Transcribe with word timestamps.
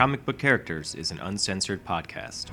Comic 0.00 0.24
Book 0.24 0.38
Characters 0.38 0.94
is 0.94 1.10
an 1.10 1.20
uncensored 1.20 1.84
podcast. 1.84 2.46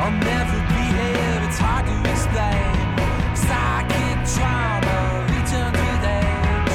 I'll 0.00 0.10
never 0.10 0.58
be 0.66 0.82
here, 0.98 1.38
it's 1.46 1.58
hard 1.60 1.86
to 1.86 1.94
explain. 2.10 2.74
Psychic 3.36 4.18
trauma, 4.34 5.22
return 5.30 5.70
with 5.78 6.10
age. 6.10 6.74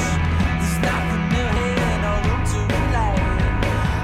There's 0.64 0.80
nothing 0.80 1.28
new 1.28 1.44
here, 1.60 1.92
no 2.00 2.16
room 2.24 2.40
to 2.48 2.60
relate. 2.72 3.20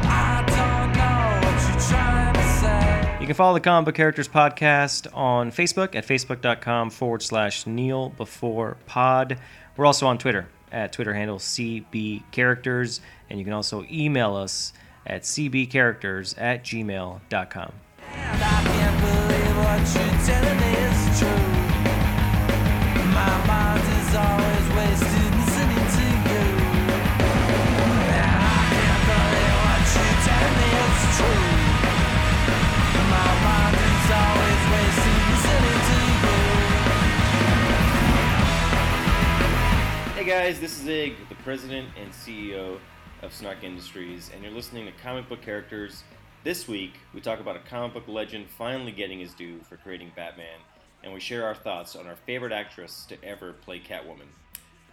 I 0.05 0.45
don't 0.45 0.93
know 0.93 1.25
what 1.41 1.57
you're 1.71 1.81
trying 1.89 2.35
to 2.35 2.45
say. 2.61 3.17
You 3.23 3.27
can 3.27 3.35
follow 3.35 3.55
the 3.55 3.61
Comic 3.61 3.87
Book 3.87 3.95
Characters 3.95 4.29
podcast 4.29 5.07
on 5.17 5.51
Facebook 5.51 5.95
at 5.95 6.07
facebook.com 6.07 6.91
forward 6.91 7.23
slash 7.23 7.67
Kneel 7.67 8.11
Before 8.11 8.77
Pod. 8.85 9.39
We're 9.79 9.87
also 9.87 10.07
on 10.07 10.19
Twitter 10.19 10.49
at 10.73 10.93
Twitter 10.93 11.15
handle 11.15 11.39
CB 11.39 12.23
Characters, 12.31 13.01
and 13.29 13.39
you 13.39 13.45
can 13.45 13.55
also 13.55 13.85
email 13.91 14.35
us 14.35 14.73
at 15.07 15.23
cbcharacters 15.23 16.35
at 16.41 16.65
gmail.com. 16.65 17.73
And 18.13 18.43
I 18.43 18.63
can't 18.65 19.01
believe 19.01 19.57
what 19.57 19.81
you're 19.95 20.19
telling 20.27 20.59
me 20.61 20.71
is 20.87 21.19
true. 21.19 21.61
My 23.13 23.47
mind 23.47 23.83
is 23.99 24.50
guys, 40.31 40.61
this 40.61 40.81
is 40.81 40.87
Ig, 40.87 41.15
the 41.29 41.35
president 41.35 41.89
and 42.01 42.13
CEO 42.13 42.79
of 43.23 43.35
Snark 43.35 43.65
Industries, 43.65 44.31
and 44.33 44.45
you're 44.45 44.53
listening 44.53 44.87
to 44.87 44.93
Comic 45.03 45.29
Book 45.29 45.43
Characters. 45.43 46.05
This 46.45 46.69
week, 46.69 46.93
we 47.13 47.21
talk 47.21 47.41
about 47.41 47.57
a 47.57 47.69
comic 47.69 47.95
book 47.95 48.07
legend 48.07 48.47
finally 48.49 48.93
getting 48.93 49.19
his 49.19 49.35
due 49.35 49.59
for 49.69 49.77
creating 49.77 50.13
Batman, 50.15 50.61
and 51.03 51.13
we 51.13 51.19
share 51.19 51.45
our 51.45 51.57
thoughts 51.57 51.97
on 51.97 52.07
our 52.07 52.15
favorite 52.15 52.53
actress 52.53 53.07
to 53.09 53.17
ever 53.25 53.55
play 53.55 53.81
Catwoman. 53.81 54.29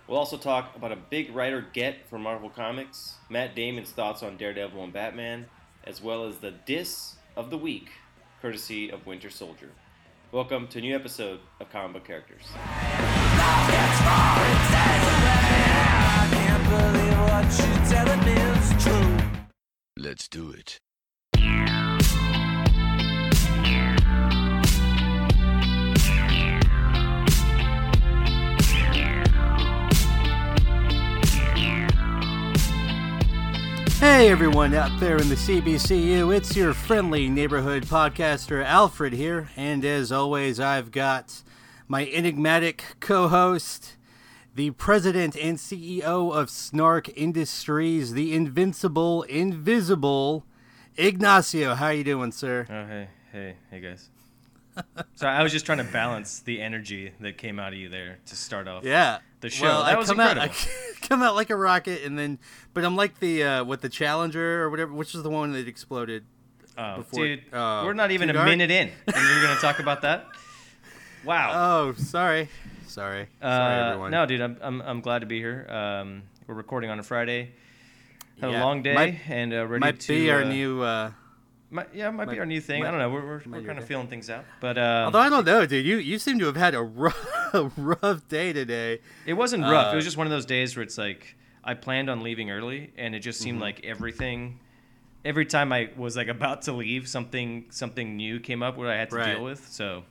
We'll 0.07 0.17
also 0.17 0.37
talk 0.37 0.75
about 0.75 0.91
a 0.91 0.95
big 0.95 1.35
writer 1.35 1.63
get 1.71 2.09
for 2.09 2.17
Marvel 2.17 2.49
Comics, 2.49 3.17
Matt 3.29 3.55
Damon's 3.55 3.91
thoughts 3.91 4.23
on 4.23 4.37
Daredevil 4.37 4.83
and 4.83 4.91
Batman, 4.91 5.45
as 5.83 6.01
well 6.01 6.25
as 6.25 6.37
the 6.37 6.49
diss 6.65 7.13
of 7.35 7.51
the 7.51 7.59
week, 7.59 7.91
courtesy 8.41 8.89
of 8.89 9.05
Winter 9.05 9.29
Soldier. 9.29 9.69
Welcome 10.31 10.67
to 10.69 10.79
a 10.79 10.81
new 10.81 10.95
episode 10.95 11.41
of 11.59 11.71
Comic 11.71 11.93
Book 11.93 12.05
Characters. 12.05 12.47
Let's 19.99 20.27
do 20.29 20.51
it. 20.51 20.79
Hey 33.99 34.29
everyone 34.29 34.73
out 34.73 34.99
there 34.99 35.17
in 35.17 35.29
the 35.29 35.35
CBCU, 35.35 36.35
it's 36.35 36.55
your 36.55 36.73
friendly 36.73 37.29
neighborhood 37.29 37.83
podcaster 37.83 38.63
Alfred 38.63 39.13
here, 39.13 39.49
and 39.55 39.83
as 39.83 40.11
always, 40.11 40.59
I've 40.59 40.91
got 40.91 41.43
my 41.87 42.07
enigmatic 42.07 42.95
co 42.99 43.27
host, 43.27 43.97
the 44.57 44.71
president 44.71 45.35
and 45.37 45.57
CEO 45.59 46.33
of 46.33 46.49
Snark 46.49 47.15
Industries, 47.15 48.13
the 48.13 48.33
invincible, 48.33 49.21
invisible 49.23 50.45
Ignacio. 50.97 51.75
How 51.75 51.89
you 51.89 52.03
doing, 52.03 52.31
sir? 52.31 52.65
Oh, 52.67 52.87
hey, 52.87 53.07
hey, 53.31 53.55
hey, 53.69 53.79
guys. 53.79 54.09
so 55.13 55.27
I 55.27 55.43
was 55.43 55.51
just 55.51 55.67
trying 55.67 55.77
to 55.77 55.83
balance 55.83 56.39
the 56.39 56.59
energy 56.59 57.11
that 57.19 57.37
came 57.37 57.59
out 57.59 57.71
of 57.73 57.77
you 57.77 57.87
there 57.87 58.17
to 58.25 58.35
start 58.35 58.67
off. 58.67 58.83
Yeah. 58.83 59.19
The 59.41 59.51
show. 59.51 59.65
Well, 59.65 59.83
That 59.83 59.93
I 59.93 59.97
was 59.99 60.09
come 60.09 60.19
out, 60.19 60.37
incredible. 60.37 60.55
I 61.03 61.05
come 61.07 61.21
out 61.21 61.35
like 61.35 61.51
a 61.51 61.55
rocket, 61.55 62.03
and 62.03 62.17
then, 62.17 62.39
but 62.73 62.83
I'm 62.83 62.95
like 62.95 63.19
the 63.19 63.43
uh, 63.43 63.63
with 63.63 63.81
the 63.81 63.89
Challenger 63.89 64.63
or 64.63 64.71
whatever, 64.71 64.91
which 64.91 65.13
is 65.13 65.21
the 65.21 65.29
one 65.29 65.51
that 65.51 65.67
exploded. 65.67 66.25
Oh, 66.75 66.97
before- 66.97 67.25
dude, 67.27 67.53
uh, 67.53 67.83
we're 67.85 67.93
not 67.93 68.09
even 68.09 68.31
a 68.31 68.33
dark? 68.33 68.47
minute 68.47 68.71
in, 68.71 68.89
and 69.05 69.15
you're 69.15 69.41
going 69.43 69.53
to 69.55 69.61
talk 69.61 69.77
about 69.77 70.01
that? 70.01 70.25
Wow. 71.23 71.51
Oh, 71.53 71.93
sorry, 71.93 72.49
sorry, 72.97 73.27
sorry, 73.41 73.75
Uh, 73.81 73.87
everyone. 73.89 74.11
no, 74.11 74.25
dude, 74.25 74.41
I'm, 74.41 74.57
I'm, 74.61 74.81
I'm 74.81 75.01
glad 75.01 75.19
to 75.19 75.25
be 75.27 75.37
here. 75.39 75.65
Um, 75.69 76.23
we're 76.47 76.55
recording 76.55 76.89
on 76.89 76.99
a 76.99 77.03
Friday. 77.03 77.51
Had 78.41 78.51
Yeah, 78.51 78.61
a 78.61 78.65
long 78.65 78.81
day 78.83 78.93
might- 78.95 79.19
and 79.29 79.53
uh, 79.53 79.65
ready 79.67 79.81
might 79.81 79.99
to. 80.01 80.07
be 80.13 80.31
our 80.31 80.41
uh, 80.43 80.49
new. 80.49 80.81
Uh, 80.81 81.11
Might, 81.69 81.89
yeah, 81.93 82.09
might, 82.11 82.29
be 82.29 82.39
our 82.39 82.45
new 82.45 82.61
thing. 82.61 82.85
I 82.85 82.91
don't 82.91 82.99
know. 83.01 83.09
We're, 83.09 83.25
we're, 83.25 83.41
we're 83.45 83.61
kind 83.61 83.77
of 83.77 83.83
feeling 83.83 84.07
things 84.07 84.29
out. 84.29 84.45
But 84.61 84.77
um, 84.77 85.05
although 85.05 85.19
I 85.19 85.27
don't 85.27 85.43
know, 85.45 85.65
dude, 85.65 85.85
you 85.85 85.97
you 85.97 86.17
seem 86.17 86.39
to 86.39 86.45
have 86.45 86.55
had 86.55 86.73
a 86.75 86.81
rough, 87.03 87.27
a 87.53 87.63
rough 87.75 88.25
day 88.29 88.53
today. 88.53 89.01
It 89.25 89.33
wasn't 89.33 89.63
rough. 89.63 89.87
Uh, 89.87 89.91
it 89.91 89.95
was 89.97 90.05
just 90.05 90.15
one 90.15 90.25
of 90.25 90.31
those 90.31 90.45
days 90.45 90.77
where 90.77 90.83
it's 90.83 90.97
like 90.97 91.35
I 91.65 91.73
planned 91.73 92.09
on 92.09 92.21
leaving 92.21 92.51
early, 92.51 92.93
and 92.97 93.13
it 93.13 93.19
just 93.19 93.39
Mm-hmm. 93.39 93.43
seemed 93.43 93.59
like 93.59 93.83
everything. 93.85 94.59
Every 95.25 95.45
time 95.45 95.73
I 95.73 95.89
was 95.97 96.15
like 96.15 96.29
about 96.29 96.61
to 96.63 96.71
leave, 96.71 97.05
something 97.09 97.65
something 97.69 98.15
new 98.15 98.39
came 98.39 98.63
up 98.63 98.77
where 98.77 98.89
I 98.89 98.95
had 98.95 99.09
to 99.09 99.17
Right. 99.17 99.33
deal 99.35 99.43
with. 99.43 99.67
So 99.67 100.05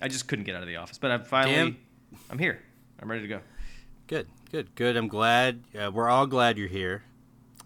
I 0.00 0.06
just 0.06 0.28
couldn't 0.28 0.44
get 0.44 0.54
out 0.54 0.62
of 0.62 0.68
the 0.68 0.76
office. 0.76 0.98
But 0.98 1.10
I'm 1.10 1.24
finally, 1.24 1.54
Damn. 1.56 1.76
I'm 2.30 2.38
here. 2.38 2.60
I'm 3.00 3.10
ready 3.10 3.22
to 3.22 3.28
go. 3.28 3.40
Good, 4.06 4.26
good, 4.50 4.74
good. 4.74 4.96
I'm 4.96 5.08
glad. 5.08 5.62
Uh, 5.78 5.90
we're 5.90 6.08
all 6.08 6.26
glad 6.26 6.58
you're 6.58 6.68
here. 6.68 7.02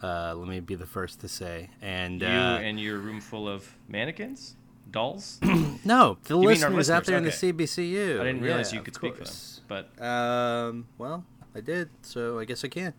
Uh, 0.02 0.34
let 0.36 0.48
me 0.48 0.60
be 0.60 0.74
the 0.74 0.86
first 0.86 1.20
to 1.20 1.28
say. 1.28 1.70
And 1.80 2.20
You 2.20 2.28
uh, 2.28 2.58
and 2.58 2.78
your 2.78 2.98
room 2.98 3.20
full 3.20 3.48
of 3.48 3.74
mannequins, 3.88 4.56
dolls. 4.90 5.38
no, 5.84 6.18
the 6.24 6.36
listeners, 6.36 6.90
out 6.90 7.04
there 7.04 7.16
okay. 7.16 7.26
in 7.26 7.54
the 7.54 7.64
CBCU. 7.64 8.20
I 8.20 8.24
didn't 8.24 8.42
realize 8.42 8.72
Yeah, 8.72 8.78
you 8.78 8.84
could 8.84 8.94
speak 8.94 9.16
for 9.16 9.24
them. 9.24 9.34
But 9.68 10.00
Um, 10.02 10.86
well, 10.98 11.24
I 11.54 11.60
did, 11.60 11.88
so 12.02 12.38
I 12.38 12.44
guess 12.44 12.64
I 12.64 12.68
can. 12.68 12.94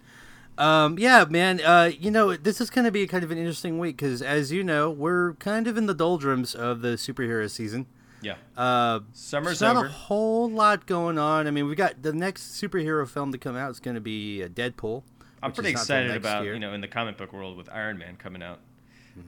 Um, 0.57 0.97
yeah, 0.97 1.25
man. 1.29 1.61
Uh, 1.61 1.91
you 1.97 2.09
know, 2.09 2.35
this 2.35 2.59
is 2.59 2.69
going 2.69 2.85
to 2.85 2.91
be 2.91 3.05
kind 3.05 3.23
of 3.23 3.31
an 3.31 3.37
interesting 3.37 3.77
week 3.77 3.97
because, 3.97 4.21
as 4.21 4.51
you 4.51 4.63
know, 4.63 4.89
we're 4.89 5.33
kind 5.33 5.67
of 5.67 5.77
in 5.77 5.85
the 5.85 5.93
doldrums 5.93 6.55
of 6.55 6.81
the 6.81 6.89
superhero 6.89 7.49
season. 7.49 7.85
Yeah, 8.21 8.35
Uh, 8.55 8.99
summer's 9.13 9.59
there's 9.59 9.61
not 9.61 9.77
over. 9.77 9.85
a 9.87 9.89
whole 9.91 10.49
lot 10.49 10.85
going 10.85 11.17
on. 11.17 11.47
I 11.47 11.51
mean, 11.51 11.67
we 11.67 11.75
got 11.75 12.01
the 12.01 12.13
next 12.13 12.59
superhero 12.61 13.07
film 13.07 13.31
to 13.31 13.37
come 13.37 13.55
out 13.55 13.69
is 13.71 13.79
going 13.79 13.95
to 13.95 14.01
be 14.01 14.43
uh, 14.43 14.47
Deadpool. 14.47 15.03
I'm 15.43 15.51
pretty 15.51 15.69
is 15.69 15.75
not 15.75 15.85
till 15.87 15.95
excited 15.97 16.15
about 16.17 16.43
year. 16.43 16.53
you 16.53 16.59
know 16.59 16.73
in 16.73 16.81
the 16.81 16.87
comic 16.87 17.17
book 17.17 17.31
world 17.33 17.57
with 17.57 17.69
Iron 17.69 17.97
Man 17.97 18.15
coming 18.17 18.41
out. 18.43 18.59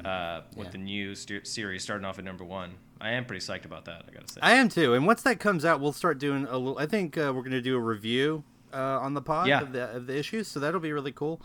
Uh, 0.06 0.42
with 0.56 0.68
Yeah. 0.68 0.72
the 0.74 0.78
new 0.78 1.16
st- 1.16 1.48
series 1.48 1.82
starting 1.82 2.06
off 2.06 2.20
at 2.20 2.24
number 2.24 2.44
one, 2.44 2.74
I 3.02 3.10
am 3.12 3.26
pretty 3.26 3.44
psyched 3.44 3.66
about 3.66 3.86
that. 3.86 4.06
I 4.08 4.14
gotta 4.14 4.32
say. 4.32 4.40
I 4.44 4.52
am 4.54 4.70
too. 4.70 4.94
And 4.94 5.08
once 5.08 5.24
that 5.24 5.40
comes 5.40 5.66
out, 5.66 5.80
we'll 5.80 5.94
start 5.94 6.20
doing 6.20 6.46
a 6.46 6.58
little. 6.60 6.78
I 6.78 6.86
think 6.86 7.18
uh, 7.18 7.32
we're 7.36 7.42
going 7.42 7.52
to 7.54 7.62
do 7.62 7.76
a 7.76 7.80
review 7.80 8.44
uh, 8.72 9.00
on 9.00 9.16
the 9.16 9.22
pod 9.22 9.48
Yeah. 9.48 9.62
of, 9.62 9.72
the, 9.72 9.86
of 9.96 10.06
the 10.06 10.16
issues, 10.16 10.48
so 10.48 10.60
that'll 10.60 10.80
be 10.80 10.92
really 10.92 11.12
cool. 11.12 11.42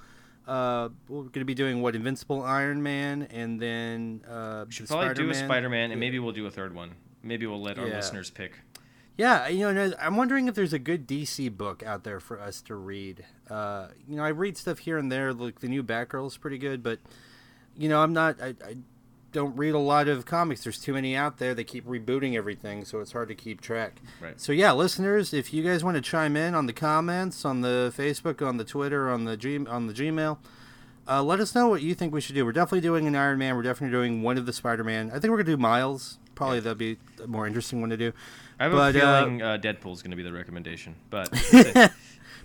Uh, 0.46 0.90
we're 1.08 1.22
going 1.22 1.32
to 1.40 1.44
be 1.46 1.54
doing 1.54 1.80
what 1.80 1.96
Invincible 1.96 2.42
Iron 2.42 2.82
Man, 2.82 3.22
and 3.30 3.58
then 3.58 4.20
uh, 4.28 4.64
We 4.66 4.72
should 4.72 4.88
the 4.88 4.94
probably 4.94 5.14
do 5.14 5.30
a 5.30 5.34
Spider-Man. 5.34 5.48
Spider-Man, 5.48 5.90
and 5.92 6.00
maybe 6.00 6.18
we'll 6.18 6.32
do 6.32 6.44
a 6.46 6.50
third 6.50 6.74
one. 6.74 6.90
Maybe 7.24 7.46
we'll 7.46 7.62
let 7.62 7.78
our 7.78 7.88
Yeah. 7.88 7.96
listeners 7.96 8.30
pick. 8.30 8.60
Yeah, 9.16 9.46
you 9.46 9.72
know, 9.72 9.92
I'm 10.00 10.16
wondering 10.16 10.48
if 10.48 10.54
there's 10.56 10.72
a 10.72 10.78
good 10.78 11.06
DC 11.06 11.48
book 11.56 11.82
out 11.84 12.02
there 12.02 12.18
for 12.18 12.40
us 12.40 12.60
to 12.62 12.74
read. 12.74 13.24
Uh, 13.48 13.88
you 14.08 14.16
know, 14.16 14.24
I 14.24 14.28
read 14.30 14.56
stuff 14.56 14.78
here 14.80 14.98
and 14.98 15.10
there, 15.10 15.32
like 15.32 15.60
the 15.60 15.68
new 15.68 15.84
Batgirl 15.84 16.26
is 16.26 16.36
pretty 16.36 16.58
good, 16.58 16.82
but 16.82 16.98
you 17.76 17.88
know, 17.88 18.02
I'm 18.02 18.12
not. 18.12 18.40
I, 18.42 18.48
I 18.64 18.76
don't 19.30 19.56
read 19.56 19.74
a 19.74 19.78
lot 19.78 20.06
of 20.08 20.24
comics. 20.26 20.62
There's 20.64 20.80
too 20.80 20.92
many 20.92 21.14
out 21.16 21.38
there. 21.38 21.54
They 21.54 21.64
keep 21.64 21.84
rebooting 21.86 22.34
everything, 22.36 22.84
so 22.84 23.00
it's 23.00 23.12
hard 23.12 23.28
to 23.28 23.34
keep 23.36 23.60
track. 23.60 24.00
Right. 24.20 24.40
So 24.40 24.52
yeah, 24.52 24.72
listeners, 24.72 25.32
if 25.32 25.52
you 25.52 25.62
guys 25.62 25.82
want 25.84 25.96
to 25.96 26.00
chime 26.00 26.36
in 26.36 26.54
on 26.54 26.66
the 26.66 26.72
comments, 26.72 27.44
on 27.44 27.60
the 27.60 27.92
Facebook, 27.96 28.44
on 28.46 28.56
the 28.56 28.64
Twitter, 28.64 29.08
on 29.10 29.24
the 29.24 29.36
G, 29.36 29.64
on 29.64 29.86
the 29.86 29.92
Gmail. 29.94 30.38
Uh, 31.06 31.22
let 31.22 31.38
us 31.38 31.54
know 31.54 31.68
what 31.68 31.82
you 31.82 31.94
think 31.94 32.14
we 32.14 32.20
should 32.20 32.34
do. 32.34 32.44
We're 32.46 32.52
definitely 32.52 32.80
doing 32.80 33.06
an 33.06 33.14
Iron 33.14 33.38
Man. 33.38 33.54
We're 33.56 33.62
definitely 33.62 33.94
doing 33.94 34.22
one 34.22 34.38
of 34.38 34.46
the 34.46 34.52
Spider-Man. 34.54 35.10
I 35.12 35.18
think 35.18 35.30
we're 35.30 35.36
gonna 35.36 35.44
do 35.44 35.56
Miles. 35.58 36.18
Probably 36.34 36.60
that'd 36.60 36.78
be 36.78 36.96
a 37.22 37.26
more 37.26 37.46
interesting 37.46 37.80
one 37.80 37.90
to 37.90 37.96
do. 37.96 38.12
I 38.58 38.64
have 38.64 38.72
But, 38.72 38.96
a 38.96 39.04
uh, 39.04 39.20
feeling 39.20 39.42
uh, 39.42 39.58
Deadpool's 39.58 40.02
going 40.02 40.10
to 40.12 40.16
be 40.16 40.22
the 40.22 40.32
recommendation, 40.32 40.94
but 41.10 41.28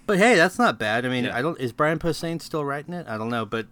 But 0.08 0.18
hey, 0.18 0.36
that's 0.36 0.58
not 0.58 0.80
bad. 0.80 1.06
I 1.06 1.10
mean, 1.10 1.26
Yeah. 1.26 1.38
I 1.38 1.42
don't. 1.44 1.60
Is 1.60 1.72
Brian 1.72 2.00
Posehn 2.00 2.42
still 2.42 2.66
writing 2.66 2.96
it? 2.96 3.06
I 3.08 3.16
don't 3.18 3.30
know, 3.30 3.46
but, 3.46 3.68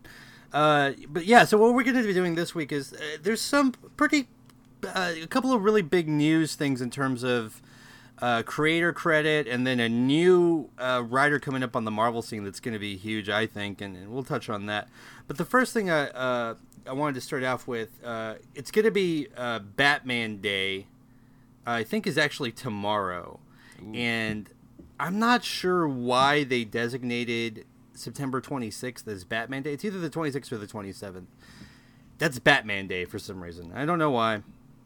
uh, 0.54 0.92
but 1.10 1.26
yeah. 1.26 1.46
So 1.46 1.58
what 1.58 1.74
we're 1.74 1.82
going 1.84 1.96
to 1.96 2.04
be 2.04 2.14
doing 2.14 2.36
this 2.36 2.54
week 2.54 2.72
is 2.72 2.94
uh, 2.94 2.98
there's 3.24 3.42
some 3.42 3.72
pretty, 3.96 4.28
uh, 4.86 5.14
a 5.24 5.26
couple 5.26 5.52
of 5.52 5.64
really 5.64 5.82
big 5.82 6.08
news 6.08 6.54
things 6.54 6.80
in 6.80 6.92
terms 6.92 7.24
of 7.24 7.60
uh, 8.22 8.44
creator 8.44 8.94
credit, 8.94 9.48
and 9.48 9.66
then 9.66 9.80
a 9.80 9.90
new 9.90 10.70
uh, 10.78 11.04
writer 11.08 11.40
coming 11.40 11.64
up 11.64 11.76
on 11.76 11.86
the 11.86 11.92
Marvel 11.92 12.22
scene 12.22 12.44
that's 12.44 12.60
going 12.60 12.74
to 12.74 12.80
be 12.80 12.98
huge, 12.98 13.30
I 13.30 13.48
think, 13.48 13.82
and, 13.82 13.96
and 13.98 14.10
we'll 14.12 14.24
touch 14.24 14.48
on 14.48 14.68
that. 14.68 14.90
But 15.28 15.38
the 15.38 15.46
first 15.46 15.74
thing 15.74 15.90
I 15.90 16.10
uh, 16.10 16.56
I 16.88 16.94
wanted 16.94 17.16
to 17.16 17.22
start 17.22 17.44
off 17.44 17.68
with, 17.68 17.90
uh, 18.04 18.36
it's 18.56 18.72
going 18.72 18.86
to 18.86 18.92
be 18.92 19.28
uh, 19.36 19.60
Batman 19.60 20.38
Day. 20.38 20.88
I 21.66 21.84
think 21.84 22.08
is 22.08 22.18
actually 22.18 22.54
tomorrow, 22.54 23.42
and 23.94 24.50
I'm 25.00 25.20
not 25.20 25.44
sure 25.44 25.86
why 25.86 26.46
they 26.46 26.64
designated 26.64 27.66
September 27.94 28.40
26th 28.40 29.06
as 29.08 29.26
Batman 29.26 29.64
Day. 29.64 29.74
It's 29.74 29.84
either 29.84 30.00
the 30.00 30.10
26th 30.10 30.52
or 30.52 30.58
the 30.58 30.68
27th. 30.68 31.26
That's 32.20 32.40
Batman 32.40 32.88
Day 32.88 33.06
for 33.06 33.20
some 33.20 33.44
reason. 33.44 33.72
I 33.76 33.86
don't 33.86 34.00
know 34.00 34.12
why. 34.12 34.44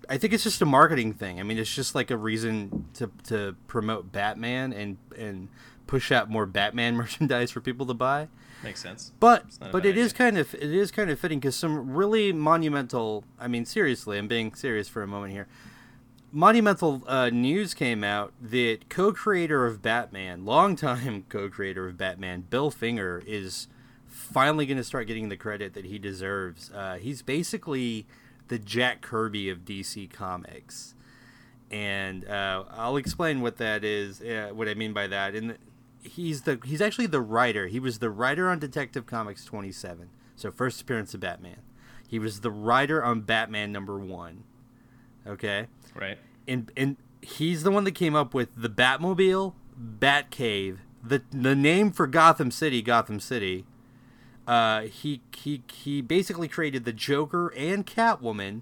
I 0.09 0.17
think 0.17 0.33
it's 0.33 0.43
just 0.43 0.61
a 0.61 0.65
marketing 0.65 1.13
thing. 1.13 1.39
I 1.39 1.43
mean, 1.43 1.57
it's 1.57 1.73
just 1.73 1.93
like 1.93 2.09
a 2.11 2.17
reason 2.17 2.85
to 2.95 3.11
to 3.25 3.55
promote 3.67 4.11
Batman 4.11 4.73
and 4.73 4.97
and 5.17 5.49
push 5.87 6.11
out 6.11 6.29
more 6.29 6.45
Batman 6.45 6.95
merchandise 6.97 7.51
for 7.51 7.61
people 7.61 7.85
to 7.85 7.93
buy. 7.93 8.27
Makes 8.63 8.81
sense. 8.81 9.11
But 9.19 9.45
but 9.71 9.85
it 9.85 9.97
is 9.97 10.13
idea. 10.13 10.17
kind 10.17 10.37
of 10.37 10.53
it 10.53 10.63
is 10.63 10.91
kind 10.91 11.09
of 11.09 11.19
fitting 11.19 11.39
because 11.39 11.55
some 11.55 11.93
really 11.93 12.31
monumental. 12.31 13.23
I 13.39 13.47
mean, 13.47 13.65
seriously, 13.65 14.17
I'm 14.17 14.27
being 14.27 14.53
serious 14.53 14.87
for 14.87 15.01
a 15.01 15.07
moment 15.07 15.33
here. 15.33 15.47
Monumental 16.31 17.01
uh, 17.07 17.29
news 17.29 17.73
came 17.73 18.03
out 18.05 18.31
that 18.41 18.87
co-creator 18.87 19.65
of 19.65 19.81
Batman, 19.81 20.45
longtime 20.45 21.25
co-creator 21.29 21.87
of 21.87 21.97
Batman, 21.97 22.45
Bill 22.49 22.71
Finger, 22.71 23.21
is 23.27 23.67
finally 24.05 24.65
going 24.65 24.77
to 24.77 24.83
start 24.83 25.07
getting 25.07 25.27
the 25.27 25.35
credit 25.35 25.73
that 25.73 25.85
he 25.85 25.99
deserves. 25.99 26.71
Uh, 26.71 26.95
he's 26.95 27.21
basically 27.21 28.05
the 28.47 28.59
Jack 28.59 29.01
Kirby 29.01 29.49
of 29.49 29.65
DC 29.65 30.09
Comics, 30.11 30.93
and 31.69 32.25
uh, 32.29 32.63
I'll 32.69 32.97
explain 32.97 33.41
what 33.41 33.57
that 33.57 33.83
is. 33.83 34.21
Uh, 34.21 34.51
what 34.53 34.69
I 34.69 34.75
mean 34.75 34.93
by 34.93 35.07
that, 35.07 35.35
and 35.35 35.57
he's 36.03 36.41
the 36.43 36.59
he's 36.65 36.81
actually 36.81 37.07
the 37.07 37.21
writer. 37.21 37.67
He 37.67 37.79
was 37.79 37.99
the 37.99 38.09
writer 38.09 38.49
on 38.49 38.59
Detective 38.59 39.05
Comics 39.05 39.45
27, 39.45 40.09
so 40.35 40.51
first 40.51 40.81
appearance 40.81 41.13
of 41.13 41.19
Batman. 41.19 41.57
He 42.07 42.19
was 42.19 42.41
the 42.41 42.51
writer 42.51 43.03
on 43.03 43.21
Batman 43.21 43.71
number 43.71 43.97
one. 43.97 44.43
Okay 45.25 45.67
Right. 45.95 46.17
and 46.47 46.71
and 46.75 46.97
he's 47.21 47.63
the 47.63 47.71
one 47.71 47.83
that 47.83 47.91
came 47.95 48.15
up 48.15 48.33
with 48.33 48.49
the 48.55 48.69
Batmobile, 48.69 49.53
Batcave, 49.99 50.77
the 51.03 51.21
the 51.31 51.55
name 51.55 51.91
for 51.91 52.07
Gotham 52.07 52.51
City, 52.51 52.81
Gotham 52.81 53.19
City. 53.19 53.65
Uh, 54.47 54.81
he 54.81 55.21
he 55.35 55.63
he 55.71 56.01
basically 56.01 56.47
created 56.47 56.83
the 56.83 56.91
Joker 56.91 57.53
and 57.55 57.85
Catwoman, 57.85 58.61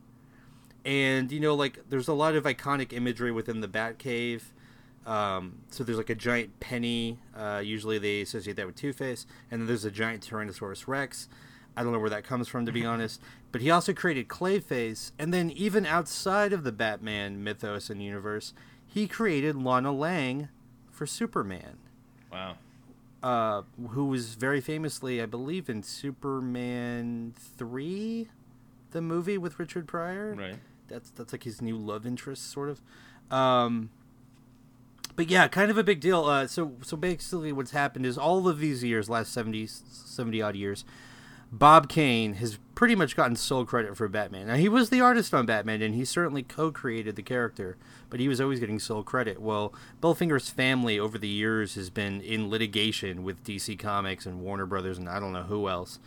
and 0.83 1.31
you 1.31 1.39
know 1.39 1.55
like 1.55 1.79
there's 1.89 2.07
a 2.09 2.13
lot 2.13 2.35
of 2.35 2.43
iconic 2.43 2.91
imagery 2.93 3.31
within 3.31 3.61
the 3.61 3.67
Batcave. 3.67 4.41
Um, 5.09 5.59
so 5.71 5.83
there's 5.83 5.97
like 5.97 6.09
a 6.11 6.15
giant 6.15 6.59
penny. 6.59 7.17
Uh, 7.35 7.61
usually 7.63 7.97
they 7.97 8.21
associate 8.21 8.55
that 8.57 8.65
with 8.67 8.75
Two 8.75 8.93
Face, 8.93 9.25
and 9.49 9.61
then 9.61 9.67
there's 9.67 9.85
a 9.85 9.91
giant 9.91 10.27
Tyrannosaurus 10.29 10.87
Rex. 10.87 11.27
I 11.75 11.83
don't 11.83 11.93
know 11.93 11.99
where 11.99 12.09
that 12.09 12.23
comes 12.23 12.47
from 12.47 12.65
to 12.65 12.71
be 12.71 12.85
honest. 12.85 13.21
But 13.51 13.61
he 13.61 13.71
also 13.71 13.93
created 13.93 14.27
Clayface, 14.27 15.11
and 15.17 15.33
then 15.33 15.49
even 15.49 15.85
outside 15.85 16.53
of 16.53 16.63
the 16.63 16.71
Batman 16.71 17.43
mythos 17.43 17.89
and 17.89 18.03
universe, 18.03 18.53
he 18.85 19.07
created 19.07 19.55
Lana 19.55 19.91
Lang 19.91 20.49
for 20.91 21.07
Superman, 21.07 21.77
Wow. 22.31 22.57
uh, 23.23 23.63
who 23.89 24.05
was 24.05 24.35
very 24.35 24.61
famously, 24.61 25.21
I 25.21 25.25
believe, 25.25 25.69
in 25.69 25.81
Superman 25.81 27.33
three, 27.57 28.27
the 28.91 29.01
movie 29.01 29.37
with 29.37 29.59
Richard 29.59 29.87
Pryor. 29.87 30.35
Right. 30.35 30.55
That's 30.87 31.09
that's 31.11 31.31
like 31.31 31.43
his 31.43 31.61
new 31.61 31.77
love 31.77 32.05
interest, 32.05 32.51
sort 32.51 32.69
of. 32.69 32.81
Um, 33.31 33.89
but 35.19 35.29
yeah, 35.29 35.49
kind 35.49 35.69
of 35.69 35.77
a 35.77 35.83
big 35.83 35.99
deal. 35.99 36.23
Uh, 36.23 36.47
so 36.47 36.77
so 36.81 36.95
basically, 36.95 37.51
what's 37.51 37.71
happened 37.71 38.05
is 38.05 38.17
all 38.17 38.47
of 38.47 38.59
these 38.59 38.85
years, 38.85 39.09
last 39.09 39.33
70, 39.33 39.67
70 39.67 40.41
odd 40.41 40.55
years, 40.55 40.85
Bob 41.51 41.89
Kane 41.89 42.35
has 42.35 42.57
pretty 42.73 42.95
much 42.95 43.17
gotten 43.17 43.35
sole 43.35 43.65
credit 43.65 43.97
for 43.97 44.07
Batman. 44.07 44.47
Now 44.47 44.55
he 44.55 44.69
was 44.69 44.89
the 44.89 45.01
artist 45.01 45.33
on 45.33 45.45
Batman, 45.45 45.81
and 45.81 45.93
he 45.93 46.05
certainly 46.05 46.41
co-created 46.41 47.17
the 47.17 47.21
character, 47.21 47.75
but 48.09 48.21
he 48.21 48.29
was 48.29 48.39
always 48.39 48.61
getting 48.61 48.79
sole 48.79 49.03
credit. 49.03 49.41
Well, 49.41 49.73
Bill 49.99 50.15
Finger's 50.15 50.49
family 50.49 50.97
over 50.97 51.17
the 51.17 51.27
years 51.27 51.75
has 51.75 51.89
been 51.89 52.21
in 52.21 52.49
litigation 52.49 53.25
with 53.25 53.43
DC 53.43 53.77
Comics 53.77 54.25
and 54.25 54.39
Warner 54.39 54.65
Brothers, 54.65 54.97
and 54.97 55.09
I 55.09 55.19
don't 55.19 55.33
know 55.33 55.43
who 55.43 55.67
else. 55.67 55.99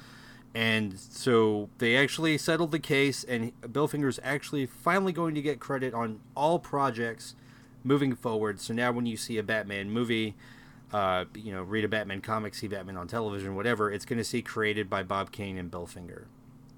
And 0.54 0.98
so 0.98 1.68
they 1.76 1.98
actually 1.98 2.38
settled 2.38 2.70
the 2.70 2.78
case, 2.78 3.24
and 3.24 3.52
Bill 3.70 3.88
Finger's 3.88 4.18
actually 4.22 4.64
finally 4.64 5.12
going 5.12 5.34
to 5.34 5.42
get 5.42 5.60
credit 5.60 5.92
on 5.92 6.20
all 6.34 6.58
projects 6.58 7.34
moving 7.84 8.14
forward. 8.14 8.60
So 8.60 8.72
now, 8.74 8.92
when 8.92 9.06
you 9.06 9.16
see 9.16 9.38
a 9.38 9.42
Batman 9.42 9.90
movie, 9.90 10.34
uh, 10.92 11.24
you 11.34 11.52
know, 11.52 11.62
read 11.62 11.84
a 11.84 11.88
Batman 11.88 12.20
comic, 12.20 12.54
see 12.54 12.68
Batman 12.68 12.96
on 12.96 13.08
television, 13.08 13.54
whatever, 13.54 13.90
it's 13.90 14.04
going 14.04 14.18
to 14.18 14.24
see 14.24 14.42
created 14.42 14.88
by 14.90 15.02
Bob 15.02 15.32
Kane 15.32 15.56
and 15.58 15.70
Bill 15.70 15.86
Finger. 15.86 16.26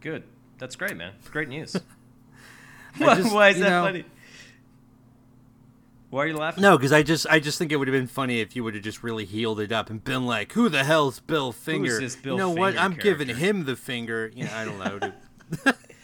Good. 0.01 0.25
That's 0.59 0.77
great, 0.77 0.97
man. 0.97 1.13
Great 1.31 1.49
news. 1.49 1.77
Why, 2.99 3.15
just- 3.17 3.35
why 3.35 3.49
is 3.49 3.59
that 3.59 3.71
know- 3.71 3.85
funny? 3.85 4.05
Why 6.11 6.23
are 6.23 6.27
you 6.29 6.37
laughing? 6.37 6.63
No, 6.63 6.77
because 6.79 6.93
I 6.93 7.03
just 7.03 7.27
I 7.29 7.41
just 7.41 7.59
think 7.59 7.73
it 7.73 7.77
would 7.77 7.89
have 7.89 7.93
been 7.93 8.07
funny 8.07 8.39
if 8.41 8.55
you 8.55 8.63
would 8.63 8.75
have 8.75 8.85
just 8.85 9.03
really 9.03 9.25
healed 9.25 9.59
it 9.59 9.73
up 9.73 9.91
and 9.91 10.03
been 10.05 10.27
like, 10.27 10.53
"Who 10.53 10.69
the 10.69 10.85
hell's 10.85 11.19
Bill 11.19 11.51
Finger?" 11.51 11.99
this 11.99 12.15
Bill 12.15 12.35
you 12.35 12.39
know 12.39 12.51
what? 12.51 12.79
I'm 12.79 12.95
giving 12.95 13.27
him 13.27 13.65
the 13.65 13.75
finger. 13.75 14.31
You 14.33 14.45
know, 14.45 14.51
I 14.55 14.65
don't 14.65 14.79
know. 15.65 15.73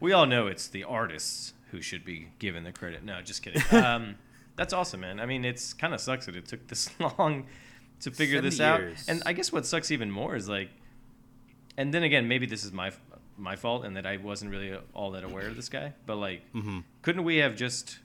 We 0.00 0.12
all 0.12 0.26
know 0.26 0.48
it's 0.48 0.68
the 0.68 0.84
artists 0.84 1.54
who 1.70 1.80
should 1.80 2.04
be 2.04 2.28
given 2.38 2.64
the 2.64 2.72
credit. 2.72 3.04
No, 3.04 3.22
just 3.22 3.42
kidding. 3.42 3.62
Um, 3.72 4.16
that's 4.56 4.72
awesome, 4.72 5.00
man. 5.00 5.20
I 5.20 5.26
mean, 5.26 5.44
it's 5.44 5.72
kind 5.74 5.94
of 5.94 6.00
sucks 6.00 6.26
that 6.26 6.36
it 6.36 6.46
took 6.46 6.66
this 6.68 6.88
long 7.18 7.46
to 8.00 8.10
figure 8.10 8.40
this 8.40 8.58
70 8.58 8.72
out. 8.74 8.80
years. 8.88 9.04
And 9.08 9.22
I 9.26 9.32
guess 9.32 9.52
what 9.52 9.66
sucks 9.66 9.90
even 9.90 10.10
more 10.10 10.36
is 10.36 10.48
like, 10.48 10.70
and 11.76 11.92
then 11.92 12.02
again, 12.02 12.28
maybe 12.28 12.46
this 12.46 12.64
is 12.64 12.72
my 12.72 12.92
my 13.36 13.56
fault 13.56 13.84
and 13.84 13.96
that 13.96 14.06
I 14.06 14.16
wasn't 14.18 14.52
really 14.52 14.78
all 14.92 15.10
that 15.12 15.24
aware 15.24 15.48
of 15.48 15.56
this 15.56 15.68
guy. 15.68 15.92
But 16.06 16.16
like, 16.16 16.42
Mm-hmm. 16.54 16.80
couldn't 17.02 17.24
we 17.24 17.38
have 17.38 17.56
just 17.56 17.98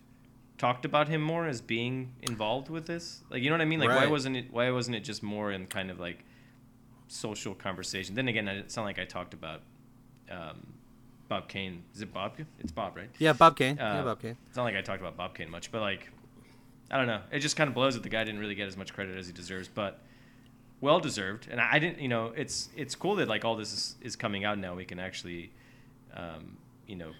talked 0.57 0.85
about 0.85 1.07
him 1.07 1.21
more 1.21 1.45
as 1.47 1.61
being 1.61 2.13
involved 2.23 2.67
with 2.69 2.87
this? 2.87 3.21
Like, 3.29 3.43
you 3.43 3.49
know 3.49 3.55
what 3.55 3.61
I 3.61 3.65
mean? 3.65 3.79
Like, 3.79 3.89
why 3.89 4.07
wasn't 4.07 4.37
it? 4.37 4.45
Why 4.51 4.71
wasn't 4.71 4.95
it 4.95 5.01
just 5.03 5.21
more 5.21 5.51
in 5.51 5.67
kind 5.67 5.91
of 5.91 5.99
like 5.99 6.23
social 7.07 7.53
conversation? 7.53 8.15
Then 8.15 8.27
again, 8.27 8.47
it 8.47 8.71
sounded 8.71 8.87
like 8.87 8.99
I 8.99 9.05
talked 9.05 9.33
about. 9.33 9.61
Um, 10.31 10.73
Bob 11.27 11.47
Kane. 11.47 11.83
Is 11.93 12.01
it 12.01 12.11
Bob? 12.11 12.33
It's 12.59 12.71
Bob, 12.71 12.95
right? 12.97 13.09
yeah, 13.19 13.33
Bob 13.33 13.55
Kane. 13.55 13.75
yeah, 13.77 13.99
Uh, 13.99 14.03
Bob 14.03 14.19
Kane. 14.21 14.35
It's 14.47 14.57
not 14.57 14.63
like 14.63 14.75
I 14.75 14.81
talked 14.81 14.99
about 14.99 15.15
Bob 15.15 15.35
Kane 15.35 15.49
much, 15.51 15.71
but 15.71 15.81
like, 15.81 16.09
I 16.91 16.97
don't 16.97 17.07
know. 17.07 17.21
It 17.31 17.39
just 17.39 17.55
kind 17.55 17.67
of 17.67 17.73
blows 17.73 17.93
that 17.93 18.03
the 18.03 18.09
guy 18.09 18.23
didn't 18.23 18.39
really 18.39 18.55
get 18.55 18.67
as 18.67 18.75
much 18.75 18.93
credit 18.93 19.17
as 19.17 19.27
he 19.27 19.33
deserves, 19.33 19.67
but 19.67 19.99
well 20.81 20.99
deserved. 20.99 21.47
And 21.49 21.59
I 21.59 21.73
I 21.73 21.79
didn't, 21.79 21.99
you 21.99 22.07
know, 22.07 22.33
it's 22.35 22.69
it's 22.75 22.95
cool 22.95 23.15
that 23.17 23.27
like 23.27 23.45
all 23.45 23.55
this 23.55 23.73
is, 23.73 23.95
is 24.01 24.15
coming 24.15 24.43
out 24.45 24.57
now. 24.57 24.75
We 24.75 24.85
can 24.85 24.99
actually, 24.99 25.51
um, 26.15 26.57
you 26.87 26.95
know, 26.95 27.11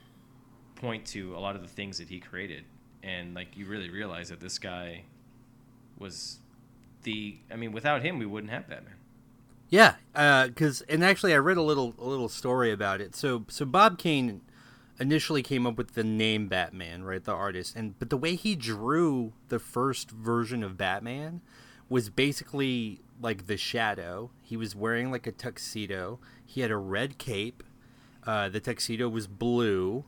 point 0.75 1.05
to 1.07 1.35
a 1.35 1.39
lot 1.39 1.55
of 1.55 1.61
the 1.61 1.67
things 1.67 1.97
that 1.99 2.09
he 2.09 2.19
created, 2.19 2.63
and 3.03 3.35
like 3.35 3.55
you 3.55 3.65
really 3.65 3.89
realize 3.89 4.29
that 4.29 4.39
this 4.39 4.57
guy 4.57 5.03
was 5.97 6.39
the. 7.03 7.37
I 7.51 7.55
mean, 7.55 7.71
without 7.71 8.01
him, 8.01 8.17
we 8.17 8.25
wouldn't 8.25 8.51
have 8.51 8.67
Batman. 8.67 8.95
Yeah, 9.69 9.95
because 10.47 10.81
and 10.81 11.03
actually, 11.03 11.33
I 11.33 11.37
read 11.37 11.57
a 11.57 11.61
little 11.61 11.93
a 11.99 12.05
little 12.05 12.29
story 12.29 12.71
about 12.71 13.01
it. 13.01 13.15
So 13.15 13.45
so 13.49 13.65
Bob 13.65 13.99
Kane 13.99 14.41
initially 14.99 15.41
came 15.43 15.65
up 15.65 15.77
with 15.77 15.93
the 15.93 16.03
name 16.03 16.47
Batman, 16.47 17.03
right? 17.03 17.23
The 17.23 17.33
artist, 17.33 17.75
and 17.75 17.97
but 17.99 18.09
the 18.09 18.17
way 18.17 18.35
he 18.35 18.55
drew 18.55 19.33
the 19.49 19.59
first 19.59 20.11
version 20.11 20.63
of 20.63 20.77
Batman 20.77 21.41
was 21.89 22.09
basically 22.09 23.01
like 23.21 23.47
the 23.47 23.57
shadow. 23.57 24.31
He 24.41 24.57
was 24.57 24.75
wearing 24.75 25.11
like 25.11 25.27
a 25.27 25.31
tuxedo. 25.31 26.19
He 26.45 26.61
had 26.61 26.71
a 26.71 26.77
red 26.77 27.17
cape. 27.17 27.63
Uh, 28.25 28.49
the 28.49 28.59
tuxedo 28.59 29.09
was 29.09 29.27
blue. 29.27 30.05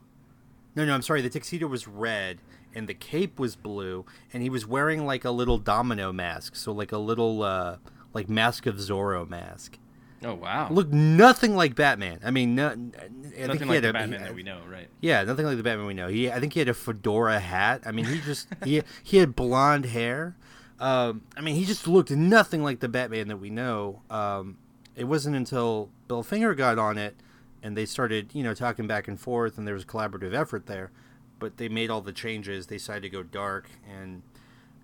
No, 0.75 0.86
no, 0.86 0.93
I'm 0.93 1.01
sorry. 1.01 1.21
The 1.21 1.29
tuxedo 1.29 1.67
was 1.67 1.88
red 1.88 2.39
and 2.74 2.88
the 2.88 2.93
cape 2.93 3.39
was 3.39 3.55
blue, 3.55 4.05
and 4.33 4.41
he 4.41 4.50
was 4.50 4.65
wearing 4.65 5.05
like 5.05 5.25
a 5.25 5.31
little 5.31 5.57
domino 5.57 6.12
mask, 6.12 6.55
so 6.55 6.71
like 6.71 6.91
a 6.91 6.98
little 6.98 7.43
uh, 7.43 7.77
like 8.13 8.29
mask 8.29 8.65
of 8.65 8.75
Zorro 8.75 9.27
mask. 9.27 9.77
Oh 10.24 10.36
wow! 10.36 10.68
Looked 10.70 10.94
nothing 10.94 11.56
like 11.56 11.74
Batman. 11.75 12.20
I 12.24 12.30
mean, 12.32 12.54
no, 12.56 12.68
I 12.68 12.72
think 12.72 13.48
Nothing 13.48 13.68
like 13.70 13.82
the 13.82 13.90
a- 13.90 13.94
Batman 13.94 14.20
he- 14.20 14.25
that 14.25 14.36
we 14.36 14.44
know, 14.44 14.60
right? 14.70 14.88
Yeah, 15.00 15.24
nothing 15.24 15.46
like 15.48 15.58
the 15.58 15.63
Batman 15.63 15.88
we 15.88 15.94
know. 15.96 16.10
He, 16.10 16.30
I 16.32 16.40
think 16.40 16.54
he 16.54 16.60
had 16.60 16.70
a 16.70 16.74
fedora 16.75 17.40
hat. 17.40 17.82
I 17.86 17.92
mean, 17.92 18.06
he 18.06 18.20
just 18.22 18.48
he 18.63 18.84
he 19.04 19.18
had 19.18 19.36
blonde 19.36 19.86
hair. 19.86 20.36
Um, 20.80 21.22
I 21.38 21.42
mean, 21.42 21.56
he 21.56 21.66
just 21.66 21.88
looked 21.88 22.12
nothing 22.12 22.63
like 22.63 22.80
the 22.82 22.90
Batman 22.90 23.28
that 23.30 23.38
we 23.38 23.50
know. 23.50 24.01
Um, 24.10 24.58
it 24.96 25.06
wasn't 25.06 25.36
until 25.36 25.90
Bill 26.08 26.22
Finger 26.24 26.54
got 26.56 26.78
on 26.78 26.98
it, 26.98 27.16
and 27.63 27.75
they 27.78 27.86
started, 27.86 28.32
you 28.34 28.44
know, 28.44 28.54
talking 28.54 28.88
back 28.88 29.08
and 29.08 29.20
forth, 29.20 29.58
and 29.58 29.66
there 29.68 29.74
was 29.75 29.84
a 29.84 29.88
collaborative 29.88 30.34
effort 30.34 30.66
there. 30.68 30.92
But 31.40 31.58
they 31.58 31.70
made 31.70 31.90
all 31.90 32.01
the 32.01 32.12
changes. 32.13 32.68
They 32.68 32.75
decided 32.75 33.01
to 33.04 33.10
go 33.10 33.24
dark, 33.24 33.70
and 33.92 34.22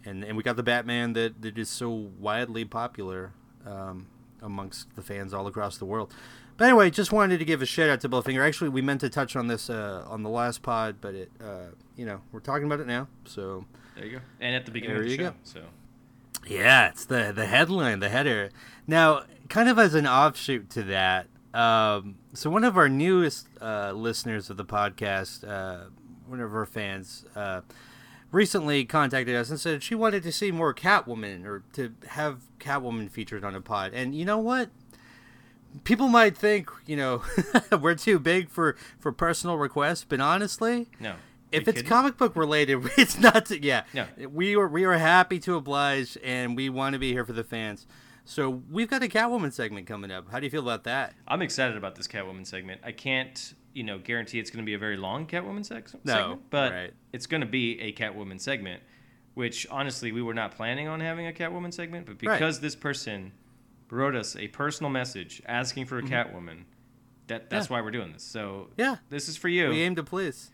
and 0.05 0.23
and 0.23 0.35
we 0.37 0.41
got 0.41 0.55
the 0.55 0.63
Batman 0.63 1.13
that 1.13 1.41
that 1.43 1.57
is 1.59 1.69
so 1.69 1.89
widely 1.91 2.65
popular 2.65 3.33
um, 3.65 4.07
amongst 4.41 4.95
the 4.95 5.01
fans 5.01 5.33
all 5.33 5.47
across 5.47 5.77
the 5.77 5.85
world. 5.85 6.13
But 6.57 6.65
anyway, 6.69 6.89
just 6.89 7.11
wanted 7.11 7.37
to 7.37 7.45
give 7.45 7.61
a 7.61 7.65
shout 7.67 7.89
out 7.89 8.01
to 8.01 8.09
Bill 8.09 8.21
Finger. 8.23 8.43
Actually, 8.43 8.69
we 8.69 8.81
meant 8.81 9.01
to 9.01 9.09
touch 9.09 9.35
on 9.35 9.47
this 9.47 9.69
uh, 9.69 10.03
on 10.07 10.23
the 10.23 10.29
last 10.29 10.61
pod, 10.63 10.95
but 11.01 11.13
it, 11.13 11.31
uh, 11.43 11.67
you 11.95 12.05
know, 12.05 12.21
we're 12.31 12.39
talking 12.39 12.65
about 12.65 12.79
it 12.79 12.87
now. 12.87 13.07
So 13.25 13.65
There 13.95 14.05
you 14.05 14.11
go. 14.13 14.19
And 14.39 14.55
at 14.55 14.65
the 14.65 14.71
beginning 14.71 14.95
There 14.95 15.03
of 15.03 15.09
the 15.09 15.15
you 15.15 15.17
show, 15.17 15.29
go. 15.31 15.35
so 15.43 15.61
yeah, 16.47 16.87
it's 16.89 17.05
the 17.05 17.31
the 17.35 17.45
headline, 17.45 17.99
the 17.99 18.09
header. 18.09 18.49
Now, 18.87 19.23
kind 19.49 19.69
of 19.69 19.77
as 19.77 19.93
an 19.93 20.07
offshoot 20.07 20.69
to 20.71 20.83
that, 20.83 21.27
um, 21.53 22.15
so 22.33 22.49
one 22.49 22.63
of 22.63 22.77
our 22.77 22.89
newest 22.89 23.47
uh, 23.61 23.91
listeners 23.91 24.49
of 24.49 24.57
the 24.57 24.65
podcast, 24.65 25.47
uh, 25.47 25.89
one 26.25 26.39
of 26.39 26.55
our 26.55 26.65
fans, 26.65 27.25
uh, 27.35 27.61
recently 28.31 28.85
contacted 28.85 29.35
us 29.35 29.49
and 29.49 29.59
said 29.59 29.83
she 29.83 29.95
wanted 29.95 30.23
to 30.23 30.31
see 30.31 30.51
more 30.51 30.73
Catwoman 30.73 31.45
or 31.45 31.63
to 31.73 31.93
have 32.09 32.41
Catwoman 32.59 33.09
featured 33.09 33.43
on 33.43 33.55
a 33.55 33.61
pod. 33.61 33.93
And 33.93 34.13
you 34.15 34.25
know 34.25 34.37
what? 34.39 34.69
people 35.83 36.07
might 36.07 36.35
think 36.35 36.71
you 36.87 36.95
know 36.95 37.21
we're 37.81 37.93
too 37.93 38.17
big 38.17 38.49
for 38.49 38.75
for 38.99 39.11
personal 39.11 39.57
requests, 39.57 40.03
but 40.07 40.19
honestly, 40.19 40.87
No. 40.99 41.15
if 41.51 41.67
it's 41.67 41.77
kidding? 41.77 41.87
comic 41.89 42.17
book 42.17 42.35
related, 42.35 42.79
it's 42.97 43.19
not. 43.19 43.45
To, 43.47 43.61
yeah, 43.63 43.83
No. 43.93 44.07
we 44.31 44.55
are 44.55 44.67
we 44.67 44.85
are 44.85 44.93
happy 44.97 45.39
to 45.39 45.55
oblige, 45.55 46.17
and 46.23 46.55
we 46.55 46.69
want 46.69 46.93
to 46.93 46.99
be 46.99 47.11
here 47.11 47.25
for 47.25 47.33
the 47.33 47.43
fans. 47.43 47.85
So 48.25 48.61
we've 48.71 48.89
got 48.89 49.03
a 49.03 49.07
Catwoman 49.07 49.53
segment 49.53 49.87
coming 49.87 50.11
up. 50.11 50.31
How 50.31 50.39
do 50.39 50.45
you 50.45 50.49
feel 50.49 50.61
about 50.63 50.83
that? 50.85 51.13
I'm 51.27 51.41
excited 51.41 51.77
about 51.77 51.95
this 51.95 52.07
Catwoman 52.07 52.45
segment. 52.47 52.81
I 52.83 52.91
can't, 52.91 53.53
you 53.73 53.83
know, 53.83 53.97
guarantee 53.99 54.39
it's 54.39 54.49
going 54.49 54.63
to 54.63 54.65
be 54.65 54.73
a 54.73 54.79
very 54.79 54.97
long 54.97 55.27
Catwoman 55.27 55.59
seg- 55.67 55.93
No, 56.03 56.13
segment, 56.13 56.41
but 56.49 56.71
right. 56.71 56.93
it's 57.13 57.25
going 57.27 57.41
to 57.41 57.47
be 57.47 57.79
a 57.81 57.93
Catwoman 57.93 58.39
segment. 58.39 58.81
Which 59.35 59.67
honestly, 59.69 60.11
we 60.11 60.23
were 60.23 60.33
not 60.33 60.55
planning 60.55 60.87
on 60.87 60.99
having 60.99 61.27
a 61.27 61.31
Catwoman 61.31 61.71
segment, 61.71 62.07
but 62.07 62.13
Right. 62.23 62.39
because 62.39 62.59
this 62.59 62.75
person 62.75 63.33
wrote 63.91 64.15
us 64.15 64.35
a 64.35 64.47
personal 64.47 64.89
message 64.89 65.41
asking 65.45 65.85
for 65.85 65.99
a 65.99 66.01
Catwoman, 66.01 66.63
that 67.27 67.49
that's 67.49 67.65
Mm-hmm. 67.67 67.73
Yeah. 67.73 67.79
why 67.79 67.85
we're 67.85 67.91
doing 67.91 68.13
this. 68.13 68.23
So 68.23 68.69
Yeah. 68.77 68.95
this 69.09 69.29
is 69.29 69.37
for 69.37 69.47
you. 69.47 69.69
We 69.69 69.81
aim 69.83 69.95
to 69.95 70.03
please. 70.03 70.49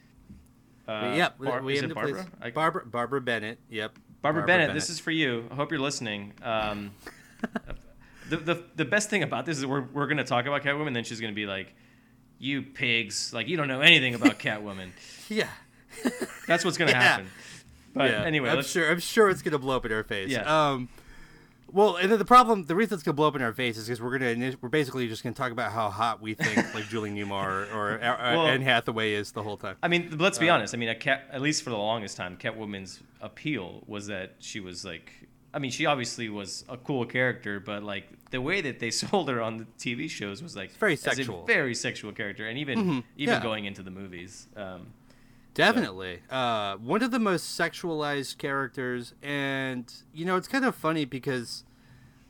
uh, 0.86 1.14
yep, 1.16 1.38
Bar- 1.40 1.62
we 1.64 1.74
is 1.76 1.80
aim 1.80 1.86
it 1.86 1.88
to 1.90 1.96
Barbara? 1.96 2.24
please. 2.24 2.32
I- 2.42 2.52
Barbara 2.52 2.86
Barbara 2.86 3.22
Bennett. 3.22 3.58
Yep. 3.70 3.98
Barbara, 4.22 4.46
Bennett, 4.46 4.74
this 4.74 4.90
is 4.90 5.00
for 5.00 5.12
you. 5.12 5.48
I 5.52 5.56
hope 5.56 5.72
you're 5.72 5.80
listening. 5.82 6.34
Um, 6.42 6.92
the, 8.30 8.38
the 8.38 8.64
the 8.76 8.86
best 8.86 9.10
thing 9.10 9.24
about 9.24 9.46
this 9.46 9.58
is 9.58 9.66
we're 9.66 9.82
we're 9.94 10.08
gonna 10.08 10.24
talk 10.24 10.46
about 10.46 10.62
Catwoman, 10.64 10.94
then 10.94 11.04
she's 11.04 11.20
gonna 11.22 11.34
be 11.34 11.46
like, 11.46 11.74
"You 12.44 12.62
pigs! 12.62 13.32
Like 13.34 13.48
you 13.48 13.58
don't 13.58 13.68
know 13.68 13.82
anything 13.82 14.16
about 14.16 14.40
Catwoman." 14.40 14.90
yeah. 15.30 15.48
That's 16.48 16.66
what's 16.66 16.78
gonna 16.78 16.92
Yeah. 16.92 17.02
happen. 17.02 17.28
But 17.96 18.10
yeah. 18.12 18.24
anyway, 18.24 18.50
I'm 18.50 18.56
let's, 18.58 18.70
sure. 18.72 18.90
I'm 18.90 19.00
sure 19.00 19.30
it's 19.30 19.42
gonna 19.42 19.60
blow 19.60 19.76
up 19.78 19.86
in 19.86 19.92
our 19.92 20.04
face. 20.04 20.30
Yeah. 20.30 20.42
Um. 20.72 20.90
Well, 21.72 21.96
and 21.96 22.12
then 22.12 22.20
the 22.20 22.26
problem, 22.26 22.66
the 22.66 22.76
reason 22.76 22.94
it's 22.94 23.02
gonna 23.04 23.16
blow 23.16 23.28
up 23.28 23.36
in 23.36 23.42
our 23.42 23.54
face 23.54 23.78
is 23.78 23.88
because 23.88 24.00
we're 24.00 24.20
gonna, 24.20 24.54
we're 24.62 24.70
basically 24.70 25.08
just 25.08 25.24
gonna 25.24 25.34
talk 25.34 25.52
about 25.52 25.72
how 25.72 25.90
hot 25.90 26.22
we 26.22 26.36
think 26.36 26.72
like 26.76 26.88
Julie 26.88 27.10
Newmar 27.10 27.32
or, 27.48 27.64
or, 27.74 27.94
or 27.96 28.18
Well- 28.38 28.48
Anne 28.48 28.62
Hathaway 28.62 29.14
is 29.14 29.32
the 29.32 29.42
whole 29.42 29.58
time. 29.58 29.78
I 29.82 29.88
mean, 29.88 30.16
let's 30.20 30.38
Uh, 30.38 30.42
be 30.42 30.50
honest. 30.50 30.76
I 30.76 30.78
mean, 30.78 30.90
a 30.90 30.96
cat, 30.96 31.24
at 31.32 31.42
least 31.42 31.64
for 31.64 31.72
the 31.72 31.78
longest 31.78 32.16
time, 32.16 32.38
Catwoman's 32.38 33.02
appeal 33.22 33.84
was 33.88 34.06
that 34.08 34.36
she 34.40 34.60
was 34.60 34.86
like. 34.86 35.12
I 35.54 35.60
mean, 35.60 35.72
she 35.72 35.86
obviously 35.86 36.30
was 36.30 36.66
a 36.68 36.78
cool 36.78 37.06
character, 37.06 37.60
but 37.60 37.84
like 37.84 38.08
the 38.32 38.42
way 38.42 38.62
that 38.62 38.80
they 38.80 38.92
sold 39.02 39.30
her 39.30 39.42
on 39.42 39.58
the 39.58 39.66
TV 39.78 40.10
shows 40.10 40.42
was 40.42 40.56
like 40.56 40.72
very 40.74 40.96
sexual. 40.96 41.46
very 41.46 41.76
sexual 41.76 42.12
character, 42.12 42.48
and 42.48 42.58
even 42.58 43.04
even 43.18 43.36
yeah. 43.36 43.44
going 43.44 43.66
into 43.66 43.84
the 43.84 43.92
movies. 43.92 44.48
Um, 44.56 44.88
Definitely. 45.54 46.20
Uh, 46.30 46.78
one 46.78 47.04
of 47.04 47.12
the 47.12 47.20
most 47.20 47.60
sexualized 47.60 48.38
characters. 48.38 49.14
And, 49.22 49.92
you 50.14 50.26
know, 50.26 50.36
it's 50.36 50.48
kind 50.48 50.66
of 50.66 50.76
funny 50.76 51.06
because 51.06 51.64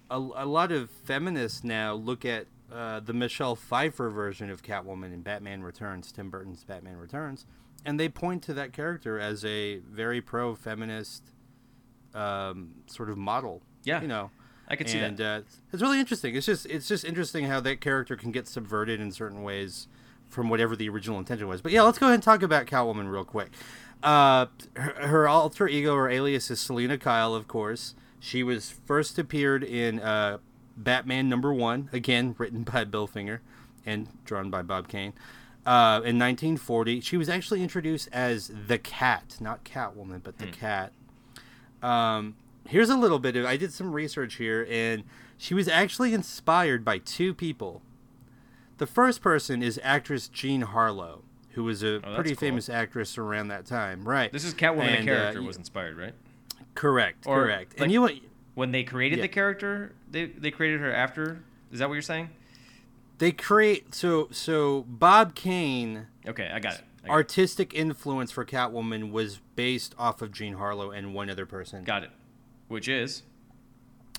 a, 0.10 0.18
a 0.18 0.46
lot 0.46 0.72
of 0.72 0.90
feminists 0.90 1.64
now 1.64 1.94
look 1.94 2.26
at 2.26 2.48
uh, 2.72 3.00
the 3.00 3.14
Michelle 3.14 3.56
Pfeiffer 3.56 4.10
version 4.10 4.50
of 4.50 4.62
Catwoman 4.64 5.14
in 5.14 5.22
Batman 5.22 5.64
Returns, 5.64 6.12
Tim 6.12 6.30
Burton's 6.30 6.64
Batman 6.64 6.98
Returns, 6.98 7.46
and 7.86 8.00
they 8.00 8.10
point 8.10 8.42
to 8.44 8.54
that 8.56 8.74
character 8.74 9.20
as 9.20 9.46
a 9.46 9.78
very 9.78 10.22
pro 10.22 10.56
feminist 10.56 11.32
um, 12.14 12.72
sort 12.88 13.10
of 13.10 13.18
model. 13.18 13.62
Yeah, 13.84 14.02
You 14.02 14.08
know. 14.08 14.32
I 14.68 14.76
can 14.78 14.88
see 14.88 14.98
and, 14.98 15.18
that. 15.18 15.42
uh, 15.42 15.44
it's 15.74 15.82
really 15.82 16.00
interesting. 16.00 16.36
It's 16.36 16.46
just 16.46 16.66
it's 16.68 16.88
just 16.88 17.04
interesting 17.04 17.46
how 17.46 17.60
that 17.60 17.82
character 17.82 18.16
can 18.16 18.32
get 18.32 18.48
subverted 18.48 19.02
in 19.02 19.12
certain 19.12 19.44
ways 19.44 19.88
from 20.30 20.50
whatever 20.50 20.76
the 20.76 20.90
original 20.90 21.20
intention 21.20 21.48
was. 21.48 21.62
But 21.62 21.74
yeah, 21.74 21.82
let's 21.84 22.00
go 22.00 22.08
ahead 22.08 22.16
and 22.16 22.24
talk 22.24 22.42
about 22.42 22.66
Catwoman 22.66 23.12
real 23.12 23.26
quick. 23.26 23.52
Uh, 24.02 24.48
her, 24.76 25.08
her 25.08 25.28
alter 25.28 25.68
ego 25.68 25.94
or 25.94 26.10
alias 26.10 26.50
is 26.50 26.60
Selina 26.60 26.98
Kyle, 26.98 27.36
of 27.36 27.48
course. 27.48 27.94
She 28.20 28.42
was 28.42 28.70
first 28.86 29.20
appeared 29.20 29.64
in 29.64 30.00
uh, 30.00 30.38
Batman 30.76 31.30
number 31.30 31.54
one, 31.54 31.90
again 31.94 32.36
written 32.38 32.64
by 32.74 32.84
Bill 32.84 33.08
Finger 33.08 33.42
and 33.86 34.08
drawn 34.26 34.50
by 34.50 34.62
Bob 34.62 34.88
Kane. 34.88 35.14
Uh, 35.66 36.02
in 36.04 36.20
1940, 36.20 37.00
she 37.00 37.16
was 37.16 37.30
actually 37.30 37.62
introduced 37.62 38.10
as 38.12 38.52
the 38.68 38.78
Cat, 38.78 39.38
not 39.40 39.64
Catwoman, 39.64 40.22
but 40.22 40.38
the 40.38 40.48
Cat. 40.48 40.92
Um, 41.84 42.36
here's 42.68 42.90
a 42.90 42.98
little 42.98 43.20
bit 43.20 43.36
of 43.36 43.46
I 43.46 43.58
did 43.58 43.74
some 43.74 43.92
research 43.92 44.36
here, 44.36 44.66
and 44.70 45.04
she 45.38 45.54
was 45.54 45.68
actually 45.68 46.14
inspired 46.14 46.84
by 46.86 46.98
two 47.00 47.34
people. 47.34 47.82
The 48.78 48.88
first 48.88 49.22
person 49.22 49.62
is 49.62 49.80
actress 49.84 50.28
Jean 50.28 50.62
Harlow, 50.62 51.24
who 51.52 51.64
was 51.64 51.84
a 51.84 51.98
Oh, 52.04 52.16
pretty 52.16 52.32
cool. 52.32 52.38
famous 52.38 52.70
actress 52.70 53.18
around 53.18 53.50
that 53.50 53.66
time, 53.66 54.08
right? 54.08 54.32
This 54.32 54.44
is 54.46 54.54
Catwoman, 54.54 54.98
And, 55.00 55.08
the 55.08 55.12
uh, 55.14 55.16
character, 55.18 55.42
y- 55.42 55.48
was 55.48 55.58
inspired, 55.58 55.98
right? 55.98 56.14
correct, 56.76 57.26
or, 57.28 57.44
correct. 57.44 57.74
like- 57.74 57.82
and 57.82 57.92
you 57.92 58.10
When 58.56 58.72
they 58.72 58.84
created 58.84 59.18
Yeah. 59.20 59.24
the 59.24 59.28
character, 59.30 59.94
they 60.10 60.26
they 60.26 60.52
created 60.52 60.80
her 60.80 60.94
after. 60.94 61.44
Is 61.72 61.80
that 61.80 61.90
what 61.90 61.96
you're 61.96 62.02
saying? 62.04 62.30
they 63.20 63.32
create 63.32 63.94
so 63.96 64.28
so 64.32 64.82
Bob 64.88 65.34
Kane 65.36 66.08
Okay, 66.28 66.50
I 66.54 66.60
got 66.60 66.76
it. 66.76 66.82
Artistic 67.10 67.74
influence 67.74 68.32
for 68.32 68.46
Catwoman 68.46 69.12
was 69.12 69.40
based 69.56 69.94
off 69.98 70.22
of 70.22 70.32
Jean 70.32 70.54
Harlow 70.54 70.92
and 70.92 71.14
one 71.14 71.30
other 71.30 71.46
person. 71.46 71.84
got 71.84 72.04
it. 72.04 72.12
Which 72.68 72.88
is 72.88 73.24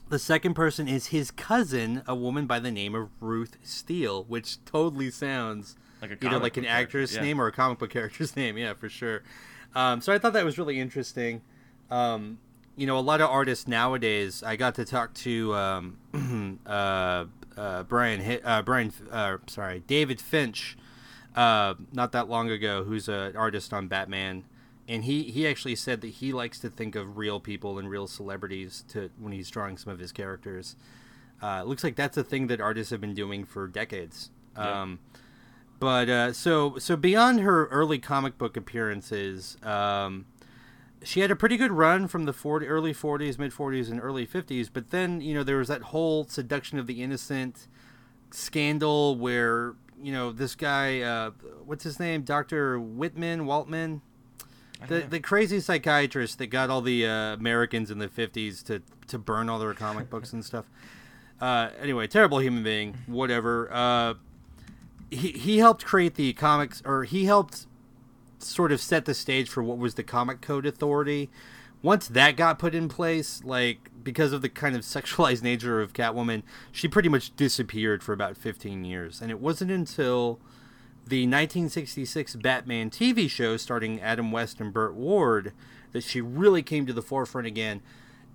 The 0.08 0.18
second 0.18 0.54
person 0.54 0.86
is 0.86 1.06
his 1.06 1.30
cousin, 1.30 2.02
a 2.06 2.14
woman 2.14 2.46
by 2.46 2.58
the 2.58 2.70
name 2.70 2.94
of 2.94 3.08
Ruth 3.20 3.56
Steele, 3.62 4.24
which 4.24 4.62
totally 4.64 5.10
sounds 5.10 5.76
Like 6.02 6.10
a 6.12 6.26
either 6.26 6.38
like 6.38 6.56
an 6.56 6.66
actress 6.66 7.14
yeah. 7.14 7.22
name 7.22 7.40
or 7.40 7.46
a 7.46 7.52
comic 7.52 7.78
book 7.78 7.90
character's 7.90 8.36
name. 8.36 8.58
Yeah, 8.58 8.74
for 8.74 8.88
sure. 8.88 9.22
Um, 9.74 10.00
so 10.00 10.12
I 10.12 10.18
thought 10.18 10.34
that 10.34 10.44
was 10.44 10.58
really 10.58 10.78
interesting. 10.78 11.42
Um, 11.90 12.38
you 12.76 12.86
know, 12.86 12.98
a 12.98 13.00
lot 13.00 13.20
of 13.20 13.30
artists 13.30 13.66
nowadays. 13.66 14.42
I 14.42 14.56
got 14.56 14.74
to 14.76 14.84
talk 14.84 15.14
to 15.14 15.54
um, 15.54 16.60
uh, 16.66 17.24
uh, 17.56 17.82
Brian, 17.84 18.40
uh, 18.44 18.62
Brian, 18.62 18.92
uh, 19.10 19.38
sorry, 19.46 19.82
David 19.86 20.20
Finch, 20.20 20.76
uh, 21.34 21.74
not 21.92 22.12
that 22.12 22.28
long 22.28 22.50
ago, 22.50 22.84
who's 22.84 23.08
an 23.08 23.36
artist 23.36 23.72
on 23.72 23.88
Batman, 23.88 24.44
and 24.88 25.04
he 25.04 25.24
he 25.24 25.46
actually 25.46 25.76
said 25.76 26.00
that 26.02 26.08
he 26.08 26.32
likes 26.32 26.58
to 26.60 26.70
think 26.70 26.94
of 26.94 27.16
real 27.16 27.40
people 27.40 27.78
and 27.78 27.88
real 27.88 28.06
celebrities 28.06 28.84
to 28.88 29.10
when 29.18 29.32
he's 29.32 29.50
drawing 29.50 29.76
some 29.76 29.92
of 29.92 29.98
his 29.98 30.12
characters. 30.12 30.76
Uh, 31.42 31.62
looks 31.64 31.84
like 31.84 31.96
that's 31.96 32.16
a 32.16 32.24
thing 32.24 32.46
that 32.46 32.60
artists 32.60 32.90
have 32.90 33.00
been 33.00 33.14
doing 33.14 33.44
for 33.44 33.66
decades. 33.66 34.30
Yeah. 34.56 34.82
Um, 34.82 35.00
but 35.80 36.08
uh, 36.08 36.32
so 36.32 36.78
so 36.78 36.96
beyond 36.96 37.40
her 37.40 37.66
early 37.66 37.98
comic 37.98 38.38
book 38.38 38.56
appearances, 38.56 39.56
um, 39.62 40.26
she 41.02 41.20
had 41.20 41.30
a 41.30 41.36
pretty 41.36 41.56
good 41.56 41.72
run 41.72 42.06
from 42.08 42.24
the 42.24 42.32
40, 42.32 42.66
early 42.66 42.94
40s, 42.94 43.38
mid 43.38 43.52
40s, 43.52 43.90
and 43.90 44.00
early 44.00 44.26
50s. 44.26 44.70
But 44.72 44.90
then 44.90 45.20
you 45.20 45.34
know 45.34 45.42
there 45.42 45.58
was 45.58 45.68
that 45.68 45.82
whole 45.82 46.24
seduction 46.24 46.78
of 46.78 46.86
the 46.86 47.02
innocent 47.02 47.66
scandal 48.30 49.16
where 49.16 49.74
you 50.04 50.12
know 50.12 50.32
this 50.32 50.54
guy, 50.54 51.00
uh, 51.00 51.30
what's 51.64 51.84
his 51.84 51.98
name, 51.98 52.22
Doctor 52.22 52.78
Whitman, 52.78 53.46
Waltman, 53.46 54.00
the 54.86 55.00
the 55.00 55.20
crazy 55.20 55.60
psychiatrist 55.60 56.38
that 56.38 56.48
got 56.48 56.70
all 56.70 56.82
the 56.82 57.06
uh, 57.06 57.34
Americans 57.34 57.90
in 57.90 57.98
the 57.98 58.08
50s 58.08 58.62
to 58.64 58.82
to 59.08 59.18
burn 59.18 59.48
all 59.48 59.58
their 59.58 59.74
comic 59.74 60.10
books 60.10 60.32
and 60.32 60.44
stuff. 60.44 60.66
Uh, 61.40 61.70
anyway, 61.80 62.06
terrible 62.06 62.38
human 62.38 62.62
being. 62.62 62.96
Whatever. 63.06 63.72
Uh, 63.72 64.14
he 65.10 65.32
he 65.32 65.58
helped 65.58 65.84
create 65.84 66.14
the 66.16 66.32
comics, 66.34 66.82
or 66.84 67.04
he 67.04 67.24
helped 67.24 67.66
sort 68.38 68.72
of 68.72 68.80
set 68.80 69.04
the 69.06 69.14
stage 69.14 69.48
for 69.48 69.62
what 69.62 69.78
was 69.78 69.94
the 69.94 70.02
Comic 70.02 70.40
Code 70.40 70.66
Authority. 70.66 71.30
Once 71.82 72.08
that 72.08 72.36
got 72.36 72.58
put 72.58 72.74
in 72.74 72.88
place, 72.88 73.42
like 73.44 73.90
because 74.04 74.32
of 74.32 74.42
the 74.42 74.48
kind 74.48 74.76
of 74.76 74.82
sexualized 74.82 75.42
nature 75.50 75.80
of 75.80 75.92
Catwoman, 75.92 76.42
she 76.70 76.86
pretty 76.86 77.08
much 77.08 77.34
disappeared 77.36 78.02
for 78.02 78.12
about 78.12 78.36
15 78.36 78.84
years. 78.84 79.20
And 79.20 79.30
it 79.30 79.40
wasn't 79.40 79.70
until 79.70 80.38
the 81.06 81.22
1966 81.22 82.36
Batman 82.36 82.90
TV 82.90 83.28
show 83.28 83.56
starring 83.56 84.00
Adam 84.00 84.30
West 84.30 84.60
and 84.60 84.72
Burt 84.72 84.94
Ward 84.94 85.52
that 85.92 86.02
she 86.02 86.20
really 86.20 86.62
came 86.62 86.86
to 86.86 86.92
the 86.92 87.02
forefront 87.02 87.46
again, 87.46 87.80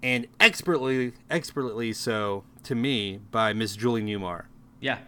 and 0.01 0.27
expertly, 0.39 1.13
expertly 1.29 1.93
so 1.93 2.43
to 2.63 2.75
me 2.75 3.19
by 3.31 3.53
Miss 3.53 3.75
Julie 3.75 4.01
Newmar. 4.01 4.45
yeah. 4.79 4.99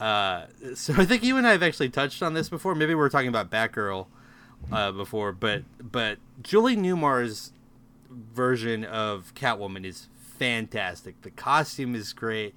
Uh, 0.00 0.46
so 0.74 0.92
I 0.96 1.04
think 1.04 1.22
you 1.22 1.36
and 1.38 1.46
I 1.46 1.52
have 1.52 1.62
actually 1.62 1.88
touched 1.88 2.22
on 2.22 2.34
this 2.34 2.48
before. 2.48 2.74
Maybe 2.74 2.90
we 2.90 2.96
were 2.96 3.08
talking 3.08 3.28
about 3.28 3.48
Batgirl 3.48 4.06
uh, 4.72 4.92
before, 4.92 5.32
but 5.32 5.62
but 5.80 6.18
Julie 6.42 6.76
Newmar's 6.76 7.52
version 8.14 8.84
of 8.84 9.32
Catwoman 9.34 9.84
is 9.84 10.08
fantastic. 10.38 11.20
The 11.22 11.30
costume 11.30 11.94
is 11.94 12.12
great. 12.12 12.54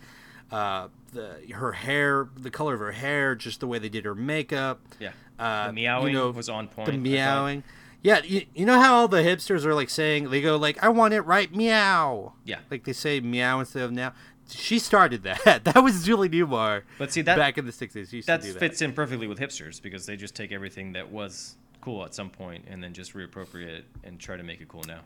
Uh, 0.51 0.87
the 1.13 1.37
her 1.53 1.73
hair, 1.73 2.29
the 2.35 2.51
color 2.51 2.73
of 2.73 2.79
her 2.79 2.91
hair, 2.93 3.35
just 3.35 3.59
the 3.59 3.67
way 3.67 3.79
they 3.79 3.89
did 3.89 4.05
her 4.05 4.15
makeup. 4.15 4.79
Yeah. 4.99 5.11
Uh, 5.37 5.67
the 5.67 5.73
meowing 5.73 6.07
you 6.13 6.19
know, 6.19 6.29
was 6.31 6.49
on 6.49 6.67
point. 6.67 6.89
The 6.89 6.97
meowing. 6.97 7.63
Yeah, 8.01 8.21
you, 8.23 8.45
you 8.53 8.65
know 8.65 8.79
how 8.79 8.95
all 8.95 9.07
the 9.07 9.17
hipsters 9.17 9.65
are 9.65 9.73
like 9.73 9.89
saying 9.89 10.29
they 10.29 10.41
go 10.41 10.55
like 10.55 10.81
I 10.83 10.89
want 10.89 11.13
it 11.13 11.21
right 11.21 11.53
meow. 11.53 12.33
Yeah. 12.45 12.59
Like 12.71 12.83
they 12.85 12.93
say 12.93 13.19
meow 13.19 13.59
instead 13.59 13.83
of 13.83 13.91
now. 13.91 14.13
She 14.49 14.79
started 14.79 15.23
that. 15.23 15.63
That 15.65 15.83
was 15.83 16.05
Julie 16.05 16.29
Newmar. 16.29 16.83
But 16.97 17.11
see, 17.11 17.21
that- 17.23 17.37
back 17.37 17.57
in 17.57 17.65
the 17.65 17.71
sixties, 17.73 18.09
That 18.25 18.41
that. 18.41 18.59
fits 18.59 18.81
in 18.81 18.93
perfectly 18.93 19.27
with 19.27 19.39
hipsters 19.39 19.81
because 19.81 20.05
they 20.05 20.15
just 20.15 20.35
take 20.35 20.53
everything 20.53 20.93
that 20.93 21.11
was 21.11 21.55
cool 21.81 22.05
at 22.05 22.13
some 22.13 22.29
point 22.29 22.63
and 22.69 22.81
then 22.81 22.93
just 22.93 23.13
reappropriate 23.13 23.67
it 23.79 23.85
and 24.05 24.19
try 24.19 24.37
to 24.37 24.43
make 24.43 24.61
it 24.61 24.67
cool 24.69 24.83
now. 24.87 25.01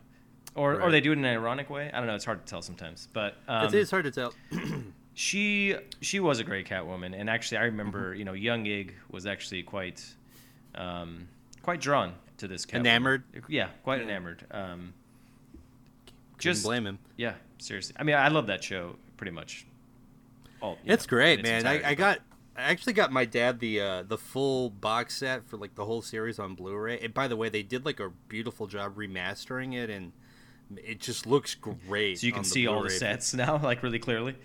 Or, 0.54 0.80
or 0.82 0.90
they 0.90 1.00
do 1.00 1.12
it 1.12 1.18
in 1.18 1.24
an 1.24 1.32
ironic 1.34 1.70
way. 1.70 1.90
I 1.92 1.98
don't 1.98 2.06
know. 2.06 2.14
It's 2.14 2.24
hard 2.26 2.44
to 2.44 2.50
tell 2.50 2.60
sometimes. 2.62 3.08
But 3.12 3.36
um, 3.48 3.64
It's, 3.66 3.74
it's 3.74 3.90
hard 3.90 4.04
to 4.04 4.10
tell. 4.10 4.34
she 5.14 5.74
she 6.00 6.20
was 6.20 6.38
a 6.40 6.44
great 6.44 6.68
Catwoman, 6.68 7.18
and 7.18 7.28
actually 7.30 7.58
I 7.58 7.64
remember 7.64 8.10
Mm-hmm. 8.10 8.18
you 8.18 8.24
know 8.24 8.32
young 8.34 8.66
Ig 8.66 8.94
was 9.10 9.26
actually 9.26 9.62
quite 9.62 10.04
um, 10.74 11.28
quite 11.62 11.80
drawn 11.80 12.14
to 12.38 12.48
this 12.48 12.66
Catwoman. 12.66 12.80
Enamored? 12.80 13.22
Yeah, 13.48 13.68
quite 13.82 14.00
enamored. 14.02 14.44
Um, 14.50 14.92
just 16.38 16.64
blame 16.64 16.86
him. 16.86 16.98
yeah, 17.16 17.34
seriously. 17.58 17.94
I 17.98 18.02
mean, 18.02 18.16
I 18.16 18.28
love 18.28 18.48
that 18.48 18.64
show 18.64 18.96
pretty 19.16 19.30
much. 19.32 19.66
All 20.60 20.78
It's 20.84 21.06
know, 21.06 21.10
great, 21.10 21.40
its 21.40 21.48
man. 21.48 21.66
I, 21.66 21.74
entirety, 21.74 21.84
I 21.84 21.90
but- 21.90 21.98
got 21.98 22.18
I 22.54 22.62
actually 22.64 22.92
got 22.92 23.10
my 23.10 23.24
dad 23.24 23.58
the 23.60 23.80
uh, 23.80 24.02
the 24.02 24.18
full 24.18 24.68
box 24.70 25.16
set 25.16 25.46
for 25.48 25.56
like 25.56 25.74
the 25.74 25.84
whole 25.86 26.02
series 26.02 26.38
on 26.38 26.54
Blu-ray. 26.54 26.98
And 27.00 27.14
by 27.14 27.26
the 27.28 27.36
way, 27.36 27.48
they 27.48 27.62
did 27.62 27.86
like 27.86 27.98
a 28.00 28.10
beautiful 28.28 28.66
job 28.66 28.96
remastering 28.96 29.74
it, 29.74 29.88
and 29.88 30.12
it 30.84 31.00
just 31.00 31.26
looks 31.26 31.54
great. 31.54 32.18
so 32.20 32.26
you 32.26 32.32
can 32.32 32.44
see 32.44 32.66
all 32.66 32.82
the 32.82 32.90
sets 32.90 33.34
now, 33.34 33.56
like 33.62 33.82
really 33.82 33.98
clearly. 33.98 34.36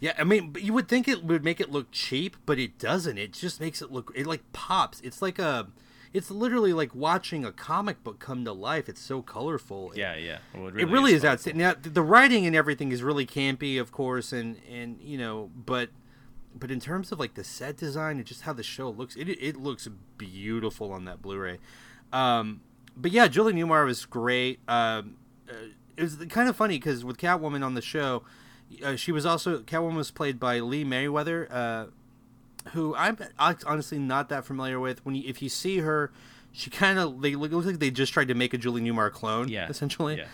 Yeah, 0.00 0.14
I 0.18 0.24
mean, 0.24 0.56
you 0.58 0.72
would 0.72 0.88
think 0.88 1.08
it 1.08 1.24
would 1.24 1.44
make 1.44 1.60
it 1.60 1.70
look 1.70 1.90
cheap, 1.90 2.36
but 2.46 2.58
it 2.58 2.78
doesn't. 2.78 3.18
It 3.18 3.32
just 3.32 3.60
makes 3.60 3.82
it 3.82 3.92
look. 3.92 4.10
It 4.14 4.26
like 4.26 4.50
pops. 4.52 5.00
It's 5.00 5.20
like 5.20 5.38
a. 5.38 5.68
It's 6.12 6.30
literally 6.30 6.72
like 6.72 6.92
watching 6.94 7.44
a 7.44 7.52
comic 7.52 8.02
book 8.02 8.18
come 8.18 8.44
to 8.44 8.52
life. 8.52 8.88
It's 8.88 9.00
so 9.00 9.22
colorful. 9.22 9.92
Yeah, 9.94 10.16
yeah. 10.16 10.38
Well, 10.54 10.68
it 10.68 10.88
really 10.88 11.12
is 11.12 11.22
fun. 11.22 11.32
outstanding. 11.32 11.60
Now 11.60 11.74
the 11.80 12.02
writing 12.02 12.46
and 12.46 12.56
everything 12.56 12.90
is 12.92 13.02
really 13.02 13.26
campy, 13.26 13.78
of 13.80 13.92
course, 13.92 14.32
and 14.32 14.56
and 14.68 14.98
you 15.02 15.18
know, 15.18 15.50
but 15.54 15.90
but 16.54 16.70
in 16.70 16.80
terms 16.80 17.12
of 17.12 17.20
like 17.20 17.34
the 17.34 17.44
set 17.44 17.76
design 17.76 18.16
and 18.16 18.26
just 18.26 18.42
how 18.42 18.52
the 18.52 18.62
show 18.62 18.88
looks, 18.88 19.16
it 19.16 19.28
it 19.28 19.56
looks 19.56 19.86
beautiful 20.16 20.92
on 20.92 21.04
that 21.04 21.22
Blu-ray. 21.22 21.58
Um, 22.12 22.62
but 22.96 23.12
yeah, 23.12 23.28
Julie 23.28 23.52
Newmar 23.52 23.84
was 23.84 24.04
great. 24.04 24.60
Um, 24.66 25.16
it 25.96 26.02
was 26.02 26.16
kind 26.28 26.48
of 26.48 26.56
funny 26.56 26.78
because 26.78 27.04
with 27.04 27.18
Catwoman 27.18 27.64
on 27.64 27.74
the 27.74 27.82
show, 27.82 28.22
uh, 28.84 28.96
she 28.96 29.12
was 29.12 29.26
also 29.26 29.60
Catwoman 29.60 29.96
was 29.96 30.10
played 30.10 30.40
by 30.40 30.60
Lee 30.60 30.84
Meriwether. 30.84 31.48
Uh, 31.50 31.86
who 32.72 32.94
I'm 32.94 33.16
honestly 33.38 33.98
not 33.98 34.28
that 34.28 34.44
familiar 34.44 34.78
with. 34.78 35.04
When 35.04 35.14
you, 35.14 35.22
if 35.26 35.40
you 35.40 35.48
see 35.48 35.78
her, 35.78 36.12
she 36.52 36.70
kind 36.70 36.98
of 36.98 37.22
they 37.22 37.34
look, 37.34 37.52
looks 37.52 37.66
like 37.66 37.78
they 37.78 37.90
just 37.90 38.12
tried 38.12 38.28
to 38.28 38.34
make 38.34 38.54
a 38.54 38.58
Julie 38.58 38.82
Newmar 38.82 39.10
clone. 39.10 39.48
Yeah, 39.48 39.68
essentially. 39.68 40.18
Yeah. 40.18 40.26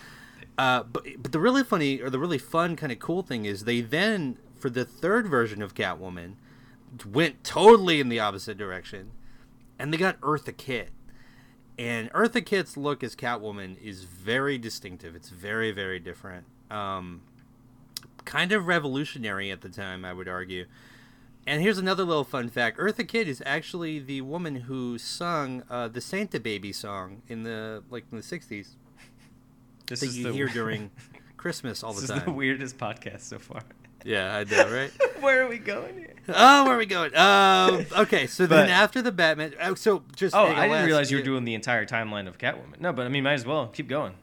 Uh, 0.58 0.82
but 0.82 1.04
but 1.18 1.32
the 1.32 1.38
really 1.38 1.62
funny 1.62 2.00
or 2.00 2.10
the 2.10 2.18
really 2.18 2.38
fun 2.38 2.76
kind 2.76 2.90
of 2.90 2.98
cool 2.98 3.22
thing 3.22 3.44
is 3.44 3.64
they 3.64 3.80
then 3.80 4.38
for 4.58 4.70
the 4.70 4.84
third 4.84 5.26
version 5.26 5.62
of 5.62 5.74
Catwoman 5.74 6.34
went 7.04 7.44
totally 7.44 8.00
in 8.00 8.08
the 8.08 8.18
opposite 8.18 8.56
direction, 8.56 9.12
and 9.78 9.92
they 9.92 9.98
got 9.98 10.20
Eartha 10.20 10.56
Kitt. 10.56 10.90
And 11.78 12.10
Eartha 12.12 12.44
Kitt's 12.44 12.76
look 12.76 13.04
as 13.04 13.14
Catwoman 13.14 13.80
is 13.82 14.04
very 14.04 14.56
distinctive. 14.58 15.14
It's 15.14 15.28
very 15.28 15.72
very 15.72 15.98
different. 15.98 16.46
Um, 16.70 17.22
kind 18.24 18.52
of 18.52 18.66
revolutionary 18.66 19.50
at 19.50 19.60
the 19.60 19.68
time, 19.68 20.04
I 20.04 20.12
would 20.12 20.28
argue. 20.28 20.66
And 21.46 21.62
here's 21.62 21.78
another 21.78 22.02
little 22.02 22.24
fun 22.24 22.48
fact: 22.48 22.78
Eartha 22.78 23.06
Kitt 23.06 23.28
is 23.28 23.42
actually 23.46 23.98
the 23.98 24.22
woman 24.22 24.56
who 24.56 24.98
sung 24.98 25.62
uh, 25.70 25.86
the 25.88 26.00
Santa 26.00 26.40
Baby 26.40 26.72
song 26.72 27.22
in 27.28 27.44
the 27.44 27.82
like 27.90 28.04
in 28.10 28.18
the 28.18 28.24
'60s 28.24 28.48
This 29.86 30.00
that 30.00 30.06
is 30.06 30.18
you 30.18 30.24
the 30.24 30.32
hear 30.32 30.48
during 30.52 30.90
Christmas 31.36 31.84
all 31.84 31.92
This 31.92 32.08
the 32.08 32.16
is 32.16 32.22
the 32.24 32.32
weirdest 32.32 32.78
podcast 32.78 33.20
so 33.20 33.38
far. 33.38 33.62
Yeah, 34.04 34.36
I 34.36 34.44
know, 34.44 34.68
right? 34.74 34.90
Where 35.20 35.44
are 35.44 35.48
we 35.48 35.58
going 35.58 35.98
here? 35.98 36.15
Oh, 36.28 36.64
where 36.64 36.74
are 36.74 36.78
we 36.78 36.86
going? 36.86 37.14
Um, 37.16 37.86
okay, 38.02 38.26
so 38.26 38.46
then 38.46 38.68
after 38.68 39.02
the 39.02 39.12
Batman, 39.12 39.54
oh, 39.62 39.74
so 39.74 40.02
just 40.14 40.34
Oh, 40.34 40.44
I 40.46 40.68
didn't 40.68 40.86
realize 40.86 41.10
you 41.10 41.16
were 41.18 41.22
doing 41.22 41.44
the 41.44 41.54
entire 41.54 41.86
timeline 41.86 42.26
of 42.28 42.38
Catwoman. 42.38 42.80
No, 42.80 42.92
but 42.92 43.06
I 43.06 43.08
mean, 43.08 43.24
might 43.24 43.34
as 43.34 43.46
well 43.46 43.68
keep 43.68 43.88
going. 43.88 44.14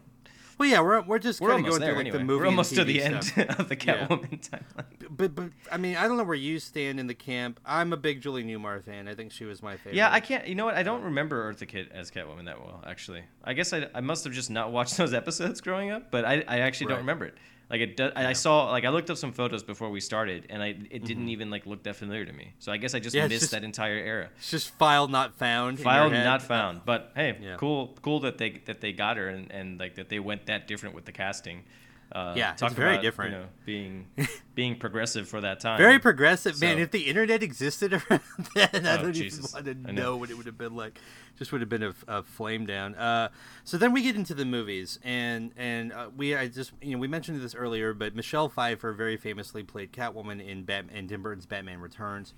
Well, 0.60 0.70
yeah, 0.70 0.82
we're 0.82 1.02
we're 1.02 1.18
just 1.20 1.42
We're 1.42 1.52
almost 1.52 1.70
going 1.72 1.82
there 1.82 1.90
through 1.90 1.98
like 1.98 2.06
anyway. 2.08 2.18
the 2.20 2.24
movie. 2.26 2.40
We're 2.42 2.46
almost 2.46 2.76
to 2.76 2.84
the 2.84 3.00
TV 3.00 3.02
end 3.04 3.16
of 3.60 3.70
the 3.70 3.76
Yeah. 3.76 4.06
Catwoman 4.08 4.50
timeline. 4.50 4.86
But 5.10 5.34
but 5.36 5.50
I 5.72 5.78
mean, 5.78 5.96
I 5.98 6.08
don't 6.08 6.16
know 6.16 6.24
where 6.24 6.36
you 6.36 6.60
stand 6.60 7.00
in 7.00 7.08
the 7.08 7.16
camp. 7.16 7.60
I'm 7.66 7.92
a 7.92 7.98
big 7.98 8.22
Julie 8.22 8.44
Newmar 8.44 8.82
fan. 8.84 9.08
I 9.08 9.16
think 9.16 9.32
she 9.32 9.46
was 9.46 9.64
my 9.64 9.78
favorite. 9.78 9.96
Yeah, 9.96 10.12
I 10.12 10.20
can't. 10.20 10.48
You 10.48 10.54
know 10.54 10.66
what? 10.66 10.76
I 10.76 10.84
don't 10.84 11.02
remember 11.04 11.52
Eartha 11.52 11.68
Kitt 11.68 11.92
as 11.92 12.12
Catwoman 12.12 12.46
that 12.46 12.60
well. 12.60 12.84
Actually, 12.86 13.24
I 13.44 13.54
guess 13.54 13.74
I, 13.74 13.88
I 13.96 14.02
must 14.02 14.24
have 14.26 14.34
just 14.34 14.52
not 14.52 14.72
watched 14.72 14.96
those 14.98 15.14
episodes 15.14 15.60
growing 15.60 15.90
up. 15.90 16.12
But 16.12 16.24
I, 16.24 16.44
I 16.48 16.60
actually 16.60 16.86
Right. 16.88 16.92
don't 16.94 17.00
remember 17.00 17.26
it. 17.26 17.36
Like 17.74 17.82
it, 17.82 17.98
does, 17.98 18.12
I 18.16 18.34
saw 18.34 18.70
like 18.70 18.86
I 18.86 18.90
looked 18.90 19.10
up 19.10 19.18
some 19.18 19.32
photos 19.32 19.64
before 19.64 19.90
we 19.90 20.00
started, 20.00 20.46
and 20.52 20.62
I 20.62 20.76
it 20.92 21.06
didn't 21.06 21.30
even 21.30 21.50
like 21.50 21.66
look 21.66 21.82
that 21.86 21.96
familiar 21.96 22.24
to 22.24 22.32
me. 22.32 22.54
So 22.60 22.72
I 22.72 22.78
guess 22.78 22.94
I 22.94 23.00
just 23.00 23.16
Mm-hmm. 23.16 23.24
Yeah, 23.24 23.28
missed 23.30 23.40
just- 23.42 23.52
that 23.54 23.64
entire 23.64 23.96
era. 23.98 24.30
It's 24.38 24.52
just 24.52 24.70
file 24.78 25.08
not 25.08 25.34
found. 25.40 25.80
File 25.80 26.12
not 26.12 26.44
found. 26.44 26.82
But 26.86 27.14
hey, 27.16 27.36
Yeah. 27.42 27.56
cool, 27.58 27.98
cool 28.04 28.20
that 28.20 28.38
they 28.38 28.62
that 28.66 28.80
they 28.82 28.94
got 28.94 29.18
her 29.18 29.28
and, 29.28 29.52
and 29.52 29.80
like 29.80 29.96
that 29.96 30.08
they 30.10 30.20
went 30.20 30.46
that 30.46 30.68
different 30.68 30.94
with 30.94 31.06
the 31.06 31.12
casting. 31.12 31.64
Uh, 32.14 32.34
Yeah, 32.38 32.52
it's 32.54 32.62
very 32.74 32.92
about, 32.94 33.02
different. 33.02 33.32
You 33.34 33.38
know, 33.40 33.46
being 33.66 34.08
being 34.56 34.78
progressive 34.78 35.28
for 35.28 35.42
that 35.42 35.60
time. 35.60 35.78
Very 35.80 35.98
progressive, 36.00 36.62
man. 36.62 36.78
If 36.80 36.92
the 36.92 37.08
internet 37.08 37.42
existed 37.42 37.94
around 38.10 38.22
then, 38.56 38.86
I 38.86 39.00
Oh, 39.00 39.04
don't 39.04 39.14
Jesus. 39.14 39.56
even 39.56 39.66
want 39.74 39.86
to 39.88 39.94
know. 39.94 40.02
know. 40.04 40.18
what 40.18 40.30
it 40.30 40.38
would 40.38 40.46
have 40.46 40.58
been 40.58 40.76
like. 40.76 41.00
Just 41.40 41.52
would 41.52 41.62
have 41.62 41.70
been 41.70 41.82
a, 41.82 41.94
a 42.08 42.22
flame 42.22 42.68
down. 42.68 42.94
Uh, 42.94 43.30
so 43.64 43.78
then 43.78 43.92
we 43.92 44.04
get 44.04 44.16
into 44.16 44.36
the 44.36 44.46
movies, 44.46 45.00
and 45.04 45.52
and 45.58 45.92
uh, 45.92 46.10
we 46.16 46.36
I 46.36 46.48
just 46.48 46.72
you 46.82 46.92
know 46.92 47.00
we 47.00 47.08
mentioned 47.08 47.42
this 47.42 47.56
earlier, 47.56 47.94
but 47.96 48.16
Michelle 48.16 48.48
Pfeiffer 48.50 48.94
very 48.94 49.18
famously 49.18 49.64
played 49.64 49.92
Catwoman 49.92 50.46
in 50.46 50.64
Batman 50.64 50.96
in 50.96 51.08
Tim 51.08 51.24
Burton's 51.24 51.48
Batman 51.48 51.80
Returns, 51.80 52.36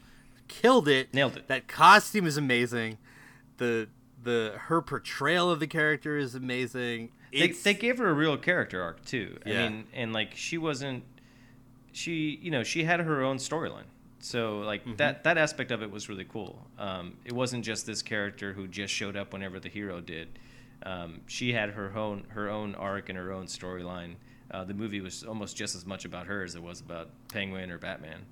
killed 0.47 0.88
it, 0.88 1.13
Nailed 1.13 1.35
it. 1.35 1.47
That 1.49 1.67
costume 1.67 2.25
is 2.25 2.38
amazing. 2.38 2.97
The 3.57 3.89
the 4.23 4.53
her 4.67 4.81
portrayal 4.81 5.51
of 5.51 5.59
the 5.59 5.67
character 5.67 6.17
is 6.17 6.33
amazing. 6.33 7.11
They, 7.39 7.48
they 7.52 7.74
gave 7.74 7.98
her 7.98 8.08
a 8.10 8.13
real 8.13 8.38
character 8.38 8.82
arc 8.82 9.04
too. 9.06 9.38
Yeah. 9.45 9.65
I 9.65 9.69
mean, 9.69 9.86
and 9.93 10.13
like 10.13 10.36
she 10.36 10.58
wasn't, 10.58 11.04
she 11.91 12.39
you 12.41 12.52
know 12.52 12.63
she 12.63 12.84
had 12.84 13.00
her 13.00 13.24
own 13.24 13.38
storyline. 13.38 13.86
So 14.19 14.60
like 14.60 14.82
Mm-hmm. 14.84 14.95
that 14.98 15.24
that 15.24 15.38
aspect 15.38 15.71
of 15.71 15.82
it 15.84 15.91
was 15.91 16.10
really 16.10 16.26
cool. 16.26 16.65
Um, 16.80 17.17
it 17.26 17.32
wasn't 17.34 17.63
just 17.63 17.86
this 17.86 18.02
character 18.02 18.54
who 18.54 18.67
just 18.67 18.93
showed 18.93 19.15
up 19.15 19.34
whenever 19.34 19.60
the 19.60 19.69
hero 19.69 20.02
did. 20.02 20.39
Um, 20.84 21.21
she 21.28 21.54
had 21.54 21.69
her 21.71 21.95
own 21.95 22.26
her 22.30 22.50
own 22.50 22.76
arc 22.76 23.10
and 23.10 23.17
her 23.17 23.32
own 23.32 23.45
storyline. 23.45 24.15
Uh, 24.52 24.63
the 24.63 24.74
movie 24.74 25.02
was 25.02 25.24
almost 25.24 25.56
just 25.58 25.76
as 25.76 25.86
much 25.86 26.06
about 26.06 26.28
her 26.28 26.43
as 26.43 26.56
it 26.56 26.62
was 26.62 26.80
about 26.80 27.10
Penguin 27.32 27.71
or 27.71 27.78
Batman. 27.78 28.26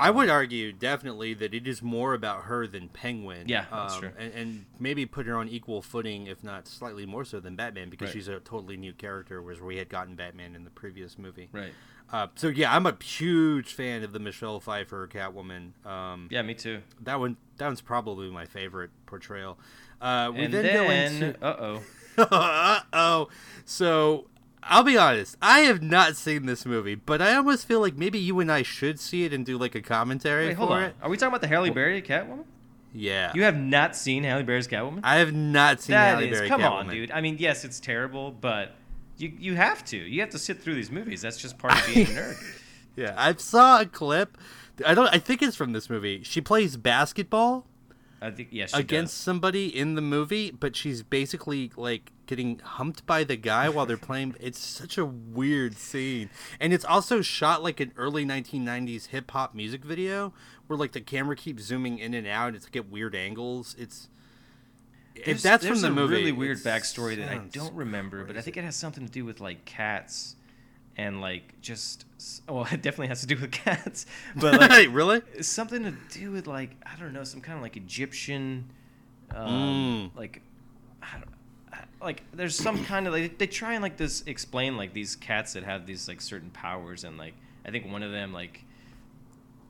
I 0.00 0.10
would 0.10 0.28
argue 0.28 0.72
definitely 0.72 1.34
that 1.34 1.52
it 1.54 1.68
is 1.68 1.82
more 1.82 2.14
about 2.14 2.44
her 2.44 2.66
than 2.66 2.88
Penguin. 2.88 3.48
Yeah, 3.48 3.66
that's 3.70 3.94
um, 3.94 4.00
true. 4.00 4.10
And, 4.18 4.32
and 4.34 4.66
maybe 4.78 5.06
put 5.06 5.26
her 5.26 5.36
on 5.36 5.48
equal 5.48 5.82
footing, 5.82 6.26
if 6.26 6.42
not 6.42 6.66
slightly 6.66 7.06
more 7.06 7.24
so 7.24 7.38
than 7.40 7.56
Batman, 7.56 7.90
because 7.90 8.08
Right. 8.08 8.14
she's 8.14 8.28
a 8.28 8.40
totally 8.40 8.76
new 8.76 8.92
character, 8.92 9.42
whereas 9.42 9.60
we 9.60 9.76
had 9.76 9.88
gotten 9.88 10.14
Batman 10.16 10.54
in 10.56 10.64
the 10.64 10.70
previous 10.70 11.18
movie. 11.18 11.48
Right. 11.52 11.72
Uh, 12.12 12.26
so 12.34 12.48
yeah, 12.48 12.74
I'm 12.74 12.86
a 12.86 12.96
huge 13.02 13.72
fan 13.72 14.02
of 14.02 14.12
the 14.12 14.18
Michelle 14.18 14.58
Pfeiffer 14.58 15.06
Catwoman. 15.06 15.72
Um, 15.86 16.26
Yeah, 16.30 16.42
me 16.42 16.54
too. 16.54 16.80
That 17.02 17.20
one, 17.20 17.36
that 17.58 17.66
one's 17.66 17.80
probably 17.82 18.30
my 18.30 18.46
favorite 18.46 18.90
portrayal. 19.06 19.58
Uh, 20.00 20.32
we 20.34 20.44
And 20.44 20.52
then, 20.54 20.64
then, 20.64 20.74
go 20.74 20.90
into. 21.26 21.44
uh 21.44 21.56
oh. 21.60 21.82
uh 22.30 22.80
oh. 22.92 23.28
So 23.64 24.26
I'll 24.62 24.82
be 24.82 24.96
honest, 24.98 25.36
I 25.40 25.60
have 25.60 25.82
not 25.82 26.16
seen 26.16 26.46
this 26.46 26.66
movie, 26.66 26.94
but 26.94 27.22
I 27.22 27.34
almost 27.34 27.66
feel 27.66 27.80
like 27.80 27.96
maybe 27.96 28.18
you 28.18 28.40
and 28.40 28.52
I 28.52 28.62
should 28.62 29.00
see 29.00 29.24
it 29.24 29.32
and 29.32 29.44
do 29.46 29.56
like 29.58 29.74
a 29.74 29.80
commentary 29.82 30.46
Wait, 30.48 30.52
for 30.54 30.58
hold 30.58 30.72
on. 30.72 30.82
it. 30.84 30.94
Are 31.02 31.08
we 31.08 31.16
talking 31.16 31.28
about 31.28 31.40
the 31.40 31.48
Halle 31.48 31.70
Berry 31.70 32.02
Catwoman? 32.02 32.44
Yeah. 32.92 33.32
You 33.34 33.44
have 33.44 33.56
not 33.56 33.96
seen 33.96 34.24
Halle 34.24 34.42
Berry's 34.42 34.68
Catwoman? 34.68 35.00
I 35.02 35.16
have 35.16 35.32
not 35.32 35.80
seen 35.80 35.92
That 35.94 36.14
Halle 36.16 36.28
is, 36.28 36.36
Berry 36.38 36.48
come 36.48 36.60
Catwoman. 36.60 36.70
on, 36.72 36.88
dude. 36.88 37.10
I 37.10 37.20
mean, 37.20 37.36
yes, 37.38 37.64
it's 37.64 37.80
terrible, 37.80 38.32
but 38.32 38.74
you 39.16 39.32
you 39.38 39.54
have 39.54 39.84
to. 39.86 39.96
You 39.96 40.20
have 40.20 40.30
to 40.30 40.38
sit 40.38 40.60
through 40.62 40.74
these 40.74 40.90
movies. 40.90 41.22
That's 41.22 41.38
just 41.38 41.56
part 41.58 41.78
of 41.78 41.86
being 41.94 42.06
a 42.06 42.10
nerd. 42.20 42.36
Yeah, 42.96 43.14
I 43.16 43.34
saw 43.36 43.80
a 43.80 43.86
clip. 43.86 44.36
I 44.84 44.94
don't. 44.94 45.06
I 45.14 45.18
think 45.18 45.40
it's 45.42 45.56
from 45.56 45.72
this 45.72 45.88
movie. 45.88 46.22
She 46.24 46.40
plays 46.40 46.76
basketball 46.76 47.66
I 48.22 48.30
think 48.30 48.48
yes, 48.50 48.74
against 48.74 49.14
does. 49.14 49.22
somebody 49.22 49.74
in 49.74 49.94
the 49.94 50.02
movie, 50.02 50.50
but 50.50 50.76
she's 50.76 51.02
basically 51.02 51.72
like 51.76 52.12
getting 52.26 52.58
humped 52.58 53.06
by 53.06 53.24
the 53.24 53.36
guy 53.36 53.68
while 53.68 53.86
they're 53.86 53.96
playing. 53.96 54.34
It's 54.40 54.58
such 54.58 54.98
a 54.98 55.06
weird 55.06 55.76
scene, 55.76 56.28
and 56.60 56.72
it's 56.72 56.84
also 56.84 57.22
shot 57.22 57.62
like 57.62 57.80
an 57.80 57.92
early 57.96 58.26
1990s 58.26 59.06
hip 59.06 59.30
hop 59.30 59.54
music 59.54 59.84
video, 59.84 60.34
where 60.66 60.78
like 60.78 60.92
the 60.92 61.00
camera 61.00 61.34
keeps 61.34 61.62
zooming 61.62 61.98
in 61.98 62.12
and 62.12 62.26
out. 62.26 62.54
It's 62.54 62.66
like 62.66 62.76
at 62.76 62.90
weird 62.90 63.14
angles. 63.14 63.74
It's 63.78 64.08
if 65.14 65.40
that's 65.42 65.66
from 65.66 65.80
the 65.80 65.88
a 65.88 65.90
movie. 65.90 66.14
really 66.14 66.32
weird 66.32 66.58
backstory 66.58 67.16
that 67.16 67.30
I 67.30 67.38
don't 67.38 67.74
remember, 67.74 68.24
but 68.24 68.36
I 68.36 68.42
think 68.42 68.56
it 68.56 68.64
has 68.64 68.76
something 68.76 69.06
to 69.06 69.12
do 69.12 69.24
with 69.24 69.40
like 69.40 69.64
cats 69.64 70.36
and 71.00 71.20
like 71.20 71.60
just 71.62 72.04
well, 72.48 72.64
it 72.72 72.82
definitely 72.82 73.08
has 73.08 73.20
to 73.22 73.26
do 73.26 73.36
with 73.40 73.50
cats, 73.50 74.06
but 74.36 74.60
like 74.60 74.88
really. 74.92 75.22
something 75.40 75.82
to 75.84 75.94
do 76.18 76.30
with 76.30 76.46
like 76.46 76.70
I 76.84 76.98
don't 77.00 77.12
know 77.12 77.24
some 77.24 77.40
kind 77.40 77.56
of 77.56 77.62
like 77.62 77.76
Egyptian, 77.76 78.70
um, 79.34 80.10
Mm. 80.14 80.16
like 80.18 80.42
I 81.02 81.06
don't, 81.18 81.84
like 82.02 82.22
there's 82.32 82.54
some 82.56 82.84
kind 82.92 83.06
of 83.06 83.12
like 83.14 83.38
they 83.38 83.46
try 83.46 83.72
and 83.74 83.82
like 83.82 83.96
this 83.96 84.22
explain 84.26 84.76
like 84.76 84.92
these 84.92 85.16
cats 85.16 85.54
that 85.54 85.64
have 85.64 85.86
these 85.86 86.06
like 86.08 86.20
certain 86.20 86.50
powers 86.50 87.04
and 87.04 87.16
like 87.16 87.34
I 87.64 87.70
think 87.70 87.90
one 87.90 88.02
of 88.02 88.12
them 88.12 88.32
like 88.32 88.64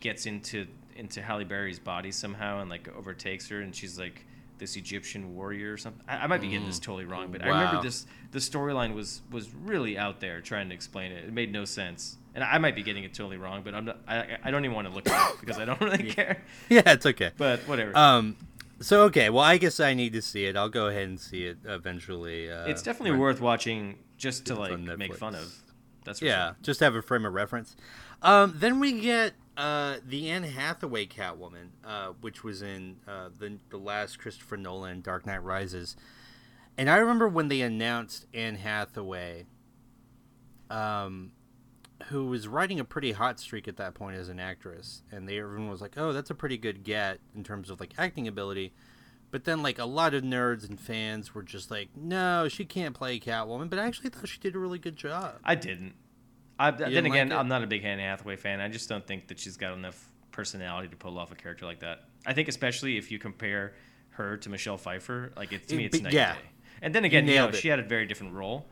gets 0.01 0.27
into 0.27 0.67
into 0.97 1.23
Halle 1.23 1.45
Berry's 1.45 1.79
body 1.79 2.11
somehow 2.11 2.61
and 2.61 2.69
like 2.69 2.89
overtakes 2.97 3.49
her 3.49 3.61
and 3.61 3.75
she's 3.75 3.99
like 3.99 4.25
this 4.61 4.77
Egyptian 4.77 5.35
warrior 5.35 5.73
or 5.73 5.77
something. 5.77 6.03
I, 6.07 6.19
I 6.19 6.27
might 6.29 6.41
be 6.41 6.49
getting 6.49 6.67
this 6.67 6.79
totally 6.79 7.05
wrong, 7.07 7.33
but 7.33 7.43
I 7.43 7.49
remember 7.49 7.83
this 7.83 8.07
the 8.31 8.39
storyline 8.39 8.95
was 8.95 9.23
was 9.33 9.53
really 9.53 9.99
out 9.99 10.21
there 10.21 10.41
trying 10.41 10.69
to 10.69 10.75
explain 10.75 11.11
it. 11.11 11.25
It 11.25 11.33
made 11.33 11.53
no 11.53 11.65
sense. 11.65 12.17
And 12.33 12.45
I 12.45 12.59
might 12.59 12.77
be 12.77 12.85
getting 12.85 13.03
it 13.03 13.13
totally 13.13 13.39
wrong, 13.39 13.63
but 13.65 13.75
I'm 13.75 13.87
not, 13.87 13.99
I 14.07 14.37
I 14.45 14.51
don't 14.53 14.65
even 14.65 14.77
want 14.77 14.87
to 14.87 14.95
look 14.95 15.09
at 15.09 15.33
it 15.35 15.41
because 15.41 15.59
I 15.59 15.65
don't 15.65 15.81
really 15.81 16.13
care. 16.13 16.45
Yeah, 16.69 16.83
it's 16.87 17.05
okay. 17.07 17.33
But 17.37 17.61
whatever. 17.67 17.97
Um, 17.99 18.37
so 18.81 19.03
okay, 19.05 19.31
well, 19.31 19.43
I 19.43 19.57
guess 19.59 19.81
I 19.81 19.95
need 19.95 20.13
to 20.13 20.23
see 20.23 20.45
it. 20.45 20.57
I'll 20.57 20.69
go 20.69 20.87
ahead 20.87 21.09
and 21.09 21.19
see 21.19 21.45
it 21.47 21.59
eventually. 21.65 22.49
Uh, 22.51 22.67
it's 22.67 22.83
definitely 22.83 23.11
when- 23.13 23.21
worth 23.21 23.41
watching 23.41 23.99
just 24.17 24.47
to 24.47 24.55
like 24.55 24.79
make 24.79 25.17
fun 25.17 25.35
of. 25.35 25.53
That's 26.05 26.23
Yeah, 26.23 26.51
sure. 26.51 26.57
just 26.63 26.81
have 26.81 26.95
a 26.95 27.03
frame 27.03 27.27
of 27.27 27.33
reference. 27.35 27.77
Um, 28.23 28.55
then 28.57 28.81
we 28.81 29.01
get 29.01 29.33
uh, 29.57 29.97
the 30.07 30.31
Anne 30.31 30.45
Hathaway 30.45 31.07
Catwoman, 31.07 31.71
uh, 31.85 32.13
which 32.21 32.43
was 32.45 32.63
in 32.63 32.97
uh, 33.07 33.29
the 33.37 33.59
the 33.71 33.77
last 33.77 34.19
Christopher 34.19 34.57
Nolan 34.57 35.01
Dark 35.01 35.27
Knight 35.27 35.43
Rises. 35.43 35.97
And 36.79 36.89
I 36.89 36.97
remember 36.97 37.29
when 37.29 37.49
they 37.49 37.61
announced 37.61 38.27
Anne 38.33 38.55
Hathaway, 38.55 39.45
um, 40.71 41.33
who 42.09 42.27
was 42.27 42.49
riding 42.49 42.81
a 42.81 42.85
pretty 42.85 43.13
hot 43.13 43.39
streak 43.39 43.69
at 43.69 43.77
that 43.77 43.95
point 43.95 44.17
as 44.17 44.29
an 44.29 44.41
actress, 44.41 45.03
and 45.11 45.29
they 45.29 45.39
everyone 45.39 45.69
was 45.69 45.81
like, 45.81 45.99
"Oh, 45.99 46.13
that's 46.13 46.31
a 46.31 46.35
pretty 46.35 46.57
good 46.57 46.85
get 46.85 47.21
in 47.35 47.45
terms 47.45 47.71
of 47.71 47.81
like 47.81 47.95
acting 47.99 48.27
ability." 48.27 48.73
But 49.31 49.45
then, 49.45 49.63
like 49.63 49.79
a 49.79 49.85
lot 49.85 50.15
of 50.15 50.25
nerds 50.25 50.69
and 50.69 50.81
fans 50.81 51.35
were 51.35 51.43
just 51.43 51.71
like, 51.71 51.91
"No, 51.97 52.49
she 52.49 52.65
can't 52.65 52.95
play 52.95 53.21
Catwoman." 53.21 53.69
But 53.69 53.79
I 53.79 53.85
actually 53.85 54.11
thought 54.11 54.29
she 54.29 54.41
did 54.41 54.55
a 54.55 54.59
really 54.59 54.79
good 54.79 54.97
job. 54.97 55.37
I 55.45 55.55
didn't. 55.55 55.95
I, 56.61 56.71
then 56.73 57.07
again, 57.07 57.31
like? 57.31 57.39
I'm 57.39 57.49
not 57.49 57.63
a 57.63 57.67
big 57.67 57.85
Anne 57.85 57.99
Hathaway 57.99 58.37
fan. 58.37 58.61
I 58.61 58.69
just 58.69 58.89
don't 58.89 59.07
think 59.07 59.29
that 59.29 59.39
she's 59.39 59.57
got 59.57 59.73
enough 59.73 60.09
personality 60.31 60.89
to 60.89 60.97
pull 60.97 61.19
off 61.19 61.33
a 61.33 61.35
character 61.35 61.65
like 61.65 61.81
that. 61.81 62.05
I 62.27 62.35
think 62.35 62.49
especially 62.49 62.99
if 62.99 63.11
you 63.11 63.19
compare 63.19 63.73
her 64.11 64.37
to 64.37 64.49
Michelle 64.51 64.77
Pfeiffer, 64.77 65.33
like 65.37 65.53
it, 65.53 65.69
to 65.69 65.77
me, 65.77 65.87
it's 65.87 65.97
but 65.97 66.05
night 66.05 66.13
yeah. 66.13 66.33
and 66.33 66.39
day. 66.39 66.45
And 66.83 66.95
then 66.95 67.05
again, 67.05 67.27
you 67.27 67.37
know, 67.37 67.47
it. 67.47 67.53
Mm-hmm. 67.53 67.61
she 67.61 67.69
had 67.69 67.79
a 67.79 67.83
very 67.83 68.07
different 68.07 68.35
role, 68.35 68.67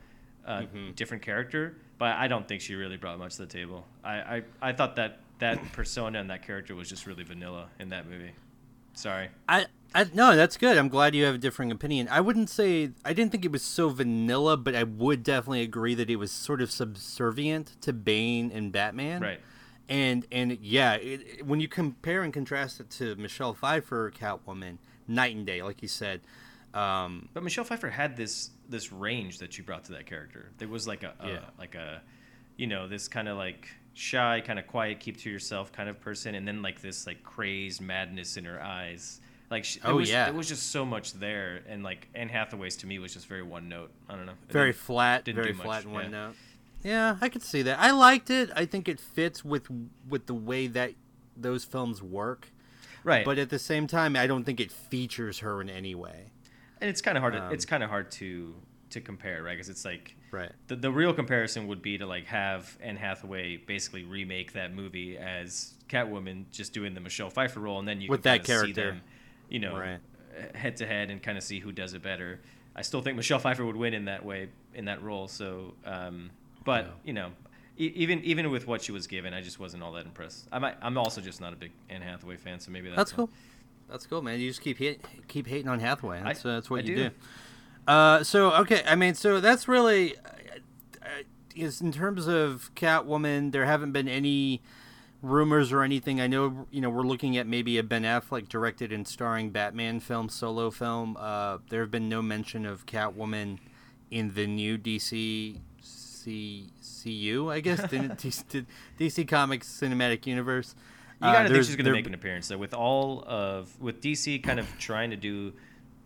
uh, 0.45 0.63
different 0.95 1.23
character, 1.23 1.77
but 1.97 2.15
I 2.15 2.27
don't 2.27 2.47
think 2.47 2.61
she 2.61 2.75
really 2.75 2.97
brought 2.97 3.17
much 3.17 3.35
to 3.35 3.41
the 3.41 3.47
table. 3.47 3.85
I, 4.03 4.13
I, 4.13 4.43
I 4.61 4.73
thought 4.73 4.95
that 4.97 5.19
that 5.39 5.59
persona 5.71 6.19
and 6.19 6.29
that 6.29 6.45
character 6.45 6.75
was 6.75 6.89
just 6.89 7.07
really 7.07 7.23
vanilla 7.23 7.69
in 7.79 7.89
that 7.89 8.07
movie. 8.07 8.33
Sorry. 8.99 9.29
I, 9.47 9.65
I 9.95 10.05
no, 10.13 10.35
that's 10.35 10.57
good. 10.57 10.77
I'm 10.77 10.89
glad 10.89 11.15
you 11.15 11.23
have 11.23 11.35
a 11.35 11.37
differing 11.37 11.71
opinion. 11.71 12.09
I 12.11 12.19
wouldn't 12.19 12.49
say 12.49 12.91
I 13.05 13.13
didn't 13.13 13.31
think 13.31 13.45
it 13.45 13.51
was 13.51 13.61
so 13.63 13.87
vanilla, 13.89 14.57
but 14.57 14.75
I 14.75 14.83
would 14.83 15.23
definitely 15.23 15.61
agree 15.61 15.95
that 15.95 16.09
it 16.09 16.17
was 16.17 16.33
sort 16.33 16.61
of 16.61 16.69
subservient 16.69 17.77
to 17.81 17.93
Bane 17.93 18.51
and 18.53 18.73
Batman. 18.73 19.21
Right. 19.21 19.39
And 19.87 20.27
and 20.33 20.57
yeah, 20.61 20.95
it, 20.95 21.45
when 21.45 21.61
you 21.61 21.69
compare 21.69 22.23
and 22.23 22.33
contrast 22.33 22.81
it 22.81 22.89
to 22.91 23.15
Michelle 23.15 23.53
Pfeiffer 23.53 24.11
Catwoman, 24.11 24.79
night 25.07 25.33
and 25.35 25.45
day, 25.45 25.63
like 25.63 25.81
you 25.81 25.87
said. 25.87 26.19
Um, 26.73 27.29
But 27.33 27.43
Michelle 27.43 27.63
Pfeiffer 27.63 27.89
had 27.89 28.17
this 28.17 28.51
this 28.67 28.91
range 28.91 29.39
that 29.39 29.53
she 29.53 29.61
brought 29.61 29.85
to 29.85 29.93
that 29.93 30.05
character. 30.07 30.51
There 30.57 30.67
was 30.67 30.87
like 30.87 31.03
a, 31.03 31.13
a 31.21 31.27
Yeah. 31.29 31.39
like 31.57 31.75
a 31.75 32.01
you 32.57 32.67
know 32.67 32.87
this 32.89 33.07
kind 33.07 33.29
of 33.29 33.37
like 33.37 33.69
shy, 33.99 34.41
kind 34.45 34.57
of 34.59 34.65
quiet, 34.67 34.99
keep 34.99 35.17
to 35.17 35.29
yourself 35.29 35.71
kind 35.71 35.89
of 35.89 35.99
person, 35.99 36.35
and 36.35 36.47
then 36.47 36.61
like 36.61 36.81
this 36.81 37.05
like 37.05 37.21
crazed 37.23 37.81
madness 37.81 38.37
in 38.37 38.45
her 38.45 38.61
eyes. 38.61 39.19
Like 39.51 39.65
she, 39.65 39.79
Oh, 39.83 39.95
was, 39.95 40.09
yeah. 40.09 40.25
there 40.25 40.33
was 40.33 40.47
just 40.47 40.71
so 40.71 40.85
much 40.85 41.13
there, 41.13 41.61
and 41.67 41.83
like 41.83 42.07
Anne 42.15 42.29
Hathaway's 42.29 42.77
to 42.77 42.87
me 42.87 42.99
was 42.99 43.13
just 43.13 43.27
very 43.27 43.41
one 43.43 43.67
note. 43.67 43.91
I 44.07 44.15
don't 44.15 44.25
know. 44.27 44.33
Very 44.49 44.73
flat, 44.73 45.25
didn't 45.25 45.41
very 45.41 45.53
much, 45.53 45.65
flat 45.65 45.83
in 45.85 45.91
one 45.91 46.03
yeah. 46.05 46.09
note. 46.09 46.35
Yeah, 46.83 47.17
I 47.19 47.29
could 47.29 47.43
see 47.43 47.61
that. 47.63 47.77
I 47.79 47.91
liked 47.91 48.29
it. 48.29 48.51
I 48.55 48.65
think 48.65 48.87
it 48.87 48.99
fits 48.99 49.43
with 49.43 49.67
with 50.07 50.27
the 50.27 50.33
way 50.35 50.67
that 50.67 50.91
those 51.35 51.63
films 51.65 52.01
work. 52.01 52.49
right? 53.03 53.25
But 53.25 53.37
at 53.37 53.49
the 53.49 53.59
same 53.59 53.87
time, 53.87 54.15
I 54.15 54.27
don't 54.27 54.43
think 54.43 54.59
it 54.59 54.71
features 54.71 55.39
her 55.39 55.61
in 55.61 55.69
any 55.69 55.95
way. 55.95 56.31
and 56.79 56.89
it's 56.89 57.01
kind 57.01 57.17
of 57.17 57.21
hard. 57.21 57.35
Um, 57.35 57.49
to, 57.49 57.53
it's 57.53 57.65
kind 57.65 57.83
of 57.83 57.89
hard 57.89 58.11
to 58.11 58.55
to 58.91 59.01
compare, 59.01 59.43
right? 59.43 59.53
Because 59.53 59.69
it's 59.69 59.85
like 59.85 60.15
Right. 60.31 60.51
the, 60.67 60.75
the 60.75 60.91
real 60.91 61.13
comparison 61.13 61.67
would 61.67 61.81
be 61.81 61.97
to 61.97 62.05
like 62.05 62.25
have 62.25 62.77
Anne 62.81 62.97
Hathaway 62.97 63.57
basically 63.57 64.03
remake 64.03 64.53
that 64.53 64.73
movie 64.73 65.17
as 65.17 65.73
Catwoman, 65.87 66.45
just 66.51 66.73
doing 66.73 66.93
the 66.93 66.99
Michelle 66.99 67.29
Pfeiffer 67.29 67.59
role, 67.59 67.79
and 67.79 67.87
then 67.87 68.01
you 68.01 68.09
With 68.09 68.23
can 68.23 68.33
that 68.33 68.43
character. 68.45 68.73
them, 68.91 69.01
you 69.49 69.59
know, 69.59 69.77
Right. 69.77 69.99
head 70.55 70.77
to 70.77 70.85
head 70.85 71.09
and 71.11 71.21
kind 71.21 71.37
of 71.37 71.43
see 71.43 71.59
who 71.59 71.71
does 71.71 71.93
it 71.93 72.01
better. 72.01 72.39
I 72.75 72.81
still 72.83 73.01
think 73.01 73.17
Michelle 73.17 73.39
Pfeiffer 73.39 73.65
would 73.65 73.75
win 73.75 73.93
in 73.93 74.05
that 74.05 74.23
way 74.23 74.49
in 74.73 74.85
that 74.85 75.01
role. 75.01 75.27
So, 75.27 75.73
um, 75.85 76.29
but 76.63 76.85
Yeah. 76.85 76.91
you 77.05 77.13
know, 77.13 77.31
e- 77.77 77.91
even 77.95 78.23
even 78.23 78.49
with 78.51 78.67
what 78.67 78.81
she 78.83 78.91
was 78.91 79.07
given, 79.07 79.33
I 79.33 79.41
just 79.41 79.59
wasn't 79.59 79.81
all 79.83 79.91
that 79.93 80.05
impressed. 80.05 80.47
I'm 80.51 80.63
I'm 80.63 80.97
also 80.97 81.21
just 81.21 81.41
not 81.41 81.53
a 81.53 81.55
big 81.55 81.71
Anne 81.89 82.01
Hathaway 82.03 82.37
fan, 82.37 82.59
so 82.59 82.71
maybe 82.71 82.87
that's, 82.89 82.97
That's 82.97 83.11
cool. 83.13 83.29
That's 83.89 84.05
cool, 84.05 84.21
man. 84.21 84.39
You 84.39 84.47
just 84.49 84.61
keep 84.61 84.77
hit, 84.77 85.03
keep 85.27 85.47
hating 85.47 85.67
on 85.67 85.79
Hathaway. 85.79 86.21
That's, 86.23 86.45
uh, 86.45 86.53
that's 86.53 86.69
what 86.69 86.81
I 86.81 86.83
you 86.83 86.95
do. 86.95 87.09
do. 87.09 87.15
Uh, 87.89 88.23
so 88.23 88.51
okay, 88.53 88.83
I 88.85 88.95
mean, 88.95 89.15
so 89.15 89.39
that's 89.41 89.67
really 89.67 90.15
uh, 90.17 90.19
uh, 91.01 91.07
is 91.55 91.81
in 91.81 91.91
terms 91.91 92.27
of 92.27 92.69
Catwoman. 92.75 93.51
There 93.51 93.65
haven't 93.65 93.93
been 93.93 94.07
any 94.07 94.61
rumors 95.23 95.71
or 95.71 95.81
anything. 95.81 96.21
I 96.21 96.27
know 96.27 96.67
you 96.71 96.81
know 96.81 96.89
we're 96.91 97.01
looking 97.01 97.35
at 97.37 97.47
maybe 97.47 97.77
a 97.79 97.83
Ben 97.83 98.03
Affleck 98.03 98.47
directed 98.47 98.91
and 98.91 99.07
starring 99.07 99.49
Batman 99.49 99.99
film, 99.99 100.29
solo 100.29 100.69
film. 100.69 101.17
Uh, 101.19 101.57
there 101.69 101.81
have 101.81 101.89
been 101.91 102.07
no 102.07 102.21
mention 102.21 102.65
of 102.65 102.85
Catwoman 102.85 103.57
in 104.11 104.33
the 104.35 104.45
new 104.45 104.77
DC 104.77 105.57
C, 105.81 106.67
CU, 107.03 107.49
I 107.49 107.59
guess, 107.59 107.81
the 107.89 107.97
DC, 108.21 108.65
DC 108.99 109.27
Comics 109.27 109.67
cinematic 109.67 110.27
universe. 110.27 110.75
You 111.21 111.27
Uh, 111.27 111.33
gotta 111.33 111.49
think 111.49 111.63
she's 111.65 111.75
gonna 111.75 111.85
there- 111.85 111.93
make 111.93 112.05
an 112.07 112.13
appearance 112.13 112.47
though. 112.49 112.57
With 112.59 112.75
all 112.75 113.23
of 113.25 113.79
with 113.81 113.99
DC 113.99 114.43
kind 114.43 114.59
of 114.59 114.67
trying 114.77 115.09
to 115.09 115.15
do, 115.17 115.53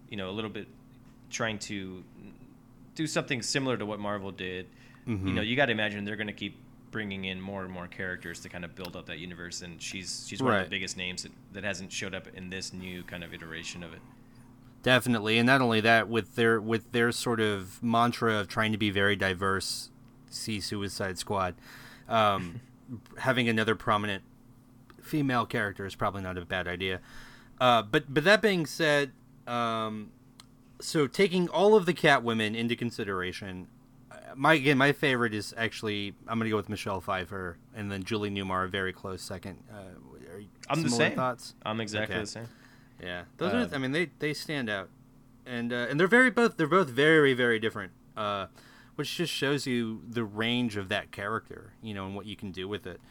you 0.10 0.16
know, 0.18 0.30
a 0.30 0.32
little 0.32 0.50
bit, 0.50 0.68
trying 1.34 1.60
to 1.60 2.04
do 2.96 3.08
something 3.08 3.42
similar 3.42 3.76
to 3.76 3.86
what 3.86 4.00
Marvel 4.00 4.32
did. 4.32 4.68
Mm-hmm. 5.08 5.28
You 5.28 5.34
know, 5.34 5.42
you 5.42 5.56
got 5.56 5.66
to 5.66 5.72
imagine 5.74 6.06
they're 6.06 6.16
gonna 6.16 6.32
keep 6.32 6.58
bringing 6.92 7.26
in 7.26 7.42
more 7.42 7.64
and 7.64 7.74
more 7.74 7.88
characters 7.88 8.40
to 8.42 8.50
kind 8.50 8.64
of 8.64 8.76
build 8.76 8.96
up 8.96 9.08
that 9.08 9.20
universe. 9.20 9.62
And 9.62 9.82
she's 9.82 10.26
she's 10.28 10.42
one 10.42 10.54
of 10.54 10.64
the 10.64 10.70
biggest 10.70 10.96
names 10.96 11.24
that, 11.24 11.34
that 11.52 11.64
hasn't 11.66 11.92
showed 11.92 12.16
up 12.16 12.28
in 12.36 12.50
this 12.50 12.72
new 12.72 13.04
kind 13.04 13.24
of 13.24 13.34
iteration 13.34 13.84
of 13.84 13.92
it. 13.94 14.00
Definitely, 14.84 15.38
and 15.38 15.48
not 15.48 15.62
only 15.62 15.82
that, 15.82 16.08
with 16.10 16.36
their 16.36 16.62
with 16.62 16.92
their 16.92 17.12
sort 17.12 17.40
of 17.40 17.82
mantra 17.82 18.36
of 18.36 18.48
trying 18.48 18.72
to 18.74 18.78
be 18.78 18.90
very 18.90 19.16
diverse, 19.16 19.90
see 20.30 20.60
Suicide 20.60 21.18
Squad, 21.18 21.56
um, 22.08 22.62
having 23.18 23.50
another 23.50 23.76
prominent 23.76 24.24
female 25.02 25.46
character 25.46 25.86
is 25.86 25.96
probably 25.96 26.22
not 26.22 26.38
a 26.38 26.46
bad 26.46 26.68
idea. 26.68 27.00
Uh, 27.60 27.82
but 27.82 28.14
but 28.14 28.24
that 28.26 28.42
being 28.42 28.66
said, 28.66 29.12
um, 29.48 30.12
so 30.84 31.08
taking 31.08 31.48
all 31.50 31.76
of 31.76 31.86
the 31.86 31.94
Catwomen 31.94 32.56
into 32.56 32.76
consideration, 32.76 33.68
uh, 34.12 34.16
my 34.36 34.54
again 34.54 34.78
my 34.78 34.92
favorite 34.92 35.34
is 35.34 35.54
actually 35.58 36.14
I'm 36.28 36.38
gonna 36.40 36.50
go 36.50 36.56
with 36.58 36.70
Michelle 36.70 37.02
Pfeiffer 37.02 37.58
and 37.76 37.92
then 37.92 38.04
Julie 38.04 38.30
Newmar, 38.32 38.66
a 38.66 38.68
very 38.68 38.94
close 38.94 39.22
second. 39.22 39.58
Uh, 39.72 40.34
are 40.34 40.40
you- 40.40 40.48
I'm 40.70 40.82
the 40.84 40.90
same. 40.90 41.16
Thoughts? 41.16 41.56
I'm 41.66 41.80
exactly 41.80 42.16
Okay. 42.16 42.22
the 42.24 42.28
same. 42.28 42.48
Yeah, 43.02 43.24
those 43.38 43.54
Uh, 43.54 43.70
are. 43.72 43.76
I 43.76 43.78
mean, 43.80 43.92
they 43.92 44.10
they 44.20 44.34
stand 44.34 44.70
out, 44.70 44.90
and 45.46 45.74
uh, 45.74 45.88
and 45.90 46.00
they're 46.00 46.08
very 46.08 46.30
both. 46.32 46.58
They're 46.58 46.68
both 46.68 46.90
very 46.90 47.34
very 47.34 47.60
different. 47.60 47.92
Uh, 48.16 48.48
which 48.96 49.18
just 49.18 49.34
shows 49.34 49.66
you 49.66 50.04
the 50.08 50.24
range 50.24 50.78
of 50.78 50.88
that 50.90 51.12
character, 51.12 51.74
you 51.82 51.96
know, 51.96 52.06
and 52.06 52.16
what 52.16 52.28
you 52.28 52.36
can 52.36 52.52
do 52.52 52.68
with 52.68 52.86
it. 52.86 53.02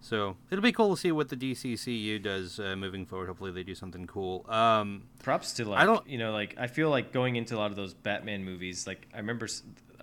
So 0.00 0.36
it'll 0.50 0.62
be 0.62 0.72
cool 0.72 0.94
to 0.94 1.00
see 1.00 1.10
what 1.12 1.28
the 1.28 1.36
DCCU 1.36 2.22
does 2.22 2.60
uh, 2.60 2.76
moving 2.76 3.04
forward. 3.04 3.26
Hopefully, 3.26 3.50
they 3.50 3.62
do 3.64 3.74
something 3.74 4.06
cool. 4.06 4.46
Um, 4.48 5.02
props 5.22 5.52
to 5.54 5.64
like 5.68 5.80
I 5.80 5.86
don't- 5.86 6.08
you 6.08 6.18
know 6.18 6.32
like 6.32 6.54
I 6.58 6.66
feel 6.68 6.88
like 6.90 7.12
going 7.12 7.36
into 7.36 7.56
a 7.56 7.58
lot 7.58 7.70
of 7.70 7.76
those 7.76 7.94
Batman 7.94 8.44
movies 8.44 8.86
like 8.86 9.06
I 9.12 9.18
remember 9.18 9.48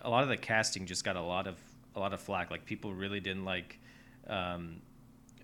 a 0.02 0.10
lot 0.10 0.24
of 0.24 0.30
the 0.30 0.38
casting 0.38 0.86
just 0.86 1.04
got 1.04 1.16
a 1.16 1.22
lot 1.22 1.48
of 1.48 1.56
a 1.96 2.00
lot 2.00 2.14
of 2.14 2.20
flack. 2.22 2.52
Like 2.52 2.66
people 2.66 2.94
really 2.94 3.20
didn't 3.22 3.46
like 3.46 3.80
um, 4.28 4.82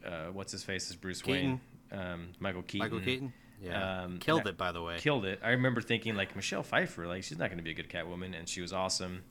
uh, 0.05 0.25
what's 0.33 0.51
his 0.51 0.63
face 0.63 0.89
as 0.89 0.95
Bruce 0.95 1.25
Wayne. 1.25 1.61
Um, 1.91 2.29
Michael 2.39 2.61
Keaton. 2.63 2.79
Michael 2.85 2.99
Keaton, 3.01 3.33
yeah, 3.61 4.03
Um, 4.03 4.17
killed 4.19 4.47
it 4.47 4.57
by 4.57 4.71
the 4.71 4.81
way. 4.81 4.97
killed 4.99 5.25
it. 5.25 5.39
I 5.43 5.49
remember 5.51 5.81
thinking 5.81 6.15
like 6.15 6.35
Michelle 6.35 6.63
Pfeiffer 6.63 7.07
like 7.07 7.23
she's 7.23 7.37
not 7.37 7.47
going 7.49 7.57
to 7.57 7.63
be 7.63 7.71
a 7.71 7.73
good 7.73 7.89
Catwoman 7.89 8.37
and 8.37 8.47
she 8.49 8.61
was 8.61 8.73
awesome. 8.73 9.23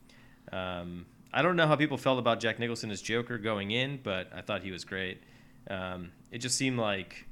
Um, 0.51 1.05
I 1.33 1.41
don't 1.41 1.55
know 1.55 1.67
how 1.67 1.75
people 1.75 1.97
felt 1.97 2.19
about 2.19 2.39
Jack 2.39 2.59
Nicholson 2.59 2.91
as 2.91 3.01
Joker 3.01 3.37
going 3.37 3.71
in 3.71 3.99
but 4.03 4.29
I 4.35 4.41
thought 4.41 4.63
he 4.63 4.71
was 4.71 4.83
great 4.85 5.21
um, 5.69 6.11
it 6.31 6.39
just 6.39 6.57
seemed 6.57 6.79
like 6.79 7.27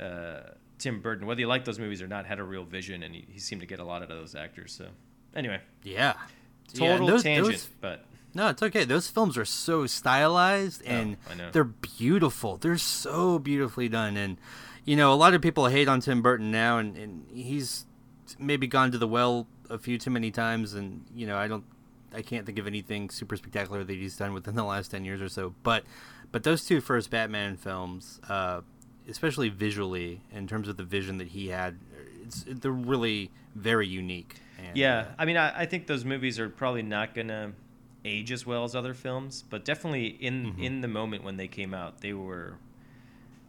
uh, 0.00 0.40
Tim 0.78 1.00
Burton, 1.00 1.26
whether 1.26 1.40
you 1.40 1.46
like 1.46 1.64
those 1.64 1.78
movies 1.78 2.00
or 2.02 2.06
not, 2.08 2.26
had 2.26 2.38
a 2.38 2.42
real 2.44 2.64
vision, 2.64 3.02
and 3.02 3.14
he, 3.14 3.24
he 3.28 3.38
seemed 3.38 3.60
to 3.62 3.66
get 3.66 3.78
a 3.80 3.84
lot 3.84 4.02
out 4.02 4.10
of 4.10 4.16
those 4.18 4.34
actors. 4.34 4.72
So, 4.72 4.86
anyway, 5.34 5.60
Yeah, 5.82 6.14
Yeah, 6.74 6.90
total 6.92 7.06
those- 7.08 7.22
tangent, 7.22 7.52
those- 7.52 7.68
but 7.80 8.04
No, 8.34 8.48
it's 8.48 8.62
okay. 8.62 8.84
Those 8.84 9.08
films 9.08 9.36
are 9.38 9.44
so 9.44 9.86
stylized 9.86 10.82
and 10.84 11.16
I 11.30 11.34
know. 11.34 11.50
they're 11.50 11.64
beautiful. 11.64 12.56
They're 12.58 12.78
so 12.78 13.38
beautifully 13.38 13.88
done. 13.88 14.16
And, 14.16 14.38
you 14.84 14.96
know, 14.96 15.12
a 15.12 15.16
lot 15.16 15.34
of 15.34 15.40
people 15.42 15.66
hate 15.66 15.88
on 15.88 16.00
Tim 16.00 16.20
Burton 16.22 16.50
now, 16.50 16.78
and, 16.78 16.96
and 16.96 17.26
he's 17.32 17.86
maybe 18.38 18.66
gone 18.66 18.90
to 18.92 18.98
the 18.98 19.08
well 19.08 19.46
a 19.70 19.78
few 19.78 19.98
too 19.98 20.10
many 20.10 20.30
times. 20.30 20.74
And, 20.74 21.04
you 21.14 21.26
know, 21.26 21.36
I 21.36 21.48
don't, 21.48 21.64
I 22.14 22.22
can't 22.22 22.46
think 22.46 22.58
of 22.58 22.66
anything 22.66 23.10
super 23.10 23.36
spectacular 23.36 23.84
that 23.84 23.92
he's 23.94 24.16
done 24.16 24.32
within 24.32 24.54
the 24.62 24.64
last 24.64 24.90
10 24.90 25.04
years 25.04 25.20
or 25.20 25.28
so. 25.28 25.54
But, 25.62 25.84
but 26.32 26.42
those 26.42 26.64
two 26.64 26.80
first 26.80 27.10
Batman 27.10 27.56
films, 27.56 28.20
uh, 28.28 28.60
especially 29.08 29.48
visually, 29.48 30.20
in 30.32 30.46
terms 30.46 30.68
of 30.68 30.76
the 30.76 30.84
vision 30.84 31.18
that 31.18 31.28
he 31.28 31.48
had, 31.48 31.78
it's 32.24 32.44
they're 32.46 32.70
really 32.70 33.30
very 33.54 33.86
unique. 33.88 34.36
And, 34.58 34.76
Yeah, 34.76 34.98
uh, 34.98 35.04
I 35.18 35.24
mean, 35.24 35.36
I, 35.36 35.60
I 35.60 35.66
think 35.66 35.86
those 35.86 36.04
movies 36.04 36.38
are 36.38 36.48
probably 36.48 36.82
not 36.82 37.14
gonna 37.14 37.52
age 38.04 38.30
as 38.32 38.46
well 38.46 38.64
as 38.64 38.74
other 38.76 38.94
films, 38.94 39.44
but 39.50 39.64
definitely 39.64 40.06
in 40.06 40.46
Mm-hmm. 40.46 40.62
in 40.62 40.80
the 40.80 40.88
moment 40.88 41.24
when 41.24 41.36
they 41.36 41.48
came 41.48 41.74
out, 41.74 42.00
they 42.00 42.12
were. 42.12 42.54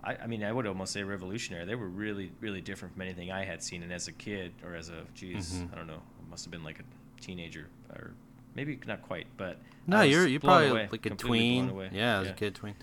I, 0.03 0.15
I 0.23 0.27
mean, 0.27 0.43
I 0.45 0.51
would 0.53 0.65
almost 0.65 0.93
say 0.93 1.03
revolutionary. 1.03 1.65
They 1.65 1.75
were 1.75 1.89
really, 1.89 2.31
really 2.39 2.61
different 2.61 2.93
from 2.93 3.01
anything 3.01 3.31
I 3.31 3.43
had 3.43 3.61
seen, 3.61 3.83
and 3.83 3.91
as 3.91 4.07
a 4.07 4.13
kid 4.13 4.53
or 4.65 4.73
as 4.75 4.87
a, 4.89 5.03
geez, 5.13 5.55
Mm-hmm. 5.55 5.73
I 5.73 5.77
don't 5.77 5.87
know, 5.87 6.01
must 6.29 6.45
have 6.45 6.51
been 6.51 6.63
like 6.63 6.79
a 6.79 6.83
teenager 7.21 7.67
or 7.93 8.13
maybe 8.59 8.77
not 8.85 9.01
quite, 9.01 9.27
but 9.37 9.57
No, 9.87 10.01
you're 10.01 10.27
you're 10.27 10.39
probably 10.41 10.67
away, 10.69 10.89
like 10.91 11.05
a 11.05 11.11
tween. 11.11 11.89
Yeah, 11.93 12.19
as 12.19 12.27
a 12.29 12.33
kid 12.33 12.55
tween. 12.55 12.75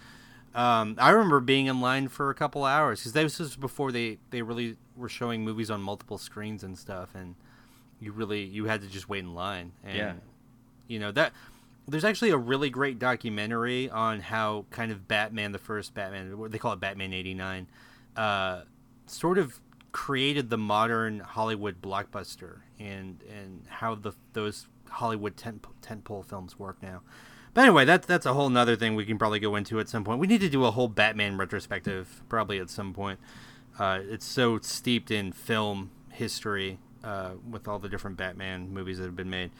Um, 0.54 0.96
I 0.98 1.10
remember 1.10 1.40
being 1.40 1.66
in 1.66 1.82
line 1.82 2.08
for 2.08 2.30
a 2.30 2.34
couple 2.34 2.64
hours 2.64 3.00
because 3.00 3.12
this 3.12 3.38
was 3.38 3.56
before 3.56 3.92
they 3.92 4.18
they 4.30 4.40
really 4.40 4.76
were 4.96 5.10
showing 5.10 5.44
movies 5.44 5.70
on 5.70 5.82
multiple 5.82 6.16
screens 6.16 6.64
and 6.64 6.78
stuff, 6.78 7.14
and 7.14 7.34
you 8.00 8.10
really 8.12 8.42
you 8.42 8.64
had 8.64 8.80
to 8.80 8.88
just 8.88 9.06
wait 9.08 9.18
in 9.20 9.34
line. 9.34 9.72
And, 9.84 9.96
Yeah. 9.96 10.12
you 10.88 10.98
know 10.98 11.12
that 11.12 11.32
there's 11.86 12.04
actually 12.04 12.30
a 12.30 12.38
really 12.38 12.70
great 12.70 12.98
documentary 12.98 13.90
on 13.90 14.20
how 14.20 14.64
kind 14.70 14.90
of 14.90 15.06
Batman, 15.06 15.52
the 15.52 15.58
first 15.58 15.92
Batman, 15.94 16.38
what 16.38 16.50
they 16.52 16.58
call 16.58 16.72
it 16.72 16.80
Batman 16.80 17.12
'89, 17.12 17.66
uh, 18.16 18.62
sort 19.06 19.36
of 19.36 19.60
created 19.92 20.48
the 20.50 20.58
modern 20.58 21.20
Hollywood 21.20 21.80
blockbuster 21.82 22.60
and 22.78 23.22
and 23.30 23.64
how 23.68 23.94
the 23.94 24.12
those 24.32 24.68
Hollywood 24.88 25.36
tent 25.36 25.64
tentpole 25.82 26.24
films 26.24 26.58
work 26.58 26.82
now. 26.82 27.02
But 27.54 27.62
anyway, 27.62 27.84
that's 27.84 28.06
that's 28.06 28.26
a 28.26 28.34
whole 28.34 28.50
nother 28.50 28.76
thing 28.76 28.96
we 28.96 29.06
can 29.06 29.18
probably 29.18 29.40
go 29.40 29.56
into 29.56 29.80
at 29.80 29.88
some 29.88 30.04
point. 30.04 30.20
We 30.20 30.26
need 30.26 30.40
to 30.42 30.48
do 30.48 30.64
a 30.64 30.70
whole 30.70 30.88
Batman 30.88 31.38
retrospective 31.38 32.22
probably 32.28 32.58
at 32.58 32.70
some 32.70 32.92
point. 32.92 33.18
Uh, 33.78 34.00
it's 34.02 34.26
so 34.26 34.58
steeped 34.58 35.10
in 35.10 35.32
film 35.32 35.90
history 36.10 36.78
uh, 37.04 37.32
with 37.48 37.68
all 37.68 37.78
the 37.78 37.88
different 37.88 38.16
Batman 38.16 38.72
movies 38.72 38.98
that 38.98 39.04
have 39.04 39.16
been 39.16 39.30
made. 39.30 39.50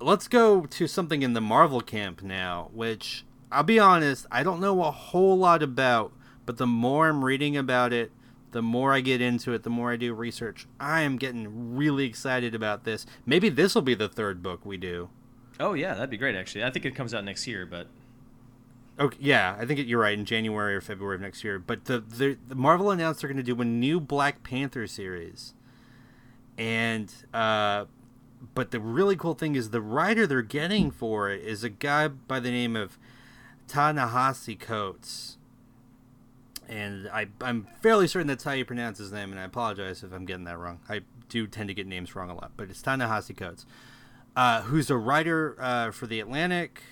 Let's 0.00 0.28
go 0.28 0.66
to 0.66 0.86
something 0.86 1.22
in 1.22 1.32
the 1.32 1.40
Marvel 1.40 1.80
camp 1.80 2.22
now, 2.22 2.70
which 2.72 3.24
I'll 3.50 3.62
be 3.62 3.78
honest, 3.78 4.26
I 4.30 4.42
don't 4.42 4.60
know 4.60 4.82
a 4.82 4.90
whole 4.90 5.38
lot 5.38 5.62
about, 5.62 6.12
but 6.44 6.58
the 6.58 6.66
more 6.66 7.08
I'm 7.08 7.24
reading 7.24 7.56
about 7.56 7.92
it, 7.92 8.10
the 8.56 8.62
more 8.62 8.94
I 8.94 9.02
get 9.02 9.20
into 9.20 9.52
it, 9.52 9.64
the 9.64 9.70
more 9.70 9.92
I 9.92 9.96
do 9.96 10.14
research, 10.14 10.66
I 10.80 11.02
am 11.02 11.18
getting 11.18 11.76
really 11.76 12.06
excited 12.06 12.54
about 12.54 12.84
this. 12.84 13.04
Maybe 13.26 13.50
this 13.50 13.74
will 13.74 13.82
be 13.82 13.92
the 13.92 14.08
third 14.08 14.42
book 14.42 14.64
we 14.64 14.78
do. 14.78 15.10
Oh 15.60 15.74
yeah, 15.74 15.92
that'd 15.92 16.08
be 16.08 16.16
great. 16.16 16.34
Actually, 16.34 16.64
I 16.64 16.70
think 16.70 16.86
it 16.86 16.94
comes 16.94 17.12
out 17.12 17.22
next 17.22 17.46
year, 17.46 17.66
but 17.66 17.88
Okay, 18.98 19.18
yeah, 19.20 19.58
I 19.60 19.66
think 19.66 19.78
it, 19.78 19.86
you're 19.86 20.00
right 20.00 20.18
in 20.18 20.24
January 20.24 20.74
or 20.74 20.80
February 20.80 21.16
of 21.16 21.20
next 21.20 21.44
year. 21.44 21.58
But 21.58 21.84
the 21.84 22.00
the, 22.00 22.38
the 22.48 22.54
Marvel 22.54 22.90
announced 22.90 23.20
they're 23.20 23.28
going 23.28 23.36
to 23.36 23.42
do 23.42 23.60
a 23.60 23.64
new 23.66 24.00
Black 24.00 24.42
Panther 24.42 24.86
series, 24.86 25.52
and 26.56 27.12
uh, 27.34 27.84
but 28.54 28.70
the 28.70 28.80
really 28.80 29.16
cool 29.16 29.34
thing 29.34 29.54
is 29.54 29.68
the 29.68 29.82
writer 29.82 30.26
they're 30.26 30.40
getting 30.40 30.90
for 30.90 31.28
it 31.28 31.44
is 31.44 31.62
a 31.62 31.68
guy 31.68 32.08
by 32.08 32.40
the 32.40 32.50
name 32.50 32.74
of 32.74 32.96
Ta-Nehisi 33.68 34.58
Coates, 34.58 35.36
and 36.68 37.08
I 37.08 37.28
I'm 37.40 37.66
fairly 37.80 38.06
certain 38.08 38.26
that's 38.26 38.44
how 38.44 38.52
you 38.52 38.64
pronounce 38.64 38.98
his 38.98 39.12
name, 39.12 39.30
and 39.30 39.40
I 39.40 39.44
apologize 39.44 40.02
if 40.02 40.12
I'm 40.12 40.24
getting 40.24 40.44
that 40.44 40.58
wrong. 40.58 40.80
I 40.88 41.02
do 41.28 41.46
tend 41.46 41.68
to 41.68 41.74
get 41.74 41.86
names 41.86 42.14
wrong 42.14 42.30
a 42.30 42.34
lot, 42.34 42.52
but 42.56 42.70
it's 42.70 42.80
Ta-Nehisi 42.82 43.36
Coates, 43.36 43.66
uh, 44.36 44.62
who's 44.62 44.90
a 44.90 44.96
writer 44.96 45.56
uh, 45.60 45.90
for 45.90 46.06
the 46.06 46.20
Atlantic. 46.20 46.82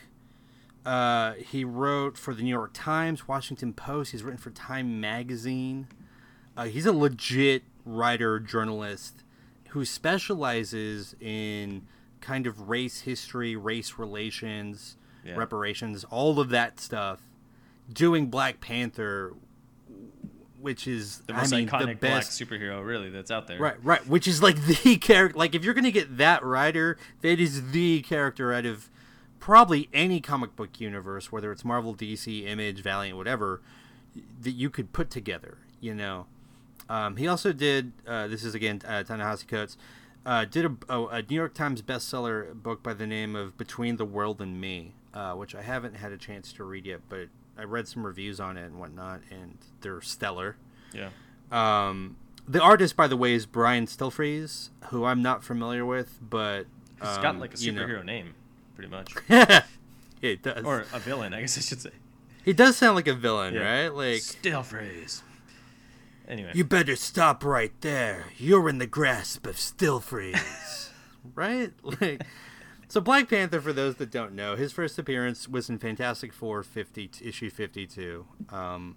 Uh, 0.85 1.33
he 1.35 1.65
wrote 1.65 2.19
for 2.19 2.35
the 2.35 2.43
New 2.43 2.51
York 2.51 2.73
Times, 2.75 3.27
Washington 3.27 3.73
Post. 3.73 4.13
He's 4.13 4.23
written 4.23 4.39
for 4.41 4.51
Time 4.51 5.01
Magazine. 5.01 5.87
Uh, 6.57 6.65
he's 6.65 6.85
a 6.87 6.93
legit 6.93 7.63
writer, 7.85 8.39
journalist 8.39 9.23
who 9.71 9.85
specializes 9.85 11.17
in 11.21 11.83
kind 12.21 12.47
of 12.47 12.69
race 12.69 13.01
history, 13.03 13.57
race 13.57 13.99
relations, 13.99 14.97
Yeah. 15.25 15.37
reparations, 15.37 16.05
all 16.05 16.39
of 16.39 16.49
that 16.51 16.79
stuff. 16.81 17.21
Doing 17.93 18.27
Black 18.29 18.61
Panther, 18.61 19.35
which 20.65 20.89
is 20.89 21.19
the 21.27 21.35
most 21.35 21.53
I 21.53 21.59
mean, 21.59 21.69
iconic 21.69 21.79
the 21.79 21.85
black 21.87 22.01
best 22.01 22.41
superhero 22.41 22.85
really 22.85 23.11
that's 23.11 23.31
out 23.31 23.47
there. 23.47 23.59
Right, 23.59 23.77
right. 23.85 24.05
Which 24.07 24.27
is 24.27 24.43
like 24.43 24.57
the 24.83 24.97
character. 24.97 25.39
Like, 25.39 25.55
if 25.55 25.63
you're 25.63 25.75
going 25.75 25.85
to 25.85 25.93
get 25.93 26.17
that 26.17 26.43
writer, 26.43 26.97
that 27.21 27.39
is 27.39 27.73
the 27.73 28.01
character 28.01 28.51
out 28.51 28.65
of 28.65 28.89
probably 29.39 29.91
any 29.93 30.23
comic 30.23 30.57
book 30.57 30.81
universe, 30.81 31.31
whether 31.31 31.53
it's 31.53 31.67
Marvel, 31.67 31.95
DC, 31.95 32.47
Image, 32.47 32.83
Valiant, 32.83 33.19
whatever, 33.19 33.61
that 34.41 34.53
you 34.53 34.71
could 34.71 34.95
put 34.95 35.11
together, 35.11 35.59
you 35.83 35.95
know? 35.95 36.25
Um, 36.89 37.17
he 37.17 37.29
also 37.29 37.53
did, 37.53 37.93
uh, 38.07 38.27
this 38.27 38.43
is 38.43 38.55
again 38.55 38.81
uh, 38.89 39.03
Ta-Nehisi 39.03 39.47
Coates, 39.47 39.77
uh, 40.25 40.47
did 40.47 40.65
a, 40.65 40.73
a, 40.89 41.07
a 41.09 41.23
New 41.23 41.35
York 41.35 41.53
Times 41.53 41.83
bestseller 41.83 42.55
book 42.55 42.83
by 42.83 42.95
the 42.95 43.07
name 43.07 43.37
of 43.37 43.59
Between 43.59 43.99
the 43.99 44.07
World 44.07 44.41
and 44.41 44.59
Me, 44.59 44.95
uh, 45.13 45.35
which 45.35 45.55
I 45.55 45.61
haven't 45.61 45.97
had 45.97 46.11
a 46.11 46.17
chance 46.17 46.51
to 46.55 46.65
read 46.65 46.87
yet, 46.87 47.01
but 47.11 47.29
I 47.59 47.65
read 47.65 47.87
some 47.89 48.05
reviews 48.05 48.41
on 48.41 48.57
it 48.57 48.65
and 48.65 48.79
whatnot, 48.81 49.21
and 49.31 49.59
they're 49.81 50.01
stellar. 50.01 50.57
Yeah. 50.93 51.11
Um, 51.53 52.17
the 52.49 52.61
artist, 52.61 52.97
by 52.97 53.07
the 53.07 53.17
way, 53.17 53.35
is 53.35 53.47
Brian 53.47 53.87
Stelfreeze, 53.87 54.71
who 54.87 55.05
I'm 55.05 55.23
not 55.23 55.45
familiar 55.45 55.85
with, 55.87 56.19
but 56.21 56.67
he's 57.01 57.19
got 57.19 57.39
like 57.39 57.55
a 57.55 57.59
you 57.59 57.73
know. 57.73 57.83
superhero 57.83 58.05
name, 58.05 58.35
pretty 58.75 58.91
much, 58.91 59.15
it 60.21 60.43
does. 60.43 60.65
or 60.65 60.85
a 60.93 60.99
villain, 60.99 61.33
I 61.35 61.41
guess 61.43 61.57
I 61.57 61.61
should 61.61 61.81
say. 61.81 61.91
he 62.45 62.53
does 62.53 62.77
sound 62.77 62.97
like 62.97 63.09
a 63.09 63.15
villain, 63.15 63.55
Yeah. 63.55 63.83
right? 63.85 63.89
Like, 63.95 64.21
Still 64.21 64.63
phrase. 64.63 65.23
Anyway, 66.27 66.53
you 66.55 66.65
better 66.65 66.97
stop 66.97 67.45
right 67.45 67.73
there. 67.83 68.27
You're 68.39 68.69
in 68.69 68.79
the 68.79 68.87
grasp 68.87 69.47
of 69.47 69.57
Stelfreeze, 69.57 70.89
right? 71.35 71.73
Like, 72.01 72.23
so 72.89 73.01
Black 73.01 73.29
Panther, 73.29 73.61
for 73.61 73.73
those 73.73 73.97
that 73.97 74.11
don't 74.11 74.35
know, 74.35 74.57
his 74.57 74.73
first 74.73 74.99
appearance 74.99 75.49
was 75.49 75.69
in 75.69 75.79
Fantastic 75.79 76.33
Four 76.33 76.63
50 76.63 77.11
issue 77.23 77.51
52, 77.51 78.27
um, 78.51 78.97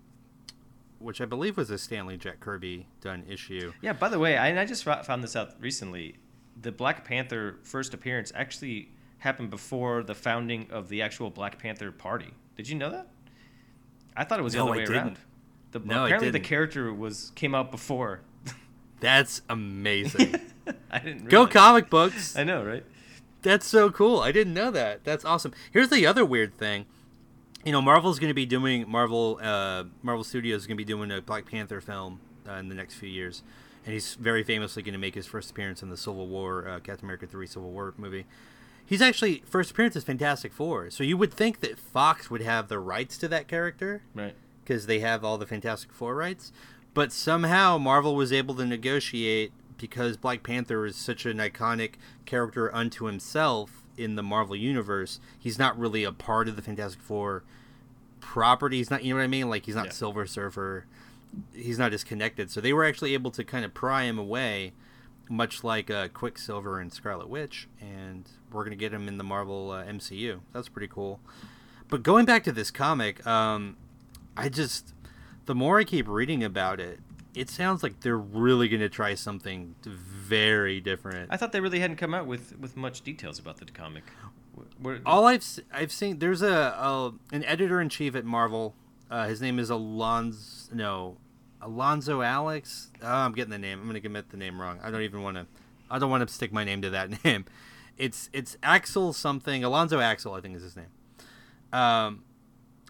which 1.00 1.22
I 1.22 1.26
believe 1.26 1.58
was 1.58 1.70
a 1.70 1.78
Stan 1.78 2.06
Lee 2.08 2.18
Jack 2.18 2.40
Kirby 2.40 2.88
done 3.02 3.24
issue. 3.28 3.74
yeah. 3.82 3.94
By 3.94 4.10
the 4.10 4.20
way, 4.20 4.38
I, 4.38 4.62
I 4.62 4.66
just 4.66 4.84
found 4.84 5.24
this 5.24 5.36
out 5.36 5.52
recently. 5.60 6.16
The 6.60 6.72
Black 6.72 7.06
Panther 7.06 7.60
first 7.64 7.94
appearance 7.94 8.32
actually 8.36 8.92
happened 9.20 9.50
before 9.50 10.04
the 10.04 10.16
founding 10.16 10.68
of 10.72 10.90
the 10.90 11.02
actual 11.02 11.30
Black 11.30 11.60
Panther 11.60 11.92
Party. 11.92 12.32
Did 12.56 12.68
you 12.68 12.76
know 12.76 12.90
that? 12.90 13.08
I 14.16 14.24
thought 14.24 14.40
it 14.40 14.44
was 14.44 14.54
the 14.54 14.62
other 14.64 14.74
I 14.74 14.78
way 14.78 14.86
didn't. 14.86 14.96
around. 14.96 15.20
The, 15.72 15.80
No, 15.80 16.06
apparently 16.06 16.32
the 16.32 16.40
character 16.40 16.92
was 16.94 17.32
came 17.36 17.54
out 17.54 17.70
before. 17.72 18.22
That's 19.00 19.42
amazing. 19.50 20.36
I 20.92 21.00
didn't. 21.00 21.30
Go 21.30 21.46
comic 21.46 21.90
books. 21.90 22.36
I 22.36 22.44
know, 22.44 22.64
right? 22.64 22.84
That's 23.48 23.66
so 23.66 23.90
cool. 23.90 24.20
I 24.20 24.34
didn't 24.34 24.54
know 24.54 24.72
that. 24.72 25.06
That's 25.06 25.24
awesome. 25.24 25.54
Here's 25.72 25.88
the 25.88 26.06
other 26.06 26.26
weird 26.26 26.54
thing. 26.54 26.86
You 27.64 27.72
know, 27.72 27.82
Marvel's 27.82 28.20
going 28.20 28.30
to 28.30 28.34
be 28.34 28.46
doing 28.46 28.84
Marvel. 28.90 29.40
Uh, 29.42 29.86
Marvel 30.04 30.26
Studios 30.26 30.62
is 30.62 30.68
going 30.68 30.76
to 30.76 30.84
be 30.84 30.86
doing 30.86 31.12
a 31.12 31.22
Black 31.22 31.46
Panther 31.46 31.80
film 31.80 32.20
uh, 32.48 32.54
in 32.54 32.68
the 32.68 32.76
next 32.76 32.96
few 32.96 33.08
years, 33.08 33.44
and 33.86 33.94
he's 33.94 34.16
very 34.16 34.44
famously 34.44 34.84
going 34.84 34.94
to 34.94 35.00
make 35.00 35.16
his 35.16 35.26
first 35.28 35.52
appearance 35.52 35.82
in 35.82 35.90
the 35.90 35.96
Civil 35.96 36.28
War, 36.28 36.68
uh, 36.68 36.80
Captain 36.82 37.06
America 37.06 37.26
three 37.26 37.48
Civil 37.48 37.72
War 37.72 37.94
movie. 37.98 38.26
He's 38.86 39.02
actually 39.02 39.44
first 39.46 39.72
appearance 39.72 39.96
is 39.96 40.04
Fantastic 40.04 40.52
Four, 40.52 40.90
so 40.92 41.04
you 41.06 41.16
would 41.18 41.34
think 41.34 41.62
that 41.62 41.80
Fox 41.80 42.30
would 42.30 42.42
have 42.42 42.68
the 42.68 42.80
rights 42.80 43.18
to 43.20 43.28
that 43.30 43.48
character 43.48 44.02
Right. 44.14 44.36
because 44.64 44.88
they 44.88 45.00
have 45.00 45.24
all 45.24 45.38
the 45.38 45.46
Fantastic 45.48 45.94
Four 45.94 46.16
rights. 46.16 46.52
But 46.94 47.14
somehow 47.14 47.78
Marvel 47.78 48.14
was 48.16 48.34
able 48.34 48.56
to 48.56 48.66
negotiate 48.66 49.52
because 49.78 50.18
Black 50.18 50.44
Panther 50.44 50.86
is 50.86 50.96
such 50.96 51.26
an 51.26 51.38
iconic 51.38 51.94
character 52.26 52.74
unto 52.74 53.06
himself 53.06 53.84
in 53.98 54.16
the 54.16 54.24
Marvel 54.24 54.56
universe. 54.56 55.20
He's 55.38 55.58
not 55.60 55.78
really 55.78 56.04
a 56.04 56.12
part 56.12 56.48
of 56.48 56.56
the 56.56 56.62
Fantastic 56.62 57.02
Four 57.02 57.44
property. 58.20 58.78
He's 58.78 58.90
not, 58.92 59.04
you 59.04 59.14
know 59.14 59.18
what 59.20 59.24
I 59.24 59.28
mean? 59.28 59.50
Like 59.50 59.66
he's 59.66 59.76
not 59.76 59.88
Yeah. 59.88 59.92
Silver 59.92 60.26
Surfer. 60.26 60.86
He's 61.54 61.78
not 61.80 61.94
as 61.94 62.04
connected. 62.04 62.50
So 62.52 62.62
they 62.62 62.74
were 62.74 62.86
actually 62.86 63.14
able 63.14 63.32
to 63.32 63.44
kind 63.44 63.66
of 63.66 63.74
pry 63.74 64.04
him 64.04 64.18
away, 64.18 64.74
much 65.30 65.64
like 65.64 65.90
uh, 65.90 66.08
Quicksilver 66.10 66.80
and 66.80 66.92
Scarlet 66.92 67.28
Witch, 67.30 67.68
and 67.82 68.28
we're 68.52 68.64
gonna 68.64 68.76
get 68.76 68.94
him 68.94 69.08
in 69.08 69.18
the 69.18 69.24
Marvel 69.24 69.72
uh, 69.72 69.84
MCU. 69.84 70.40
That's 70.54 70.70
pretty 70.70 70.88
cool. 70.88 71.20
But 71.90 72.04
going 72.04 72.26
back 72.26 72.44
to 72.46 72.52
this 72.52 72.72
comic, 72.72 73.26
um, 73.28 73.78
I 74.36 74.50
just 74.50 74.94
the 75.46 75.56
more 75.56 75.80
I 75.80 75.84
keep 75.84 76.08
reading 76.08 76.44
about 76.44 76.80
it, 76.80 77.00
it 77.38 77.50
sounds 77.50 77.84
like 77.84 78.02
they're 78.02 78.18
really 78.18 78.68
going 78.68 78.82
to 78.82 78.90
try 78.90 79.14
something 79.14 79.76
very 79.84 80.82
different. 80.82 81.32
I 81.32 81.38
thought 81.38 81.52
they 81.52 81.62
really 81.62 81.80
hadn't 81.80 81.98
come 81.98 82.14
out 82.14 82.26
with 82.26 82.58
with 82.60 82.76
much 82.76 83.02
details 83.02 83.40
about 83.40 83.58
the 83.58 83.66
comic. 83.66 84.04
Where, 84.82 85.00
All 85.06 85.26
I've 85.26 85.46
I've 85.72 85.92
seen 85.92 86.20
there's 86.20 86.42
a, 86.42 86.52
a 86.52 87.14
an 87.32 87.44
editor 87.44 87.80
in 87.80 87.90
chief 87.90 88.16
at 88.16 88.26
Marvel. 88.26 88.76
Uh, 89.10 89.28
his 89.28 89.42
name 89.42 89.60
is 89.60 89.70
Alonzo. 89.70 90.74
No, 90.74 91.18
Alonzo 91.62 92.22
Alex. 92.22 92.92
Oh, 93.02 93.08
I'm 93.08 93.34
getting 93.34 93.52
the 93.52 93.58
name. 93.58 93.80
I'm 93.80 93.86
going 93.86 93.94
to 93.96 94.02
commit 94.02 94.30
the 94.30 94.38
name 94.38 94.60
wrong. 94.60 94.80
I 94.84 94.92
don't 94.92 95.02
even 95.04 95.22
want 95.24 95.38
to. 95.38 95.46
I 95.90 96.00
don't 96.00 96.10
want 96.10 96.28
to 96.28 96.34
stick 96.34 96.52
my 96.52 96.64
name 96.64 96.82
to 96.82 96.90
that 96.90 97.24
name. 97.24 97.46
It's 97.98 98.30
it's 98.34 98.58
Axel 98.64 99.14
something. 99.14 99.64
Alonzo 99.64 100.00
Axel, 100.00 100.34
I 100.34 100.42
think 100.42 100.56
is 100.56 100.64
his 100.64 100.76
name. 100.76 100.92
Um, 101.72 102.24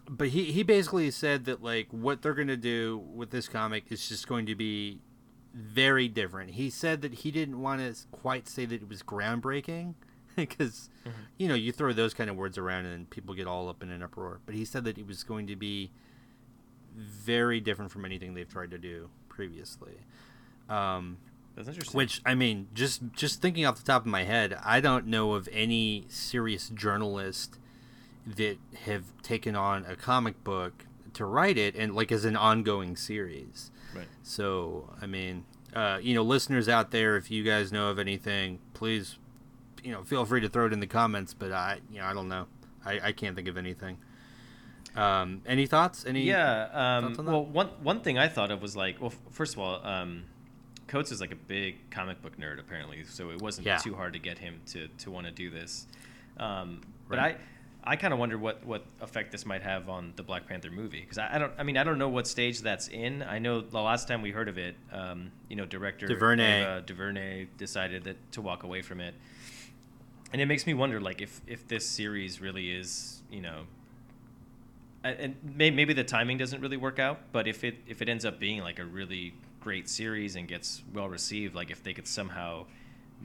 but 0.08 0.28
he 0.28 0.44
he 0.52 0.62
basically 0.62 1.10
said 1.10 1.44
that 1.46 1.62
like 1.62 1.88
what 1.90 2.22
they're 2.22 2.34
going 2.34 2.48
to 2.48 2.56
do 2.56 2.98
with 3.14 3.30
this 3.30 3.48
comic 3.48 3.84
is 3.90 4.08
just 4.08 4.26
going 4.28 4.46
to 4.46 4.54
be 4.54 5.00
very 5.54 6.08
different. 6.08 6.50
He 6.52 6.70
said 6.70 7.02
that 7.02 7.14
he 7.14 7.30
didn't 7.30 7.60
want 7.60 7.80
to 7.80 7.94
quite 8.12 8.48
say 8.48 8.64
that 8.66 8.82
it 8.82 8.88
was 8.88 9.02
groundbreaking 9.02 9.94
because 10.36 10.88
Mm-hmm. 11.06 11.20
you 11.38 11.48
know 11.48 11.54
you 11.54 11.72
throw 11.72 11.92
those 11.94 12.12
kind 12.12 12.28
of 12.28 12.36
words 12.36 12.58
around 12.58 12.84
and 12.84 13.08
people 13.08 13.32
get 13.34 13.46
all 13.46 13.68
up 13.68 13.82
in 13.82 13.90
an 13.90 14.02
uproar. 14.02 14.40
But 14.44 14.54
he 14.54 14.64
said 14.64 14.84
that 14.84 14.98
it 14.98 15.06
was 15.06 15.22
going 15.22 15.46
to 15.46 15.56
be 15.56 15.90
very 16.96 17.60
different 17.60 17.90
from 17.90 18.04
anything 18.04 18.34
they've 18.34 18.48
tried 18.48 18.70
to 18.72 18.78
do 18.78 19.08
previously. 19.28 19.94
Um, 20.68 21.16
That's 21.54 21.68
interesting. 21.68 21.96
which 21.96 22.20
I 22.26 22.34
mean, 22.34 22.68
just 22.74 23.00
just 23.14 23.40
thinking 23.40 23.64
off 23.64 23.76
the 23.78 23.84
top 23.84 24.02
of 24.02 24.06
my 24.06 24.24
head, 24.24 24.58
I 24.64 24.80
don't 24.80 25.06
know 25.06 25.32
of 25.32 25.48
any 25.52 26.04
serious 26.08 26.68
journalist 26.68 27.58
that 28.36 28.58
have 28.84 29.04
taken 29.22 29.54
on 29.56 29.84
a 29.86 29.96
comic 29.96 30.42
book 30.44 30.84
to 31.14 31.24
write 31.24 31.56
it 31.58 31.74
and 31.74 31.94
like 31.94 32.12
as 32.12 32.24
an 32.24 32.36
ongoing 32.36 32.96
series. 32.96 33.70
right. 33.94 34.06
So 34.22 34.92
I 35.00 35.06
mean, 35.06 35.44
uh, 35.74 35.98
you 36.02 36.14
know, 36.14 36.22
listeners 36.22 36.68
out 36.68 36.90
there, 36.90 37.16
if 37.16 37.30
you 37.30 37.42
guys 37.44 37.72
know 37.72 37.88
of 37.90 37.98
anything, 37.98 38.58
please, 38.74 39.16
you 39.82 39.92
know, 39.92 40.02
feel 40.04 40.24
free 40.24 40.40
to 40.40 40.48
throw 40.48 40.66
it 40.66 40.72
in 40.72 40.80
the 40.80 40.86
comments. 40.86 41.34
But 41.34 41.52
I, 41.52 41.80
you 41.90 41.98
know, 41.98 42.04
I 42.06 42.12
don't 42.12 42.28
know. 42.28 42.46
I, 42.84 43.00
I 43.08 43.12
can't 43.12 43.34
think 43.36 43.48
of 43.48 43.56
anything. 43.56 43.98
Um, 44.96 45.42
any 45.46 45.66
thoughts? 45.66 46.04
Any? 46.06 46.22
Yeah. 46.22 46.68
Um, 46.72 47.04
thoughts 47.08 47.18
on 47.20 47.26
well, 47.26 47.44
one 47.44 47.68
one 47.82 48.00
thing 48.00 48.18
I 48.18 48.28
thought 48.28 48.50
of 48.50 48.60
was 48.62 48.76
like, 48.76 49.00
well, 49.00 49.12
first 49.30 49.54
of 49.54 49.60
all, 49.60 49.84
um, 49.86 50.24
Coates 50.86 51.12
is 51.12 51.20
like 51.20 51.32
a 51.32 51.36
big 51.36 51.90
comic 51.90 52.22
book 52.22 52.38
nerd 52.38 52.58
apparently, 52.58 53.04
so 53.04 53.30
it 53.30 53.40
wasn't 53.40 53.66
Yeah. 53.66 53.76
too 53.78 53.94
hard 53.94 54.14
to 54.14 54.18
get 54.18 54.38
him 54.38 54.60
to 54.72 54.88
to 54.88 55.10
want 55.10 55.26
to 55.26 55.32
do 55.32 55.50
this. 55.50 55.86
Um, 56.38 56.80
but 57.08 57.18
Right. 57.18 57.36
I 57.36 57.40
I 57.88 57.96
kind 57.96 58.12
of 58.12 58.18
wonder 58.18 58.36
what 58.36 58.64
what 58.66 58.84
effect 59.00 59.32
this 59.32 59.46
might 59.46 59.62
have 59.62 59.88
on 59.88 60.12
the 60.16 60.22
Black 60.22 60.46
Panther 60.46 60.70
movie 60.70 61.00
because 61.00 61.16
I, 61.16 61.36
I 61.36 61.38
don't 61.38 61.52
I 61.58 61.62
mean 61.62 61.76
I 61.78 61.84
don't 61.84 61.98
know 61.98 62.10
what 62.10 62.26
stage 62.26 62.60
that's 62.60 62.88
in. 62.88 63.22
I 63.22 63.38
know 63.38 63.62
the 63.62 63.80
last 63.80 64.06
time 64.06 64.20
we 64.20 64.30
heard 64.30 64.48
of 64.48 64.58
it, 64.58 64.76
um, 64.92 65.32
you 65.48 65.56
know, 65.56 65.64
director 65.64 66.06
DuVernay. 66.06 66.62
Ava 66.62 66.82
DuVernay 66.86 67.46
decided 67.56 68.04
that 68.04 68.16
to 68.32 68.42
walk 68.42 68.62
away 68.62 68.82
from 68.82 69.00
it, 69.00 69.14
and 70.32 70.42
it 70.42 70.46
makes 70.46 70.66
me 70.66 70.74
wonder 70.74 71.00
like 71.00 71.22
if 71.22 71.40
if 71.46 71.66
this 71.66 71.86
series 71.86 72.40
really 72.40 72.70
is 72.70 73.22
you 73.30 73.40
know 73.40 73.62
and 75.04 75.36
may, 75.42 75.70
maybe 75.70 75.94
the 75.94 76.04
timing 76.04 76.36
doesn't 76.36 76.60
really 76.60 76.76
work 76.76 76.98
out 76.98 77.20
but 77.32 77.46
if 77.46 77.64
it 77.64 77.76
if 77.86 78.02
it 78.02 78.08
ends 78.08 78.24
up 78.24 78.38
being 78.38 78.60
like 78.60 78.78
a 78.78 78.84
really 78.84 79.32
great 79.60 79.88
series 79.88 80.34
and 80.34 80.48
gets 80.48 80.82
well 80.92 81.08
received 81.08 81.54
like 81.54 81.70
if 81.70 81.82
they 81.82 81.94
could 81.94 82.06
somehow 82.06 82.64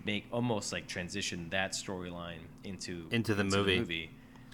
make 0.06 0.26
almost 0.32 0.72
like 0.72 0.88
transition 0.88 1.48
that 1.50 1.72
storyline 1.74 2.40
into 2.64 3.08
Into 3.12 3.36
the 3.36 3.44
movie. 3.44 4.10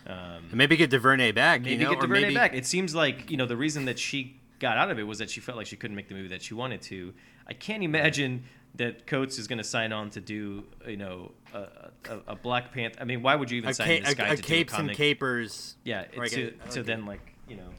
Um, 0.08 0.16
And 0.50 0.54
maybe 0.56 0.76
get 0.78 0.90
DuVernay 0.90 1.32
back. 1.32 1.62
maybe 1.62 1.72
you 1.76 1.84
know, 1.84 1.92
get 1.92 2.02
DuVernay 2.02 2.22
maybe 2.22 2.36
back. 2.36 2.54
It 2.54 2.66
seems 2.66 2.96
like 2.96 3.30
you 3.30 3.38
know 3.38 3.46
the 3.46 3.58
reason 3.58 3.86
that 3.86 4.00
she 4.00 4.40
got 4.60 4.78
out 4.78 4.92
of 4.92 5.00
it 5.00 5.04
was 5.04 5.20
that 5.20 5.30
she 5.30 5.40
felt 5.40 5.58
like 5.58 5.68
she 5.68 5.76
couldn't 5.78 5.96
make 5.96 6.08
the 6.10 6.16
movie 6.16 6.30
that 6.30 6.42
she 6.42 6.54
wanted 6.54 6.82
to. 6.84 7.14
I 7.48 7.54
can't 7.54 7.84
imagine 7.84 8.44
that 8.76 9.08
Coates 9.08 9.40
is 9.40 9.48
going 9.48 9.58
to 9.58 9.64
sign 9.64 9.92
on 9.92 10.10
to 10.12 10.22
do 10.22 10.64
you 10.88 10.98
know 10.98 11.32
a, 11.54 11.60
a, 12.10 12.20
a 12.30 12.36
Black 12.36 12.72
Panther. 12.74 13.00
I 13.02 13.06
mean, 13.06 13.22
why 13.22 13.36
would 13.36 13.50
you 13.50 13.58
even 13.58 13.70
a, 13.72 13.74
sign 13.74 13.88
ca- 13.88 14.06
this 14.06 14.14
guy 14.16 14.28
a, 14.28 14.34
a 14.34 14.36
to 14.36 14.42
capes 14.42 14.74
do 14.74 14.78
a 14.78 14.86
and 14.86 14.92
capers. 14.96 15.76
yeah, 15.84 16.04
to 16.04 16.54
I 16.66 16.70
to 16.70 16.84
then 16.84 17.06
like 17.06 17.22
you 17.48 17.58
know. 17.58 17.70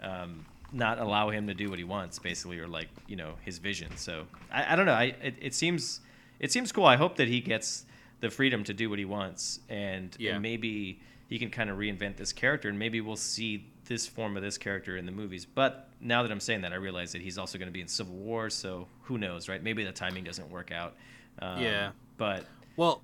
Um, 0.00 0.46
not 0.74 0.98
allow 0.98 1.28
him 1.28 1.46
to 1.48 1.54
do 1.54 1.68
what 1.68 1.78
he 1.78 1.84
wants, 1.84 2.18
basically, 2.18 2.58
or 2.58 2.66
like 2.66 2.88
you 3.06 3.14
know 3.14 3.34
his 3.44 3.58
vision. 3.58 3.94
So 3.96 4.26
I, 4.50 4.72
I 4.72 4.76
don't 4.76 4.86
know. 4.86 4.94
I 4.94 5.14
it, 5.22 5.34
it 5.40 5.54
seems 5.54 6.00
it 6.40 6.50
seems 6.50 6.72
cool. 6.72 6.86
I 6.86 6.96
hope 6.96 7.16
that 7.16 7.28
he 7.28 7.40
gets 7.40 7.84
the 8.20 8.30
freedom 8.30 8.64
to 8.64 8.72
do 8.72 8.88
what 8.88 8.98
he 8.98 9.04
wants, 9.04 9.60
and, 9.68 10.16
Yeah. 10.18 10.32
and 10.34 10.42
maybe 10.42 11.00
he 11.32 11.38
can 11.38 11.48
kind 11.48 11.70
of 11.70 11.78
reinvent 11.78 12.16
this 12.16 12.30
character, 12.30 12.68
and 12.68 12.78
maybe 12.78 13.00
we'll 13.00 13.16
see 13.16 13.64
this 13.86 14.06
form 14.06 14.36
of 14.36 14.42
this 14.42 14.58
character 14.58 14.98
in 14.98 15.06
the 15.06 15.12
movies. 15.12 15.46
But 15.46 15.88
now 15.98 16.22
that 16.22 16.30
I'm 16.30 16.40
saying 16.40 16.60
that, 16.60 16.74
I 16.74 16.76
realize 16.76 17.12
that 17.12 17.22
he's 17.22 17.38
also 17.38 17.56
going 17.56 17.68
to 17.68 17.72
be 17.72 17.80
in 17.80 17.88
Civil 17.88 18.16
War, 18.16 18.50
so 18.50 18.86
who 19.04 19.16
knows, 19.16 19.48
right? 19.48 19.62
Maybe 19.62 19.82
the 19.82 19.92
timing 19.92 20.24
doesn't 20.24 20.50
work 20.50 20.70
out. 20.70 20.94
Um, 21.38 21.62
Yeah. 21.62 21.92
but 22.18 22.44
Well, 22.76 23.02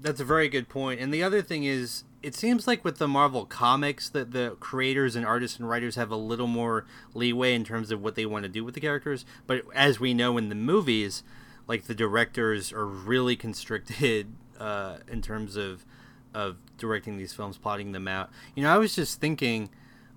that's 0.00 0.18
a 0.18 0.24
very 0.24 0.48
good 0.48 0.68
point. 0.68 1.00
And 1.00 1.14
the 1.14 1.22
other 1.22 1.42
thing 1.42 1.62
is, 1.62 2.02
it 2.24 2.34
seems 2.34 2.66
like 2.66 2.84
with 2.84 2.98
the 2.98 3.06
Marvel 3.06 3.46
comics 3.46 4.08
that 4.08 4.32
the 4.32 4.56
creators 4.58 5.14
and 5.14 5.24
artists 5.24 5.60
and 5.60 5.68
writers 5.68 5.94
have 5.94 6.10
a 6.10 6.16
little 6.16 6.48
more 6.48 6.86
leeway 7.14 7.54
in 7.54 7.62
terms 7.62 7.92
of 7.92 8.02
what 8.02 8.16
they 8.16 8.26
want 8.26 8.42
to 8.42 8.48
do 8.48 8.64
with 8.64 8.74
the 8.74 8.80
characters. 8.80 9.24
But 9.46 9.62
as 9.76 10.00
we 10.00 10.12
know 10.12 10.36
in 10.38 10.48
the 10.48 10.56
movies, 10.56 11.22
like 11.68 11.84
the 11.84 11.94
directors 11.94 12.72
are 12.72 12.84
really 12.84 13.36
constricted 13.36 14.34
uh, 14.58 14.96
in 15.06 15.22
terms 15.22 15.54
of 15.54 15.84
of 16.34 16.56
directing 16.78 17.16
these 17.18 17.32
films, 17.32 17.58
plotting 17.58 17.92
them 17.92 18.08
out. 18.08 18.30
You 18.54 18.62
know, 18.62 18.74
I 18.74 18.78
was 18.78 18.94
just 18.94 19.20
thinking. 19.20 19.70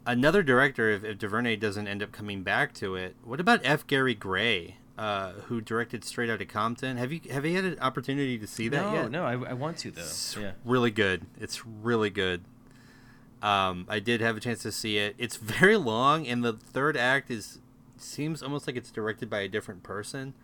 Another 0.08 0.44
director, 0.44 0.92
if, 0.92 1.04
if 1.04 1.18
DuVernay 1.18 1.56
doesn't 1.56 1.88
end 1.88 2.04
up 2.04 2.12
coming 2.12 2.44
back 2.44 2.74
to 2.76 2.96
it, 2.96 3.16
what 3.24 3.40
about 3.40 3.62
F. 3.64 3.88
Gary 3.88 4.14
Gray, 4.14 4.76
uh, 5.00 5.32
who 5.48 5.62
directed 5.62 6.04
Straight 6.06 6.30
Outta 6.30 6.46
Compton? 6.46 6.98
Have 6.98 7.12
you 7.12 7.22
have 7.32 7.44
you 7.44 7.56
had 7.56 7.66
an 7.66 7.80
opportunity 7.80 8.38
to 8.38 8.46
see 8.46 8.68
that 8.68 8.86
no, 8.86 8.94
yet? 8.94 9.10
no, 9.10 9.26
I, 9.26 9.32
I 9.50 9.54
want 9.54 9.78
to 9.80 9.90
though. 9.90 10.02
It's 10.04 10.38
Yeah. 10.40 10.52
really 10.64 10.92
good. 10.92 11.26
It's 11.42 11.66
really 11.66 12.12
good. 12.12 12.44
Um, 13.42 13.86
I 13.90 14.00
did 14.00 14.22
have 14.22 14.38
a 14.38 14.40
chance 14.40 14.62
to 14.64 14.72
see 14.72 14.98
it. 15.00 15.16
It's 15.18 15.36
very 15.62 15.76
long, 15.78 16.28
and 16.28 16.44
the 16.44 16.54
third 16.54 16.96
act 16.98 17.32
is 17.32 17.58
seems 17.98 18.44
almost 18.44 18.68
like 18.68 18.76
it's 18.76 18.92
directed 18.92 19.28
by 19.28 19.40
a 19.40 19.48
different 19.48 19.82
person, 19.82 20.36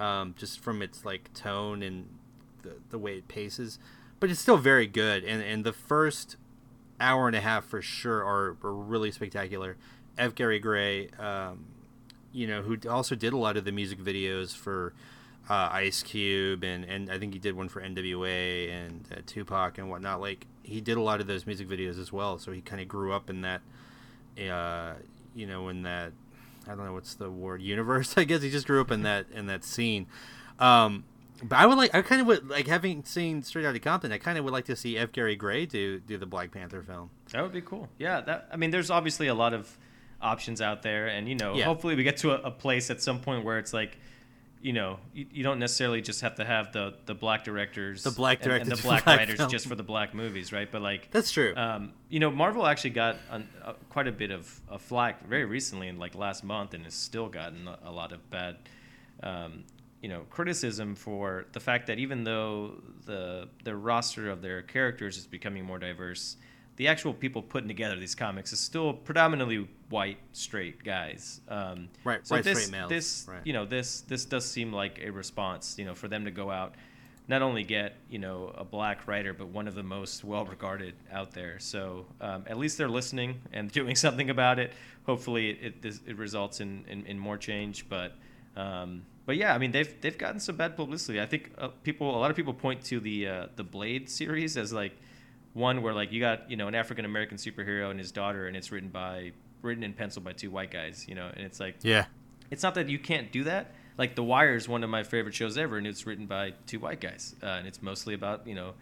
um, 0.00 0.34
just 0.38 0.60
from 0.60 0.80
its 0.80 1.04
like 1.04 1.32
tone 1.34 1.82
and 1.82 2.08
the 2.62 2.76
the 2.88 2.98
way 2.98 3.18
it 3.18 3.28
paces. 3.28 3.78
But 4.24 4.30
it's 4.30 4.40
still 4.40 4.56
very 4.56 4.86
good, 4.86 5.22
and 5.22 5.42
and 5.42 5.64
the 5.64 5.72
first 5.74 6.38
hour 6.98 7.26
and 7.26 7.36
a 7.36 7.42
half 7.42 7.66
for 7.66 7.82
sure 7.82 8.24
are, 8.24 8.56
are 8.64 8.72
really 8.72 9.10
spectacular. 9.10 9.76
F. 10.16 10.34
Gary 10.34 10.58
Gray, 10.58 11.10
um, 11.18 11.66
you 12.32 12.46
know, 12.46 12.62
who 12.62 12.78
also 12.88 13.14
did 13.16 13.34
a 13.34 13.36
lot 13.36 13.58
of 13.58 13.66
the 13.66 13.70
music 13.70 13.98
videos 13.98 14.56
for 14.56 14.94
uh, 15.50 15.68
Ice 15.72 16.02
Cube, 16.02 16.64
and, 16.64 16.86
and 16.86 17.10
I 17.10 17.18
think 17.18 17.34
he 17.34 17.38
did 17.38 17.54
one 17.54 17.68
for 17.68 17.82
NWA 17.82 18.70
and 18.70 19.06
uh, 19.12 19.20
Tupac 19.26 19.76
and 19.76 19.90
whatnot. 19.90 20.22
Like 20.22 20.46
he 20.62 20.80
did 20.80 20.96
a 20.96 21.02
lot 21.02 21.20
of 21.20 21.26
those 21.26 21.46
music 21.46 21.68
videos 21.68 22.00
as 22.00 22.10
well, 22.10 22.38
so 22.38 22.50
he 22.50 22.62
kind 22.62 22.80
of 22.80 22.88
grew 22.88 23.12
up 23.12 23.28
in 23.28 23.42
that, 23.42 23.60
uh, 24.50 24.94
you 25.34 25.46
know, 25.46 25.68
in 25.68 25.82
that 25.82 26.12
I 26.66 26.70
don't 26.70 26.86
know 26.86 26.94
what's 26.94 27.12
the 27.12 27.30
word 27.30 27.60
universe. 27.60 28.14
I 28.16 28.24
guess 28.24 28.40
he 28.40 28.48
just 28.48 28.66
grew 28.66 28.80
up 28.80 28.90
in 28.90 29.02
that 29.02 29.26
in 29.34 29.48
that 29.48 29.64
scene. 29.64 30.06
Um, 30.58 31.04
but 31.42 31.56
I 31.58 31.66
would 31.66 31.76
like, 31.76 31.94
I 31.94 32.02
kind 32.02 32.20
of 32.20 32.26
would 32.28 32.48
like 32.48 32.66
having 32.66 33.04
seen 33.04 33.42
Straight 33.42 33.64
Outta 33.66 33.80
Compton. 33.80 34.12
I 34.12 34.18
kind 34.18 34.38
of 34.38 34.44
would 34.44 34.52
like 34.52 34.66
to 34.66 34.76
see 34.76 34.96
F. 34.96 35.12
Gary 35.12 35.36
Gray 35.36 35.66
do 35.66 35.98
do 36.00 36.16
the 36.16 36.26
Black 36.26 36.52
Panther 36.52 36.82
film. 36.82 37.10
That 37.32 37.42
would 37.42 37.52
be 37.52 37.60
cool. 37.60 37.88
Yeah, 37.98 38.20
that 38.22 38.48
I 38.52 38.56
mean, 38.56 38.70
there's 38.70 38.90
obviously 38.90 39.26
a 39.26 39.34
lot 39.34 39.52
of 39.54 39.76
options 40.22 40.60
out 40.62 40.82
there, 40.82 41.06
and 41.08 41.28
you 41.28 41.34
know, 41.34 41.54
Yeah. 41.54 41.64
hopefully 41.64 41.96
we 41.96 42.02
get 42.04 42.18
to 42.18 42.32
a, 42.32 42.48
a 42.48 42.50
place 42.50 42.90
at 42.90 43.02
some 43.02 43.20
point 43.20 43.44
where 43.44 43.58
it's 43.58 43.72
like, 43.74 43.98
you 44.62 44.72
know, 44.72 44.98
you, 45.12 45.26
you 45.30 45.42
don't 45.42 45.58
necessarily 45.58 46.00
just 46.00 46.22
have 46.22 46.36
to 46.36 46.44
have 46.44 46.72
the 46.72 46.94
the 47.04 47.14
black 47.14 47.44
directors, 47.44 48.02
The 48.04 48.10
black 48.10 48.38
and- 48.42 48.52
and, 48.52 48.64
directors 48.64 48.80
the 48.82 48.88
black 48.88 49.04
black 49.04 49.18
writers 49.18 49.36
film. 49.36 49.50
just 49.50 49.66
for 49.66 49.74
the 49.74 49.82
black 49.82 50.14
movies, 50.14 50.52
right? 50.52 50.70
But 50.70 50.80
like, 50.80 51.10
That's 51.10 51.30
true. 51.32 51.52
um, 51.56 51.92
you 52.08 52.20
know, 52.20 52.30
Marvel 52.30 52.66
actually 52.66 52.90
got 52.90 53.16
an, 53.30 53.46
uh, 53.62 53.74
quite 53.90 54.06
a 54.06 54.12
bit 54.12 54.30
of, 54.30 54.60
of 54.68 54.80
flack 54.80 55.26
very 55.26 55.44
recently, 55.44 55.88
in 55.88 55.98
like 55.98 56.14
last 56.14 56.44
month, 56.44 56.72
and 56.72 56.84
has 56.84 56.94
still 56.94 57.28
gotten 57.28 57.68
a, 57.68 57.78
a 57.84 57.90
lot 57.90 58.12
of 58.12 58.30
bad, 58.30 58.56
um, 59.22 59.64
you 60.04 60.10
know, 60.10 60.20
criticism 60.28 60.94
for 60.94 61.46
the 61.52 61.60
fact 61.60 61.86
that 61.86 61.98
even 61.98 62.24
though 62.24 62.74
the 63.06 63.48
the 63.64 63.74
roster 63.74 64.28
of 64.28 64.42
their 64.42 64.60
characters 64.60 65.16
is 65.16 65.26
becoming 65.26 65.64
more 65.64 65.78
diverse, 65.78 66.36
the 66.76 66.88
actual 66.88 67.14
people 67.14 67.40
putting 67.40 67.68
together 67.68 67.96
these 67.98 68.14
comics 68.14 68.52
is 68.52 68.60
still 68.60 68.92
predominantly 68.92 69.66
white, 69.88 70.18
straight 70.32 70.84
guys. 70.84 71.40
Um, 71.48 71.88
Right, 72.04 72.20
so 72.26 72.34
white, 72.34 72.44
this, 72.44 72.58
straight 72.64 72.72
males, 72.78 72.90
This, 72.90 73.26
right. 73.26 73.40
you 73.46 73.54
know, 73.54 73.64
this 73.64 74.02
this 74.02 74.26
does 74.26 74.44
seem 74.44 74.74
like 74.74 75.00
a 75.02 75.08
response, 75.08 75.76
you 75.78 75.86
know, 75.86 75.94
for 75.94 76.06
them 76.06 76.26
to 76.26 76.30
go 76.30 76.50
out 76.50 76.74
not 77.26 77.40
only 77.40 77.64
get 77.64 77.96
you 78.10 78.18
know 78.18 78.52
a 78.58 78.64
black 78.64 79.08
writer, 79.08 79.32
but 79.32 79.48
one 79.48 79.66
of 79.66 79.74
the 79.74 79.82
most 79.82 80.22
well 80.22 80.44
regarded 80.44 80.92
out 81.10 81.30
there. 81.32 81.58
So 81.60 82.04
um, 82.20 82.44
at 82.46 82.58
least 82.58 82.76
they're 82.76 82.90
listening 82.90 83.40
and 83.54 83.72
doing 83.80 83.96
something 83.96 84.28
about 84.28 84.58
it. 84.58 84.74
Hopefully, 85.06 85.48
it 85.48 85.58
it, 85.62 85.80
this- 85.80 86.00
it 86.06 86.18
results 86.18 86.60
in, 86.60 86.84
in, 86.88 87.06
in 87.06 87.18
more 87.18 87.38
change. 87.38 87.88
But 87.88 88.12
um, 88.54 89.00
but 89.26 89.36
yeah, 89.36 89.54
I 89.54 89.58
mean 89.58 89.72
they've 89.72 90.00
they've 90.00 90.16
gotten 90.18 90.40
some 90.40 90.56
bad 90.56 90.76
publicity. 90.76 91.20
I 91.20 91.26
think 91.26 91.50
uh, 91.58 91.68
people 91.82 92.16
a 92.16 92.18
lot 92.18 92.30
of 92.30 92.36
people 92.36 92.54
point 92.54 92.82
to 92.86 93.00
the 93.00 93.28
uh, 93.28 93.46
the 93.56 93.64
Blade 93.64 94.08
series 94.10 94.56
as 94.56 94.72
like 94.72 94.92
one 95.54 95.82
where 95.82 95.94
like 95.94 96.12
you 96.12 96.20
got 96.20 96.50
you 96.50 96.56
know 96.56 96.68
an 96.68 96.74
African 96.74 97.04
American 97.04 97.36
superhero 97.38 97.90
and 97.90 97.98
his 97.98 98.12
daughter, 98.12 98.46
and 98.46 98.56
it's 98.56 98.70
written 98.72 98.88
by 98.88 99.32
written 99.62 99.82
in 99.82 99.92
pencil 99.94 100.20
by 100.22 100.32
two 100.32 100.50
white 100.50 100.70
guys. 100.70 101.06
You 101.08 101.14
know, 101.14 101.30
and 101.34 101.44
it's 101.44 101.60
like 101.60 101.76
yeah. 101.82 102.06
it's 102.50 102.62
not 102.62 102.74
that 102.74 102.88
you 102.88 102.98
can't 102.98 103.32
do 103.32 103.44
that. 103.44 103.72
Like 103.96 104.16
The 104.16 104.24
Wire 104.24 104.56
is 104.56 104.68
one 104.68 104.82
of 104.82 104.90
my 104.90 105.04
favorite 105.04 105.34
shows 105.34 105.56
ever, 105.56 105.78
and 105.78 105.86
it's 105.86 106.04
written 106.06 106.26
by 106.26 106.54
two 106.66 106.80
white 106.80 107.00
guys, 107.00 107.34
uh, 107.42 107.46
and 107.46 107.66
it's 107.66 107.80
mostly 107.80 108.14
about 108.14 108.46
you 108.46 108.54
know 108.54 108.74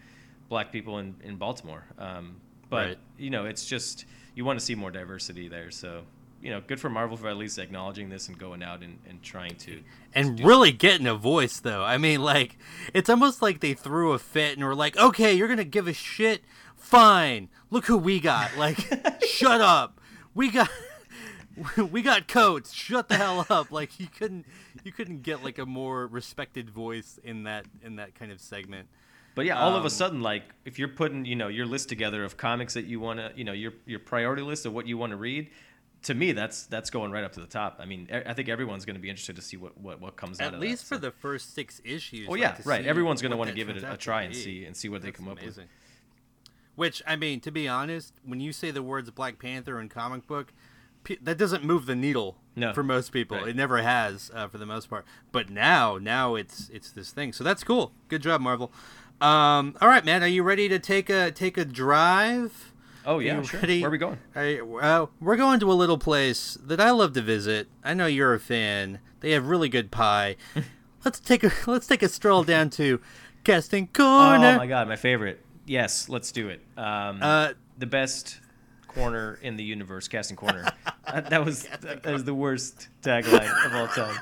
black 0.48 0.72
people 0.72 0.98
in 0.98 1.14
in 1.22 1.36
Baltimore. 1.36 1.84
Um, 1.98 2.36
but 2.70 2.86
Right. 2.86 2.98
you 3.18 3.28
know, 3.30 3.44
it's 3.44 3.66
just 3.66 4.06
you 4.34 4.44
want 4.46 4.58
to 4.58 4.64
see 4.64 4.74
more 4.74 4.90
diversity 4.90 5.46
there. 5.48 5.70
So 5.70 6.04
you 6.42 6.50
know, 6.50 6.60
good 6.60 6.80
for 6.80 6.90
Marvel 6.90 7.16
for 7.16 7.28
at 7.28 7.36
least 7.36 7.58
acknowledging 7.58 8.08
this 8.08 8.28
and 8.28 8.36
going 8.36 8.62
out 8.62 8.82
and, 8.82 8.98
and 9.08 9.22
trying 9.22 9.54
to. 9.56 9.80
and 10.14 10.40
really 10.40 10.72
getting 10.72 11.06
a 11.06 11.14
voice 11.14 11.60
though. 11.60 11.82
I 11.84 11.98
mean, 11.98 12.22
like 12.22 12.58
it's 12.92 13.08
almost 13.08 13.40
like 13.42 13.60
they 13.60 13.74
threw 13.74 14.12
a 14.12 14.18
fit 14.18 14.56
and 14.56 14.66
were 14.66 14.74
like, 14.74 14.96
"Okay, 14.96 15.32
you're 15.34 15.48
gonna 15.48 15.64
give 15.64 15.86
a 15.88 15.92
shit. 15.92 16.42
Fine. 16.76 17.48
Look 17.70 17.86
who 17.86 17.96
we 17.96 18.18
got. 18.20 18.56
Like, 18.58 18.78
shut 19.26 19.60
up. 19.60 20.00
We 20.34 20.50
got." 20.50 20.68
we 21.90 22.00
got 22.00 22.28
Coates. 22.28 22.72
Shut 22.72 23.08
the 23.10 23.16
hell 23.16 23.46
up! 23.50 23.70
Like 23.70 24.00
you 24.00 24.06
couldn't, 24.06 24.46
you 24.84 24.90
couldn't 24.90 25.22
get 25.22 25.44
like 25.44 25.58
a 25.58 25.66
more 25.66 26.06
respected 26.06 26.70
voice 26.70 27.20
in 27.22 27.44
that 27.44 27.66
in 27.82 27.96
that 27.96 28.14
kind 28.14 28.32
of 28.32 28.40
segment. 28.40 28.88
But 29.34 29.44
yeah, 29.44 29.58
all 29.58 29.70
of 29.74 29.80
Um, 29.80 29.86
a 29.86 29.90
sudden, 29.90 30.22
like 30.22 30.44
if 30.64 30.78
you're 30.78 30.88
putting, 30.88 31.24
you 31.26 31.36
know, 31.36 31.48
your 31.48 31.66
list 31.66 31.88
together 31.90 32.24
of 32.24 32.36
comics 32.38 32.72
that 32.74 32.86
you 32.86 33.00
want 33.00 33.18
to, 33.18 33.32
you 33.36 33.44
know, 33.44 33.52
your 33.52 33.74
your 33.86 33.98
priority 33.98 34.42
list 34.42 34.64
of 34.64 34.72
what 34.72 34.86
you 34.86 34.96
want 34.96 35.10
to 35.10 35.16
read, 35.16 35.50
to 36.04 36.14
me, 36.14 36.32
that's 36.32 36.66
that's 36.66 36.90
going 36.90 37.12
right 37.12 37.24
up 37.24 37.32
to 37.32 37.40
the 37.40 37.46
top. 37.46 37.76
I 37.78 37.84
mean, 37.84 38.08
I 38.26 38.34
think 38.34 38.48
everyone's 38.48 38.84
going 38.84 38.96
to 38.96 39.00
be 39.00 39.08
interested 39.08 39.36
to 39.36 39.42
see 39.42 39.56
what 39.56 39.78
what, 39.78 40.00
what 40.00 40.16
comes 40.16 40.40
out 40.40 40.46
of 40.46 40.52
that. 40.52 40.56
At 40.56 40.60
least 40.60 40.88
that. 40.88 40.88
for 40.88 40.94
so. 40.96 41.00
the 41.00 41.10
first 41.12 41.54
six 41.54 41.80
issues. 41.84 42.26
Oh 42.28 42.32
like, 42.32 42.40
yeah, 42.40 42.52
to 42.52 42.62
right. 42.68 42.84
Everyone's 42.84 43.22
going 43.22 43.30
to 43.30 43.36
want 43.36 43.50
to 43.50 43.56
give 43.56 43.68
it 43.68 43.82
a, 43.82 43.92
a 43.92 43.96
try 43.96 44.22
and 44.22 44.34
see 44.34 44.64
and 44.64 44.76
see 44.76 44.88
what 44.88 45.02
they 45.02 45.08
That's 45.08 45.18
come 45.18 45.28
up 45.28 45.42
with. 45.42 45.58
Which 46.74 47.02
I 47.06 47.16
mean, 47.16 47.40
to 47.40 47.50
be 47.50 47.68
honest, 47.68 48.14
when 48.24 48.40
you 48.40 48.52
say 48.52 48.70
the 48.70 48.82
words 48.82 49.10
Black 49.10 49.38
Panther 49.38 49.78
and 49.78 49.90
comic 49.90 50.26
book, 50.26 50.52
that 51.20 51.38
doesn't 51.38 51.64
move 51.64 51.86
the 51.86 51.94
needle 51.94 52.38
No. 52.56 52.72
for 52.72 52.82
most 52.82 53.12
people. 53.12 53.36
Right. 53.36 53.48
It 53.48 53.56
never 53.56 53.82
has 53.82 54.30
uh, 54.34 54.48
for 54.48 54.58
the 54.58 54.66
most 54.66 54.88
part. 54.88 55.04
But 55.30 55.50
now, 55.50 55.98
now 55.98 56.34
it's 56.34 56.68
it's 56.72 56.90
this 56.90 57.10
thing. 57.10 57.32
So 57.32 57.44
that's 57.44 57.62
cool. 57.62 57.92
Good 58.08 58.22
job, 58.22 58.40
Marvel. 58.40 58.72
Um, 59.20 59.76
all 59.80 59.88
right, 59.88 60.04
man. 60.04 60.22
Are 60.22 60.28
you 60.28 60.42
ready 60.42 60.68
to 60.68 60.78
take 60.78 61.08
a 61.10 61.30
take 61.30 61.56
a 61.56 61.64
drive? 61.64 62.71
Oh 63.04 63.18
yeah, 63.18 63.42
sure. 63.42 63.60
ready? 63.60 63.80
Where 63.80 63.88
are 63.88 63.92
we 63.92 63.98
going? 63.98 64.18
You- 64.36 64.78
uh, 64.80 65.06
we're 65.20 65.36
going 65.36 65.60
to 65.60 65.70
a 65.70 65.74
little 65.74 65.98
place 65.98 66.56
that 66.62 66.80
I 66.80 66.90
love 66.90 67.12
to 67.14 67.22
visit. 67.22 67.68
I 67.82 67.94
know 67.94 68.06
you're 68.06 68.34
a 68.34 68.40
fan. 68.40 69.00
They 69.20 69.32
have 69.32 69.46
really 69.46 69.68
good 69.68 69.90
pie. 69.90 70.36
let's 71.04 71.18
take 71.20 71.42
a 71.44 71.50
let's 71.66 71.86
take 71.86 72.02
a 72.02 72.08
stroll 72.08 72.44
down 72.54 72.70
to 72.70 73.00
Casting 73.44 73.88
Corner. 73.88 74.46
Oh 74.54 74.56
my 74.56 74.66
god, 74.66 74.88
my 74.88 74.96
favorite. 74.96 75.40
Yes, 75.66 76.08
let's 76.08 76.32
do 76.32 76.48
it. 76.48 76.60
Um, 76.76 77.18
Uh, 77.22 77.52
the 77.78 77.86
best 77.86 78.40
corner 78.88 79.38
in 79.42 79.56
the 79.56 79.64
universe, 79.64 80.06
casting 80.08 80.36
corner. 80.36 80.64
Uh, 81.06 81.20
that 81.22 81.44
was 81.44 81.62
that 81.80 82.04
was 82.06 82.24
the 82.24 82.34
worst 82.34 82.88
tagline 83.02 83.66
of 83.66 83.74
all 83.74 83.88
time. 83.88 84.16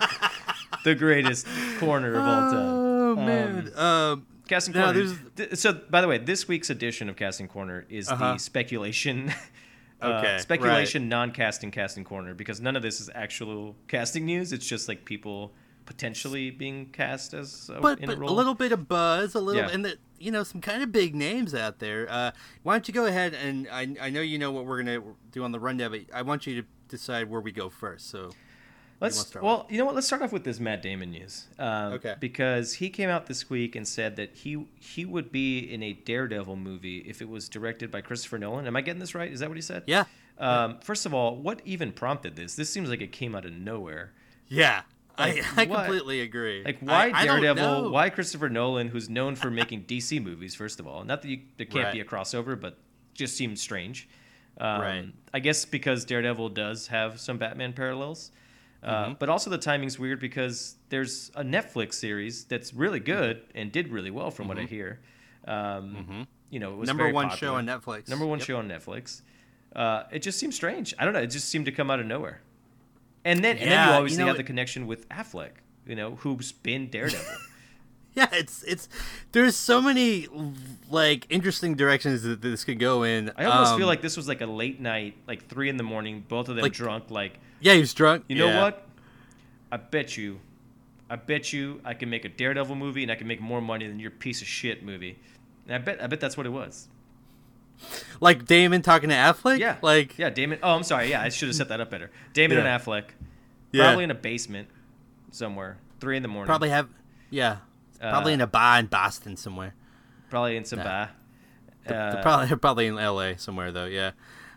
the 0.85 0.95
greatest 0.95 1.47
corner 1.79 2.15
of 2.15 2.25
all 2.25 2.51
time. 2.51 2.57
Oh 2.57 3.17
man. 3.17 3.73
Um, 3.77 4.27
Casting 4.51 4.75
Corner. 4.75 5.17
th- 5.37 5.57
so, 5.57 5.73
by 5.73 6.01
the 6.03 6.09
way, 6.09 6.19
this 6.19 6.47
week's 6.49 6.69
edition 6.71 7.09
of 7.09 7.17
Casting 7.17 7.49
Corner 7.49 7.87
is 7.89 8.09
Uh-huh. 8.11 8.33
the 8.35 8.39
speculation. 8.39 9.33
uh, 10.03 10.07
Okay, 10.19 10.39
speculation, 10.41 11.09
non-casting, 11.09 11.71
casting 11.71 12.05
corner, 12.05 12.35
because 12.35 12.61
none 12.61 12.75
of 12.77 12.83
this 12.83 13.01
is 13.01 13.09
actual 13.15 13.77
casting 13.87 14.25
news. 14.27 14.53
It's 14.53 14.67
just 14.67 14.89
like 14.89 15.05
people 15.05 15.53
potentially 15.87 16.51
being 16.51 16.87
cast 16.87 17.35
as 17.35 17.69
a, 17.75 17.81
but, 17.81 18.01
but 18.01 18.19
a 18.19 18.23
a, 18.23 18.25
little 18.25 18.55
bit 18.55 18.73
of 18.73 18.87
buzz, 18.89 19.35
a 19.35 19.41
little, 19.41 19.63
Yeah. 19.63 19.71
and 19.71 19.85
the, 19.85 19.97
you 20.19 20.31
know 20.31 20.43
some 20.43 20.61
kind 20.61 20.83
of 20.83 20.93
big 20.93 21.15
names 21.15 21.55
out 21.55 21.79
there. 21.81 22.07
Uh, 22.11 22.31
why 22.63 22.75
don't 22.75 22.87
you 22.89 22.95
go 22.95 23.07
ahead 23.07 23.35
and 23.35 23.67
I, 23.71 23.95
I 24.01 24.11
know 24.11 24.21
you 24.21 24.39
know 24.39 24.53
what 24.53 24.67
we're 24.67 24.79
gonna 24.83 25.03
do 25.33 25.43
on 25.45 25.53
the 25.53 25.61
rundown, 25.61 25.91
but 25.91 26.03
I 26.15 26.23
want 26.23 26.47
you 26.47 26.63
to 26.63 26.69
decide 26.89 27.29
where 27.29 27.41
we 27.41 27.53
go 27.53 27.69
first. 27.71 28.09
So 28.11 28.31
Let's 29.01 29.35
well, 29.35 29.67
you 29.71 29.79
know 29.79 29.87
what? 29.87 29.95
Let's 29.95 30.07
start 30.07 30.21
off 30.21 30.31
with 30.33 30.45
this 30.45 30.61
Matt 30.61 30.83
Damon 30.83 31.11
news. 31.11 31.47
Um, 31.59 31.95
Okay. 31.95 32.15
Because 32.21 32.75
he 32.75 32.91
came 32.91 33.09
out 33.09 33.27
this 33.27 33.49
week 33.49 33.75
and 33.75 33.89
said 33.89 34.17
that 34.17 34.35
he 34.35 34.67
he 34.79 35.05
would 35.07 35.33
be 35.33 35.59
in 35.61 35.83
a 35.83 35.95
Daredevil 35.95 36.57
movie 36.57 36.99
if 36.99 37.23
it 37.23 37.29
was 37.29 37.49
directed 37.49 37.91
by 37.91 38.03
Christopher 38.03 38.39
Nolan. 38.39 38.67
Am 38.67 38.77
I 38.77 38.83
getting 38.83 39.01
this 39.01 39.15
right? 39.15 39.33
Is 39.33 39.41
that 39.41 39.49
what 39.49 39.57
he 39.57 39.63
said? 39.63 39.85
yeah, 39.87 40.05
Um, 40.39 40.79
first 40.83 41.07
of 41.07 41.15
all, 41.15 41.37
what 41.37 41.63
even 41.65 41.93
prompted 41.93 42.37
this? 42.37 42.57
This 42.57 42.69
seems 42.71 42.91
like 42.91 43.01
it 43.01 43.13
came 43.13 43.35
out 43.35 43.45
of 43.47 43.53
nowhere. 43.53 44.13
yeah, 44.49 44.83
Like, 45.19 45.45
I, 45.57 45.63
I 45.63 45.67
completely 45.67 46.21
agree. 46.21 46.63
Like 46.65 46.81
why 46.81 47.11
I, 47.15 47.25
Daredevil? 47.25 47.91
Why 47.91 48.11
Christopher 48.11 48.49
Nolan, 48.51 48.89
who's 48.89 49.09
known 49.09 49.35
for 49.35 49.51
making 49.51 49.85
DC 49.85 50.23
movies? 50.23 50.55
First 50.55 50.79
of 50.79 50.87
all, 50.87 51.05
not 51.05 51.23
that 51.23 51.29
you, 51.29 51.41
there 51.57 51.67
can't 51.67 51.93
be 51.93 52.01
a 52.01 52.05
crossover, 52.05 52.61
but 52.61 52.77
just 53.15 53.35
seems 53.37 53.63
strange. 53.63 54.09
Um, 54.59 54.81
Right. 54.81 55.05
I 55.33 55.39
guess 55.41 55.65
because 55.65 56.05
Daredevil 56.05 56.51
does 56.51 56.89
have 56.89 57.19
some 57.21 57.39
Batman 57.39 57.73
parallels, 57.73 58.31
uh, 58.83 59.05
Mm-hmm. 59.05 59.13
but 59.19 59.29
also 59.29 59.51
the 59.51 59.59
timing's 59.59 59.99
weird 59.99 60.21
because 60.21 60.77
there's 60.89 61.31
a 61.35 61.43
Netflix 61.45 61.95
series 61.95 62.45
that's 62.45 62.73
really 62.75 63.01
good 63.01 63.43
and 63.55 63.71
did 63.71 63.89
really 63.89 64.11
well 64.11 64.31
from 64.31 64.49
what 64.49 64.59
I 64.59 64.63
hear. 64.65 65.01
Um, 65.47 66.27
You 66.51 66.59
know, 66.61 66.73
it 66.73 66.77
was 66.77 66.89
Mm-hmm. 66.89 66.99
Number 66.99 67.13
one 67.13 67.29
popular. 67.29 67.53
show 67.53 67.55
on 67.57 67.67
Netflix. 67.67 68.09
Number 68.09 68.27
one 68.27 68.39
Yep. 68.41 68.47
show 68.47 68.57
on 68.59 68.69
Netflix. 68.69 69.23
Uh, 69.75 70.03
it 70.11 70.21
just 70.23 70.39
seems 70.39 70.55
strange. 70.57 70.95
I 70.99 71.05
don't 71.05 71.15
know. 71.15 71.21
It 71.21 71.29
just 71.29 71.49
seemed 71.49 71.67
to 71.67 71.73
come 71.73 71.91
out 71.91 72.01
of 72.01 72.07
nowhere. 72.07 72.41
And 73.25 73.45
then, 73.45 73.57
and 73.59 73.67
then 73.67 73.69
Yeah, 73.71 73.85
you 73.87 73.91
you 73.93 73.97
obviously 73.99 74.19
know, 74.23 74.27
have 74.29 74.37
the 74.37 74.43
connection 74.43 74.87
with 74.87 75.09
Affleck, 75.11 75.53
you 75.87 75.95
know, 75.95 76.17
who's 76.17 76.51
been 76.53 76.89
Daredevil. 76.95 77.37
Yeah, 78.15 78.27
it's 78.33 78.65
it's 78.65 78.89
there's 79.31 79.55
so 79.55 79.81
many 79.81 80.27
like 80.89 81.27
interesting 81.31 81.75
directions 81.77 82.23
that 82.25 82.41
this 82.43 82.65
could 82.65 82.81
go 82.81 83.05
in. 83.05 83.31
I 83.37 83.45
almost 83.45 83.73
Um, 83.75 83.79
feel 83.79 83.87
like 83.87 84.03
this 84.03 84.17
was 84.17 84.27
like 84.27 84.41
a 84.41 84.47
late 84.47 84.81
night, 84.81 85.15
like 85.29 85.47
three 85.49 85.69
in 85.69 85.77
the 85.77 85.85
morning, 85.85 86.25
both 86.29 86.49
of 86.49 86.57
them 86.57 86.63
Like- 86.65 86.73
drunk. 86.73 87.11
Like, 87.11 87.39
yeah, 87.61 87.75
he 87.75 87.81
was 87.81 87.95
drunk. 87.95 88.25
you 88.29 88.37
know 88.37 88.47
Yeah. 88.49 88.63
what? 88.63 88.87
I 89.73 89.77
bet 89.77 90.17
you, 90.17 90.41
I 91.09 91.17
bet 91.17 91.53
you, 91.53 91.81
I 91.85 91.95
can 91.95 92.11
make 92.11 92.25
a 92.25 92.29
Daredevil 92.29 92.75
movie 92.77 93.03
and 93.03 93.11
I 93.13 93.15
can 93.15 93.27
make 93.27 93.41
more 93.41 93.61
money 93.61 93.87
than 93.87 93.99
your 94.01 94.11
piece 94.11 94.41
of 94.43 94.49
shit 94.49 94.83
movie. 94.85 95.19
And 95.67 95.75
I 95.77 95.79
bet, 95.79 96.03
I 96.03 96.07
bet 96.07 96.21
that's 96.21 96.37
what 96.37 96.47
it 96.47 96.51
was. 96.51 96.89
Like 98.21 98.45
Damon 98.45 98.83
talking 98.83 99.09
to 99.09 99.15
Affleck. 99.15 99.59
Yeah, 99.59 99.77
like 99.81 100.19
yeah, 100.19 100.29
Damon. 100.31 100.59
Oh, 100.63 100.75
I'm 100.75 100.83
sorry. 100.83 101.09
Yeah, 101.11 101.23
I 101.23 101.31
should 101.31 101.49
have 101.49 101.57
set 101.57 101.69
that 101.69 101.81
up 101.81 101.91
better. 101.91 102.11
Damon 102.35 102.59
Yeah. 102.59 102.67
and 102.75 102.83
Affleck, 102.83 103.05
Yeah. 103.73 103.85
probably 103.85 104.05
in 104.05 104.11
a 104.11 104.15
basement 104.15 104.69
somewhere, 105.31 105.79
three 106.01 106.17
in 106.17 106.23
the 106.23 106.29
morning. 106.29 106.47
probably 106.47 106.69
have 106.71 106.89
yeah, 107.31 107.59
probably 108.01 108.33
Uh, 108.33 108.35
in 108.35 108.41
a 108.43 108.47
bar 108.47 108.79
in 108.81 108.87
Boston 108.87 109.37
somewhere. 109.37 109.75
probably 110.29 110.57
in 110.57 110.65
some 110.65 110.81
bar. 110.81 111.11
They're 111.87 112.19
Uh, 112.19 112.23
probably 112.23 112.57
probably 112.61 112.87
in 112.89 112.99
L.A. 112.99 113.39
somewhere 113.39 113.73
though. 113.73 113.87
Yeah. 113.87 114.11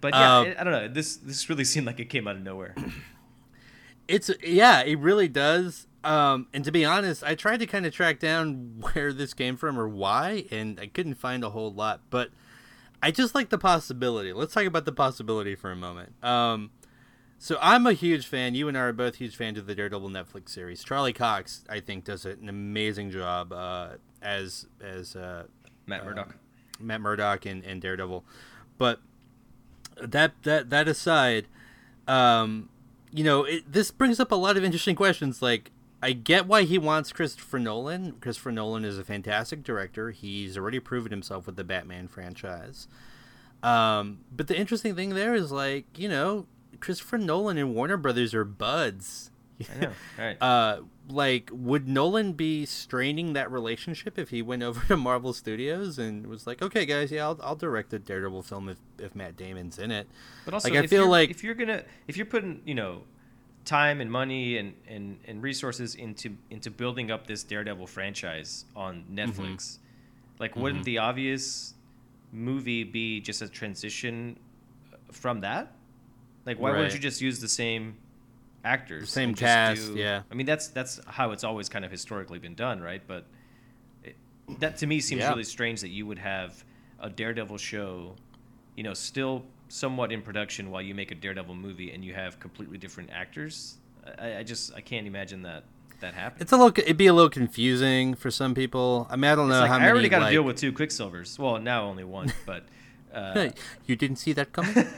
But 0.03 0.13
yeah, 0.13 0.37
Um, 0.37 0.53
I 0.59 0.63
don't 0.63 0.73
know. 0.73 0.87
This 0.87 1.15
this 1.15 1.49
really 1.49 1.63
seemed 1.73 1.87
like 1.87 1.99
it 1.99 2.09
came 2.09 2.27
out 2.27 2.35
of 2.35 2.43
nowhere. 2.43 2.75
It's 4.07 4.29
yeah, 4.43 4.81
it 4.81 4.99
really 4.99 5.29
does. 5.29 5.87
Um, 6.03 6.47
and 6.53 6.65
to 6.65 6.71
be 6.73 6.83
honest, 6.83 7.23
I 7.23 7.35
tried 7.35 7.61
to 7.61 7.65
kind 7.65 7.85
of 7.85 7.93
track 7.93 8.19
down 8.19 8.83
where 8.93 9.13
this 9.13 9.33
came 9.33 9.55
from 9.55 9.79
or 9.79 9.87
why, 9.87 10.43
and 10.51 10.77
I 10.79 10.87
couldn't 10.87 11.15
find 11.15 11.41
a 11.43 11.51
whole 11.51 11.71
lot. 11.73 12.01
But 12.09 12.29
I 13.01 13.11
just 13.11 13.33
like 13.33 13.47
the 13.49 13.57
possibility. 13.57 14.33
Let's 14.33 14.53
talk 14.53 14.65
about 14.65 14.83
the 14.83 14.91
possibility 14.91 15.55
for 15.55 15.71
a 15.71 15.75
moment. 15.77 16.21
Um, 16.21 16.71
so 17.39 17.57
I'm 17.61 17.87
a 17.87 17.93
huge 17.93 18.27
fan. 18.27 18.55
You 18.55 18.67
and 18.67 18.77
I 18.77 18.81
are 18.81 18.93
both 18.93 19.15
huge 19.15 19.37
fans 19.37 19.57
of 19.57 19.67
the 19.67 19.75
Daredevil 19.75 20.09
Netflix 20.09 20.49
series. 20.49 20.83
Charlie 20.83 21.13
Cox, 21.13 21.63
I 21.69 21.79
think, 21.79 22.03
does 22.03 22.25
an 22.25 22.49
amazing 22.49 23.09
job 23.09 23.53
uh, 23.53 23.91
as 24.21 24.67
as 24.81 25.15
uh, 25.15 25.43
Matt 25.87 26.03
Murdock. 26.03 26.35
Matt 26.81 26.99
Murdock 26.99 27.45
and, 27.45 27.63
and 27.63 27.81
Daredevil. 27.81 28.25
But 28.77 28.99
that 30.01 30.33
that 30.43 30.69
that 30.69 30.87
aside, 30.87 31.47
um, 32.07 32.69
you 33.11 33.23
know, 33.23 33.43
it, 33.43 33.71
this 33.71 33.91
brings 33.91 34.19
up 34.19 34.31
a 34.31 34.35
lot 34.35 34.57
of 34.57 34.63
interesting 34.63 34.95
questions. 34.95 35.41
Like, 35.41 35.71
I 36.01 36.13
get 36.13 36.47
why 36.47 36.63
he 36.63 36.77
wants 36.77 37.11
Christopher 37.11 37.59
Nolan. 37.59 38.13
Christopher 38.19 38.51
Nolan 38.51 38.85
is 38.85 38.97
a 38.97 39.03
fantastic 39.03 39.63
director. 39.63 40.11
He's 40.11 40.57
already 40.57 40.79
proven 40.79 41.11
himself 41.11 41.45
with 41.45 41.55
the 41.55 41.63
Batman 41.63 42.07
franchise. 42.07 42.87
Um, 43.61 44.19
but 44.35 44.47
the 44.47 44.57
interesting 44.57 44.95
thing 44.95 45.11
there 45.11 45.33
is 45.33 45.51
like, 45.51 45.85
you 45.97 46.09
know, 46.09 46.47
Christopher 46.81 47.17
Nolan 47.17 47.57
and 47.57 47.73
Warner 47.73 47.97
Brothers 47.97 48.33
are 48.33 48.43
buds. 48.43 49.31
I 49.73 49.79
know. 49.79 49.91
Right. 50.17 50.37
Uh, 50.41 50.81
like, 51.09 51.49
would 51.51 51.87
Nolan 51.87 52.33
be 52.33 52.65
straining 52.65 53.33
that 53.33 53.51
relationship 53.51 54.17
if 54.17 54.29
he 54.29 54.41
went 54.41 54.63
over 54.69 54.85
to 54.87 54.97
Marvel 54.97 55.33
Studios 55.33 55.99
and 55.99 56.27
was 56.27 56.47
like, 56.47 56.61
"Okay, 56.61 56.85
guys, 56.85 57.11
yeah, 57.11 57.23
I'll, 57.25 57.39
I'll 57.43 57.55
direct 57.55 57.93
a 57.93 57.99
Daredevil 57.99 58.43
film 58.43 58.69
if, 58.69 58.77
if 58.99 59.15
Matt 59.15 59.35
Damon's 59.35 59.79
in 59.79 59.91
it." 59.91 60.07
But 60.45 60.53
also, 60.53 60.69
like, 60.69 60.83
I 60.83 60.87
feel 60.87 61.07
like 61.07 61.29
if 61.29 61.43
you're 61.43 61.55
gonna, 61.55 61.83
if 62.07 62.17
you're 62.17 62.25
putting, 62.25 62.61
you 62.65 62.75
know, 62.75 63.03
time 63.65 64.01
and 64.01 64.11
money 64.11 64.57
and, 64.57 64.73
and, 64.87 65.17
and 65.25 65.41
resources 65.41 65.95
into 65.95 66.35
into 66.49 66.69
building 66.71 67.11
up 67.11 67.27
this 67.27 67.43
Daredevil 67.43 67.87
franchise 67.87 68.65
on 68.75 69.03
Mm-hmm. 69.03 69.19
Netflix, 69.19 69.77
like, 70.39 70.55
wouldn't 70.55 70.83
the 70.85 70.97
obvious 70.99 71.73
movie 72.31 72.83
be 72.83 73.19
just 73.21 73.41
a 73.41 73.47
transition 73.47 74.39
from 75.11 75.41
that? 75.41 75.73
Like, 76.45 76.59
why 76.59 76.71
wouldn't 76.71 76.93
you 76.93 76.99
just 76.99 77.21
use 77.21 77.39
the 77.39 77.47
same 77.47 77.95
actors, 78.63 79.09
Same 79.09 79.33
cast, 79.35 79.93
yeah. 79.93 80.21
I 80.31 80.35
mean, 80.35 80.45
that's 80.45 80.67
that's 80.69 80.99
how 81.07 81.31
it's 81.31 81.43
always 81.43 81.69
kind 81.69 81.83
of 81.85 81.91
historically 81.91 82.39
been 82.39 82.55
done, 82.55 82.81
right? 82.81 83.01
But 83.05 83.25
it, 84.03 84.15
that 84.59 84.77
to 84.77 84.87
me 84.87 84.99
seems 84.99 85.19
Yeah. 85.21 85.29
really 85.29 85.43
strange 85.43 85.81
that 85.81 85.89
you 85.89 86.05
would 86.05 86.19
have 86.19 86.63
a 86.99 87.09
Daredevil 87.09 87.57
show, 87.57 88.15
you 88.75 88.83
know, 88.83 88.93
still 88.93 89.43
somewhat 89.67 90.11
in 90.11 90.21
production 90.21 90.69
while 90.71 90.81
you 90.81 90.95
make 90.95 91.11
a 91.11 91.15
Daredevil 91.15 91.55
movie 91.55 91.91
and 91.91 92.03
you 92.05 92.13
have 92.13 92.39
completely 92.39 92.77
different 92.77 93.09
actors. 93.11 93.77
I, 94.19 94.37
I 94.37 94.43
just 94.43 94.73
I 94.75 94.81
can't 94.81 95.07
imagine 95.07 95.41
that 95.43 95.63
that 95.99 96.13
happening. 96.13 96.41
it's 96.41 96.51
a 96.51 96.57
little, 96.57 96.73
it'd 96.77 96.97
be 96.97 97.07
a 97.07 97.13
little 97.13 97.29
confusing 97.29 98.13
for 98.13 98.29
some 98.29 98.53
people. 98.53 99.07
I 99.09 99.15
mean, 99.15 99.31
I 99.31 99.35
don't 99.35 99.47
know 99.47 99.59
like, 99.61 99.69
how 99.69 99.75
I 99.75 99.79
many. 99.79 99.91
already 99.91 100.09
got 100.09 100.19
to 100.19 100.25
like- 100.25 100.31
deal 100.31 100.43
with 100.43 100.57
two 100.57 100.73
Quicksilvers. 100.73 101.39
Well, 101.39 101.59
now 101.59 101.85
only 101.85 102.03
one, 102.03 102.31
but 102.45 102.65
uh, 103.13 103.49
you 103.85 103.95
didn't 103.95 104.17
see 104.17 104.33
that 104.33 104.51
coming. 104.51 104.73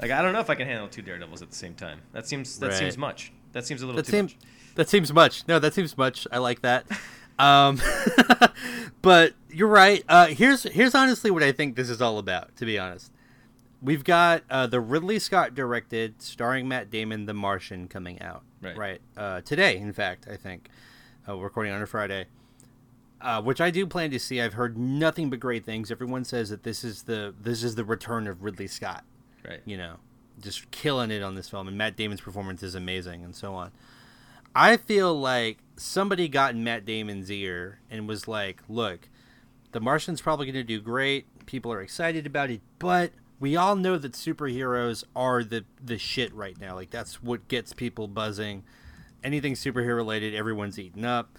like 0.00 0.10
I 0.10 0.22
don't 0.22 0.32
know 0.32 0.40
if 0.40 0.50
I 0.50 0.54
can 0.54 0.66
handle 0.66 0.88
two 0.88 1.02
Daredevils 1.02 1.42
at 1.42 1.50
the 1.50 1.56
same 1.56 1.74
time. 1.74 2.00
That 2.12 2.26
seems 2.26 2.58
that 2.58 2.68
Right. 2.68 2.76
seems 2.78 2.96
much. 2.98 3.32
That 3.52 3.66
seems 3.66 3.82
a 3.82 3.86
little 3.86 3.96
that 3.96 4.06
too 4.06 4.12
seems 4.12 4.34
much. 4.34 4.44
that 4.76 4.88
seems 4.88 5.12
much. 5.12 5.48
No, 5.48 5.58
that 5.58 5.74
seems 5.74 5.96
much. 5.98 6.26
I 6.32 6.38
like 6.38 6.62
that. 6.62 6.86
Um, 7.38 7.80
but 9.02 9.32
you're 9.50 9.66
right. 9.68 10.04
Uh, 10.08 10.26
here's 10.26 10.64
here's 10.64 10.94
honestly 10.94 11.30
what 11.30 11.42
I 11.42 11.52
think 11.52 11.74
this 11.74 11.88
is 11.88 12.02
all 12.02 12.18
about. 12.18 12.54
To 12.56 12.66
be 12.66 12.78
honest, 12.78 13.10
we've 13.80 14.04
got 14.04 14.42
uh, 14.50 14.66
the 14.66 14.78
Ridley 14.80 15.18
Scott 15.18 15.54
directed, 15.54 16.20
starring 16.20 16.68
Matt 16.68 16.90
Damon, 16.90 17.24
The 17.24 17.32
Martian, 17.32 17.88
coming 17.88 18.20
out. 18.20 18.42
Right. 18.62 18.76
Right. 18.76 19.00
Uh, 19.16 19.40
today, 19.40 19.78
in 19.78 19.92
fact, 19.94 20.26
I 20.30 20.36
think. 20.36 20.68
Uh, 21.28 21.36
we're 21.36 21.44
recording 21.44 21.72
on 21.72 21.80
a 21.80 21.86
Friday. 21.86 22.26
Uh, 23.22 23.40
which 23.40 23.60
I 23.60 23.70
do 23.70 23.86
plan 23.86 24.10
to 24.10 24.18
see. 24.18 24.40
I've 24.40 24.54
heard 24.54 24.76
nothing 24.78 25.28
but 25.30 25.40
great 25.40 25.64
things. 25.64 25.90
Everyone 25.90 26.24
says 26.24 26.48
that 26.50 26.62
this 26.62 26.84
is 26.84 27.02
the 27.04 27.34
this 27.40 27.62
is 27.62 27.74
the 27.74 27.84
return 27.84 28.26
of 28.26 28.42
Ridley 28.42 28.66
Scott. 28.66 29.04
Right. 29.46 29.60
You 29.64 29.76
know, 29.76 29.96
just 30.40 30.70
killing 30.70 31.10
it 31.10 31.22
on 31.22 31.34
this 31.34 31.48
film, 31.48 31.68
and 31.68 31.76
Matt 31.78 31.96
Damon's 31.96 32.20
performance 32.20 32.62
is 32.62 32.74
amazing, 32.74 33.24
and 33.24 33.34
so 33.34 33.54
on. 33.54 33.70
I 34.54 34.76
feel 34.76 35.18
like 35.18 35.58
somebody 35.76 36.28
got 36.28 36.54
in 36.54 36.64
Matt 36.64 36.84
Damon's 36.84 37.30
ear 37.30 37.78
and 37.90 38.08
was 38.08 38.26
like, 38.28 38.62
"Look, 38.68 39.08
The 39.72 39.80
Martian's 39.80 40.20
probably 40.20 40.46
going 40.46 40.54
to 40.56 40.64
do 40.64 40.80
great. 40.80 41.26
People 41.46 41.72
are 41.72 41.80
excited 41.80 42.26
about 42.26 42.50
it, 42.50 42.60
but 42.78 43.12
we 43.38 43.56
all 43.56 43.76
know 43.76 43.96
that 43.98 44.12
superheroes 44.12 45.04
are 45.14 45.42
the 45.44 45.64
the 45.82 45.96
shit 45.98 46.34
right 46.34 46.60
now. 46.60 46.74
Like 46.74 46.90
that's 46.90 47.22
what 47.22 47.46
gets 47.48 47.72
people 47.72 48.08
buzzing. 48.08 48.64
Anything 49.22 49.52
superhero 49.54 49.96
related, 49.96 50.34
everyone's 50.34 50.78
eating 50.78 51.04
up. 51.04 51.38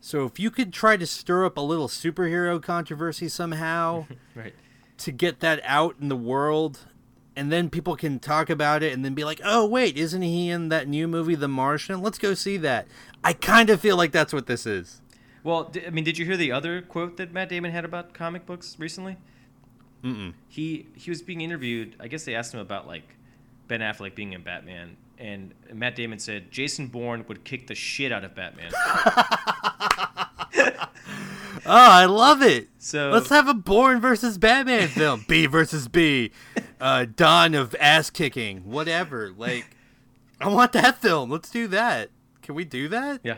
So 0.00 0.24
if 0.24 0.38
you 0.40 0.50
could 0.50 0.72
try 0.72 0.96
to 0.96 1.06
stir 1.06 1.44
up 1.46 1.56
a 1.56 1.60
little 1.60 1.88
superhero 1.88 2.62
controversy 2.62 3.28
somehow 3.28 4.06
Right. 4.34 4.54
to 4.98 5.12
get 5.12 5.40
that 5.40 5.60
out 5.64 5.96
in 6.00 6.08
the 6.08 6.16
world 6.16 6.80
and 7.36 7.50
then 7.50 7.70
people 7.70 7.96
can 7.96 8.18
talk 8.18 8.50
about 8.50 8.82
it 8.82 8.92
and 8.92 9.04
then 9.04 9.14
be 9.14 9.24
like, 9.24 9.40
"Oh, 9.44 9.66
wait, 9.66 9.96
isn't 9.96 10.22
he 10.22 10.50
in 10.50 10.68
that 10.68 10.88
new 10.88 11.08
movie 11.08 11.34
The 11.34 11.48
Martian? 11.48 12.02
Let's 12.02 12.18
go 12.18 12.34
see 12.34 12.56
that." 12.58 12.86
I 13.24 13.32
kind 13.32 13.70
of 13.70 13.80
feel 13.80 13.96
like 13.96 14.12
that's 14.12 14.32
what 14.32 14.46
this 14.46 14.66
is. 14.66 15.00
Well, 15.44 15.72
I 15.86 15.90
mean, 15.90 16.04
did 16.04 16.18
you 16.18 16.24
hear 16.24 16.36
the 16.36 16.52
other 16.52 16.82
quote 16.82 17.16
that 17.16 17.32
Matt 17.32 17.48
Damon 17.48 17.72
had 17.72 17.84
about 17.84 18.14
comic 18.14 18.46
books 18.46 18.76
recently? 18.78 19.16
Mm-mm. 20.04 20.34
He 20.48 20.86
he 20.94 21.10
was 21.10 21.22
being 21.22 21.40
interviewed. 21.40 21.96
I 22.00 22.08
guess 22.08 22.24
they 22.24 22.34
asked 22.34 22.52
him 22.54 22.60
about 22.60 22.86
like 22.86 23.16
Ben 23.68 23.80
Affleck 23.80 24.14
being 24.14 24.32
in 24.32 24.42
Batman, 24.42 24.96
and 25.18 25.54
Matt 25.72 25.96
Damon 25.96 26.18
said 26.18 26.50
Jason 26.50 26.88
Bourne 26.88 27.24
would 27.28 27.44
kick 27.44 27.66
the 27.66 27.74
shit 27.74 28.12
out 28.12 28.24
of 28.24 28.34
Batman. 28.34 28.72
Oh, 31.66 31.90
I 31.90 32.06
love 32.06 32.42
it. 32.42 32.68
So- 32.78 33.10
let's 33.10 33.28
have 33.28 33.48
a 33.48 33.54
Bourne 33.54 34.00
versus 34.00 34.38
Batman 34.38 34.88
film. 34.88 35.24
B 35.28 35.46
versus 35.46 35.88
B. 35.88 36.30
Uh, 36.80 37.06
Dawn 37.14 37.54
of 37.54 37.74
ass 37.78 38.10
kicking. 38.10 38.58
Whatever. 38.70 39.32
Like, 39.36 39.66
I 40.40 40.48
want 40.48 40.72
that 40.72 40.98
film. 41.00 41.30
Let's 41.30 41.50
do 41.50 41.66
that. 41.68 42.10
Can 42.42 42.54
we 42.54 42.64
do 42.64 42.88
that? 42.88 43.20
yeah. 43.22 43.36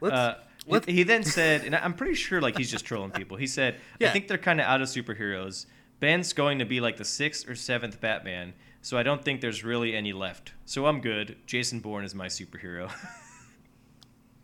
Let's. 0.00 0.14
Uh, 0.14 0.38
let's 0.66 0.86
he 0.86 1.02
then 1.02 1.24
said, 1.24 1.64
and 1.64 1.74
I'm 1.74 1.94
pretty 1.94 2.14
sure 2.14 2.40
like 2.40 2.56
he's 2.56 2.70
just 2.70 2.84
trolling 2.84 3.10
people. 3.10 3.36
He 3.36 3.46
said, 3.46 3.76
Yeah. 3.98 4.08
"I 4.08 4.12
think 4.12 4.28
they're 4.28 4.38
kind 4.38 4.60
of 4.60 4.66
out 4.66 4.80
of 4.80 4.88
superheroes. 4.88 5.66
Ben's 5.98 6.32
going 6.32 6.58
to 6.60 6.64
be 6.64 6.80
like 6.80 6.96
the 6.96 7.04
sixth 7.04 7.48
or 7.48 7.54
seventh 7.54 8.00
Batman, 8.00 8.54
so 8.80 8.96
I 8.96 9.02
don't 9.02 9.22
think 9.24 9.40
there's 9.42 9.64
really 9.64 9.94
any 9.94 10.12
left. 10.14 10.52
So 10.64 10.86
I'm 10.86 11.00
good. 11.00 11.36
Jason 11.46 11.80
Bourne 11.80 12.04
is 12.04 12.14
my 12.14 12.26
superhero." 12.28 12.90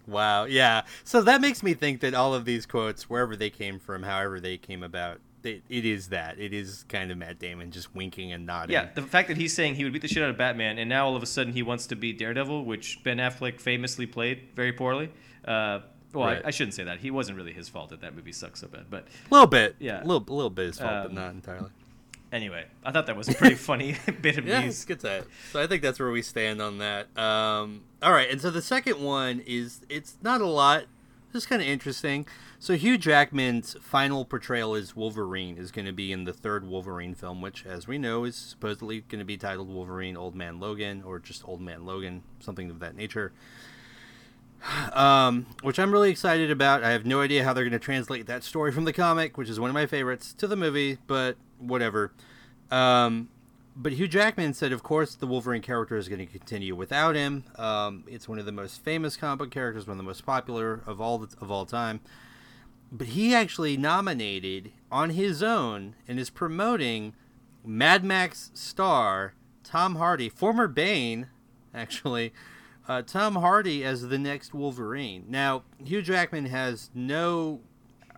Wow, 0.06 0.44
yeah. 0.44 0.82
So 1.04 1.22
that 1.22 1.40
makes 1.40 1.62
me 1.62 1.74
think 1.74 2.00
that 2.00 2.14
all 2.14 2.34
of 2.34 2.44
these 2.44 2.66
quotes, 2.66 3.08
wherever 3.10 3.34
they 3.36 3.50
came 3.50 3.78
from, 3.78 4.02
however 4.02 4.38
they 4.40 4.56
came 4.56 4.82
about, 4.82 5.20
it, 5.42 5.62
it 5.68 5.84
is 5.84 6.08
that. 6.08 6.38
It 6.38 6.52
is 6.52 6.84
kind 6.88 7.10
of 7.10 7.18
Matt 7.18 7.38
Damon 7.38 7.70
just 7.70 7.94
winking 7.94 8.32
and 8.32 8.46
nodding. 8.46 8.72
Yeah, 8.74 8.88
the 8.94 9.02
fact 9.02 9.28
that 9.28 9.36
he's 9.36 9.54
saying 9.54 9.76
he 9.76 9.84
would 9.84 9.92
beat 9.92 10.02
the 10.02 10.08
shit 10.08 10.22
out 10.22 10.30
of 10.30 10.36
Batman, 10.36 10.78
and 10.78 10.88
now 10.88 11.06
all 11.06 11.14
of 11.16 11.22
a 11.22 11.26
sudden 11.26 11.52
he 11.52 11.62
wants 11.62 11.86
to 11.88 11.96
be 11.96 12.12
Daredevil, 12.12 12.64
which 12.64 13.02
Ben 13.04 13.18
Affleck 13.18 13.60
famously 13.60 14.06
played 14.06 14.48
very 14.56 14.72
poorly. 14.72 15.10
Uh, 15.44 15.80
well, 16.12 16.28
Right. 16.28 16.42
I, 16.44 16.48
I 16.48 16.50
shouldn't 16.50 16.74
say 16.74 16.84
that. 16.84 16.98
He 16.98 17.10
wasn't 17.10 17.36
really 17.36 17.52
his 17.52 17.68
fault 17.68 17.90
that 17.90 18.00
that 18.00 18.14
movie 18.16 18.32
sucks 18.32 18.60
so 18.60 18.68
bad. 18.68 18.86
But 18.90 19.06
A 19.30 19.34
little 19.34 19.46
bit. 19.46 19.76
Yeah. 19.78 20.02
A 20.02 20.06
little, 20.06 20.24
a 20.28 20.34
little 20.34 20.50
bit 20.50 20.66
his 20.66 20.78
fault, 20.78 20.90
but 20.90 21.06
Um, 21.10 21.14
not 21.14 21.32
entirely. 21.32 21.70
Anyway, 22.32 22.66
I 22.84 22.92
thought 22.92 23.06
that 23.06 23.16
was 23.16 23.28
a 23.28 23.34
pretty 23.34 23.54
funny 23.56 23.96
bit 24.22 24.38
of 24.38 24.46
Yeah, 24.46 24.60
news. 24.60 24.74
it's 24.74 24.84
good 24.84 25.00
that. 25.00 25.26
So 25.52 25.60
I 25.62 25.66
think 25.66 25.82
that's 25.82 25.98
where 25.98 26.10
we 26.10 26.22
stand 26.22 26.60
on 26.62 26.78
that. 26.78 27.06
Um, 27.18 27.82
all 28.02 28.12
right, 28.12 28.30
and 28.30 28.40
so 28.40 28.50
the 28.50 28.62
second 28.62 29.00
one 29.02 29.40
is 29.46 29.80
it's 29.88 30.16
not 30.22 30.40
a 30.40 30.46
lot, 30.46 30.84
just 31.32 31.48
kind 31.48 31.60
of 31.62 31.68
interesting. 31.68 32.26
So 32.58 32.74
Hugh 32.74 32.96
Jackman's 32.96 33.76
final 33.82 34.24
portrayal 34.24 34.74
as 34.74 34.96
Wolverine 34.96 35.58
is 35.58 35.70
going 35.70 35.84
to 35.86 35.92
be 35.92 36.10
in 36.10 36.24
the 36.24 36.32
third 36.32 36.66
Wolverine 36.66 37.14
film, 37.14 37.42
which, 37.42 37.66
as 37.66 37.86
we 37.86 37.98
know, 37.98 38.24
is 38.24 38.34
supposedly 38.34 39.02
going 39.02 39.18
to 39.18 39.24
be 39.26 39.36
titled 39.36 39.68
Wolverine: 39.68 40.16
Old 40.16 40.34
Man 40.34 40.58
Logan, 40.58 41.02
or 41.04 41.18
just 41.18 41.46
Old 41.46 41.60
Man 41.60 41.84
Logan, 41.84 42.22
something 42.40 42.70
of 42.70 42.78
that 42.80 42.96
nature. 42.96 43.32
Um, 44.94 45.46
which 45.62 45.78
I'm 45.78 45.92
really 45.92 46.10
excited 46.10 46.50
about. 46.50 46.82
I 46.82 46.90
have 46.90 47.04
no 47.06 47.20
idea 47.20 47.44
how 47.44 47.52
they're 47.52 47.62
going 47.62 47.72
to 47.72 47.78
translate 47.78 48.26
that 48.26 48.42
story 48.42 48.72
from 48.72 48.84
the 48.84 48.92
comic, 48.92 49.36
which 49.36 49.48
is 49.48 49.60
one 49.60 49.70
of 49.70 49.74
my 49.74 49.86
favorites, 49.86 50.32
to 50.38 50.46
the 50.46 50.56
movie, 50.56 50.98
but 51.06 51.36
whatever. 51.58 52.12
Um, 52.70 53.28
but 53.76 53.92
Hugh 53.92 54.08
Jackman 54.08 54.54
said, 54.54 54.72
of 54.72 54.82
course, 54.82 55.14
the 55.14 55.26
Wolverine 55.26 55.62
character 55.62 55.96
is 55.96 56.08
going 56.08 56.18
to 56.18 56.26
continue 56.26 56.74
without 56.74 57.14
him. 57.14 57.44
Um, 57.56 58.04
it's 58.06 58.28
one 58.28 58.38
of 58.38 58.46
the 58.46 58.52
most 58.52 58.82
famous 58.82 59.16
comic 59.16 59.38
book 59.38 59.50
characters, 59.50 59.86
one 59.86 59.92
of 59.92 59.98
the 59.98 60.04
most 60.04 60.24
popular 60.24 60.82
of 60.86 61.00
all 61.00 61.18
the, 61.18 61.28
of 61.40 61.50
all 61.50 61.66
time. 61.66 62.00
But 62.90 63.08
he 63.08 63.34
actually 63.34 63.76
nominated 63.76 64.72
on 64.90 65.10
his 65.10 65.42
own 65.42 65.94
and 66.08 66.18
is 66.18 66.30
promoting 66.30 67.14
Mad 67.64 68.04
Max 68.04 68.50
star 68.54 69.34
Tom 69.66 69.96
Hardy, 69.96 70.28
former 70.28 70.68
Bane, 70.68 71.26
actually, 71.74 72.32
uh, 72.88 73.02
Tom 73.02 73.34
Hardy 73.36 73.84
as 73.84 74.08
the 74.08 74.18
next 74.18 74.54
Wolverine. 74.54 75.24
Now, 75.28 75.64
Hugh 75.84 76.02
Jackman 76.02 76.46
has 76.46 76.90
no, 76.94 77.60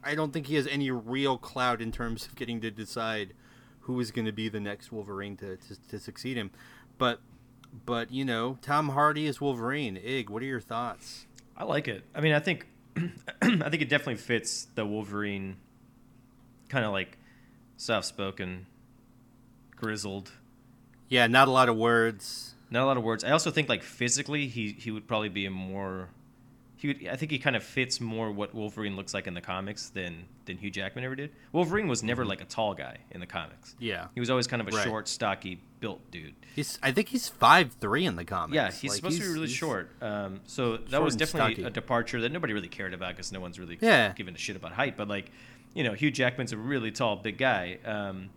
I 0.08 0.14
don't 0.14 0.32
think 0.32 0.46
he 0.46 0.54
has 0.56 0.66
any 0.66 0.90
real 0.90 1.38
clout 1.38 1.80
in 1.82 1.92
terms 1.92 2.26
of 2.26 2.34
getting 2.34 2.60
to 2.62 2.70
decide 2.70 3.34
who 3.80 4.00
is 4.00 4.10
going 4.10 4.24
to 4.26 4.32
be 4.32 4.48
the 4.48 4.60
next 4.60 4.90
Wolverine 4.92 5.36
to, 5.38 5.56
to, 5.56 5.88
to 5.90 5.98
succeed 5.98 6.36
him. 6.36 6.50
But, 6.98 7.20
but 7.86 8.10
you 8.10 8.24
know, 8.24 8.58
Tom 8.62 8.90
Hardy 8.90 9.26
is 9.26 9.40
Wolverine. 9.40 9.96
Ig, 9.96 10.30
what 10.30 10.42
are 10.42 10.46
your 10.46 10.60
thoughts? 10.60 11.26
I 11.56 11.64
like 11.64 11.88
it. 11.88 12.04
I 12.14 12.20
mean, 12.20 12.32
I 12.32 12.40
think 12.40 12.66
I 12.96 13.68
think 13.70 13.82
it 13.82 13.88
definitely 13.88 14.16
fits 14.16 14.66
the 14.74 14.84
Wolverine 14.86 15.56
kind 16.68 16.84
of 16.84 16.92
like 16.92 17.16
soft-spoken, 17.76 18.66
grizzled, 19.76 20.30
Yeah, 21.08 21.26
not 21.26 21.48
a 21.48 21.50
lot 21.50 21.68
of 21.68 21.76
words. 21.76 22.54
not 22.70 22.82
a 22.84 22.86
lot 22.86 22.96
of 22.96 23.02
words. 23.02 23.24
I 23.24 23.30
also 23.30 23.50
think 23.50 23.68
like 23.68 23.82
physically 23.82 24.48
he 24.48 24.72
he 24.72 24.90
would 24.90 25.06
probably 25.06 25.28
be 25.28 25.46
a 25.46 25.50
more 25.50 26.10
he 26.78 26.88
would 26.88 27.06
I 27.08 27.16
think 27.16 27.30
he 27.32 27.38
kind 27.38 27.56
of 27.56 27.62
fits 27.62 28.00
more 28.00 28.30
what 28.32 28.54
Wolverine 28.54 28.96
looks 28.96 29.12
like 29.12 29.26
in 29.26 29.34
the 29.34 29.40
comics 29.40 29.90
than 29.90 30.24
than 30.46 30.56
Hugh 30.56 30.70
Jackman 30.70 31.04
ever 31.04 31.14
did. 31.16 31.30
Wolverine 31.52 31.88
was 31.88 32.02
never 32.02 32.24
like 32.24 32.40
a 32.40 32.44
tall 32.46 32.72
guy 32.72 32.98
in 33.10 33.20
the 33.20 33.26
comics. 33.26 33.74
Yeah. 33.78 34.06
He 34.14 34.20
was 34.20 34.30
always 34.30 34.46
kind 34.46 34.62
of 34.62 34.68
a 34.68 34.70
Right. 34.70 34.84
short, 34.84 35.06
stocky, 35.08 35.60
built 35.80 36.10
dude. 36.10 36.34
He's, 36.56 36.78
I 36.82 36.92
think 36.92 37.08
he's 37.08 37.28
five 37.28 37.72
three 37.80 38.06
in 38.06 38.16
the 38.16 38.24
comics. 38.24 38.54
Yeah, 38.54 38.70
he's 38.70 38.90
Like, 38.92 38.96
supposed 38.96 39.20
to 39.20 39.26
be 39.28 39.32
really 39.34 39.48
short. 39.48 39.90
Um, 40.00 40.40
so 40.46 40.78
that 40.78 40.90
short 40.90 41.02
was 41.04 41.16
definitely 41.16 41.64
a 41.64 41.70
departure 41.70 42.20
that 42.22 42.32
nobody 42.32 42.54
really 42.54 42.68
cared 42.68 42.94
about 42.94 43.10
because 43.10 43.30
no 43.32 43.40
one's 43.40 43.58
really 43.58 43.76
Yeah. 43.80 44.12
giving 44.14 44.34
a 44.34 44.38
shit 44.38 44.56
about 44.56 44.72
height. 44.72 44.96
But 44.96 45.08
like, 45.08 45.30
you 45.74 45.84
know, 45.84 45.92
Hugh 45.92 46.10
Jackman's 46.10 46.52
a 46.52 46.56
really 46.56 46.90
tall, 46.92 47.16
big 47.16 47.36
guy. 47.38 47.78
Um, 47.84 48.30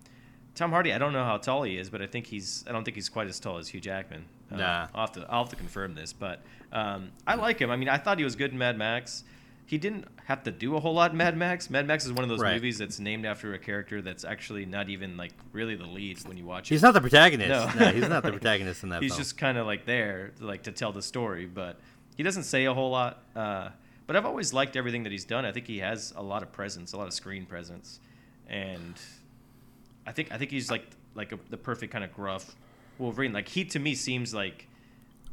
Tom 0.56 0.72
Hardy, 0.72 0.94
I 0.94 0.98
don't 0.98 1.14
know 1.14 1.24
how 1.24 1.38
tall 1.38 1.64
he 1.64 1.78
is, 1.78 1.90
but 1.90 2.02
I 2.02 2.08
think 2.08 2.28
he's 2.28 2.64
I 2.68 2.72
don't 2.72 2.84
think 2.84 2.96
he's 2.96 3.10
quite 3.10 3.28
as 3.28 3.40
tall 3.40 3.58
as 3.58 3.68
Hugh 3.70 3.80
Jackman. 3.82 4.26
Um, 4.52 4.58
Nah. 4.58 4.88
I'll 4.94 5.02
have 5.08 5.12
to 5.14 5.26
I'll 5.30 5.44
have 5.44 5.50
to 5.52 5.56
confirm 5.56 5.96
this, 5.96 6.12
but 6.14 6.42
um, 6.74 7.12
I 7.26 7.36
like 7.36 7.60
him. 7.60 7.70
I 7.72 7.76
mean, 7.78 7.90
I 7.90 7.98
thought 7.98 8.18
he 8.18 8.24
was 8.24 8.36
good 8.36 8.52
in 8.52 8.58
Mad 8.58 8.78
Max. 8.78 9.24
He 9.66 9.78
didn't 9.78 10.06
have 10.26 10.44
to 10.44 10.52
do 10.52 10.76
a 10.76 10.80
whole 10.82 10.94
lot 10.94 11.12
in 11.12 11.18
Mad 11.18 11.38
Max. 11.38 11.70
Mad 11.70 11.88
Max 11.88 12.06
is 12.06 12.12
one 12.12 12.24
of 12.24 12.30
those 12.30 12.42
Right. 12.42 12.56
movies 12.56 12.78
that's 12.78 13.00
named 13.00 13.26
after 13.26 13.54
a 13.54 13.60
character 13.60 14.02
that's 14.02 14.26
actually 14.26 14.66
not 14.66 14.90
even 14.90 15.16
like 15.16 15.32
really 15.54 15.76
the 15.76 15.86
lead 15.86 16.20
when 16.26 16.36
you 16.36 16.46
watch 16.46 16.70
it. 16.70 16.76
He's 16.76 16.82
not 16.82 16.94
the 16.94 17.00
protagonist. 17.00 17.50
No. 17.78 17.86
No, 17.86 17.92
he's 17.94 18.10
not 18.10 18.24
the 18.24 18.32
protagonist 18.32 18.84
in 18.84 18.90
that 18.90 19.02
He's 19.02 19.12
film. 19.14 19.20
just 19.22 19.38
kind 19.38 19.58
of 19.58 19.66
like 19.66 19.86
there, 19.86 20.32
like 20.42 20.64
to 20.64 20.74
tell 20.74 20.92
the 20.92 21.02
story, 21.02 21.46
but 21.46 21.80
he 22.18 22.24
doesn't 22.24 22.44
say 22.44 22.66
a 22.66 22.74
whole 22.74 22.92
lot. 22.92 23.24
Uh, 23.34 23.70
but 24.08 24.18
I've 24.18 24.26
always 24.26 24.52
liked 24.54 24.76
everything 24.76 25.04
that 25.04 25.12
he's 25.14 25.24
done. 25.24 25.46
I 25.46 25.54
think 25.54 25.68
he 25.68 25.80
has 25.80 26.14
a 26.18 26.22
lot 26.24 26.44
of 26.44 26.52
presence, 26.52 26.92
a 26.92 26.98
lot 26.98 27.08
of 27.08 27.14
screen 27.14 27.46
presence, 27.46 28.02
and 28.50 28.96
I 30.06 30.12
think 30.12 30.32
I 30.32 30.38
think 30.38 30.52
he's 30.52 30.70
like 30.72 30.86
like 31.16 31.32
a, 31.32 31.40
the 31.50 31.58
perfect 31.58 31.92
kind 31.92 32.04
of 32.04 32.14
gruff 32.14 32.56
Wolverine. 32.98 33.34
Like 33.34 33.48
he 33.48 33.66
to 33.66 33.80
me 33.80 33.96
seems 33.96 34.34
like 34.34 34.68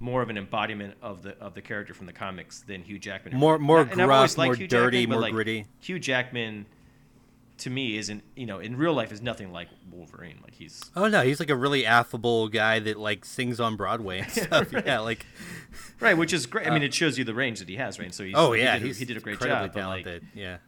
more 0.01 0.23
of 0.23 0.31
an 0.31 0.39
embodiment 0.39 0.95
of 1.03 1.23
the 1.23 1.37
of 1.39 1.55
the 1.55 1.61
character 1.63 1.95
from 1.95 2.07
the 2.07 2.13
comics 2.13 2.61
than 2.61 2.83
Hugh 2.83 2.99
Jackman. 2.99 3.37
More- 3.37 3.59
more 3.59 3.81
And 3.81 3.91
gruff, 3.93 4.37
more 4.37 4.55
Hugh 4.55 4.69
dirty, 4.69 5.01
Jackman, 5.03 5.15
more 5.15 5.23
like, 5.23 5.33
gritty. 5.33 5.67
Hugh 5.81 5.99
Jackman 5.99 6.67
to 7.59 7.71
me 7.71 7.97
isn't 7.99 8.23
you 8.37 8.47
know 8.47 8.61
in 8.61 8.77
real 8.77 8.95
life 8.95 9.11
is 9.11 9.21
nothing 9.21 9.51
like 9.53 9.69
Wolverine. 9.91 10.39
Like 10.45 10.55
he's 10.55 10.81
Oh 10.95 11.09
no, 11.09 11.23
he's 11.23 11.41
like 11.41 11.51
a 11.51 11.57
really 11.57 11.85
affable 11.85 12.49
guy 12.49 12.79
that 12.79 12.97
like 12.99 13.25
sings 13.25 13.59
on 13.59 13.75
Broadway 13.77 14.21
and 14.21 14.31
stuff. 14.33 14.73
Right. 14.73 14.87
Yeah, 14.87 15.01
like 15.01 15.27
Right, 15.99 16.17
which 16.17 16.33
is 16.33 16.47
great. 16.47 16.67
I 16.69 16.71
mean, 16.71 16.83
uh, 16.83 16.87
it 16.87 16.95
shows 16.95 17.19
you 17.19 17.25
the 17.25 17.35
range 17.35 17.59
that 17.59 17.69
he 17.69 17.75
has, 17.77 17.99
right? 17.99 18.15
So 18.15 18.23
he's, 18.23 18.35
oh 18.37 18.53
he 18.53 18.63
yeah, 18.63 18.75
did 18.75 18.83
a- 18.83 18.87
he's 18.87 18.99
he 18.99 19.05
did 19.05 19.17
a 19.17 19.21
great 19.21 19.41
job. 19.41 19.73
but, 19.75 19.87
like- 19.87 20.23
yeah, 20.35 20.59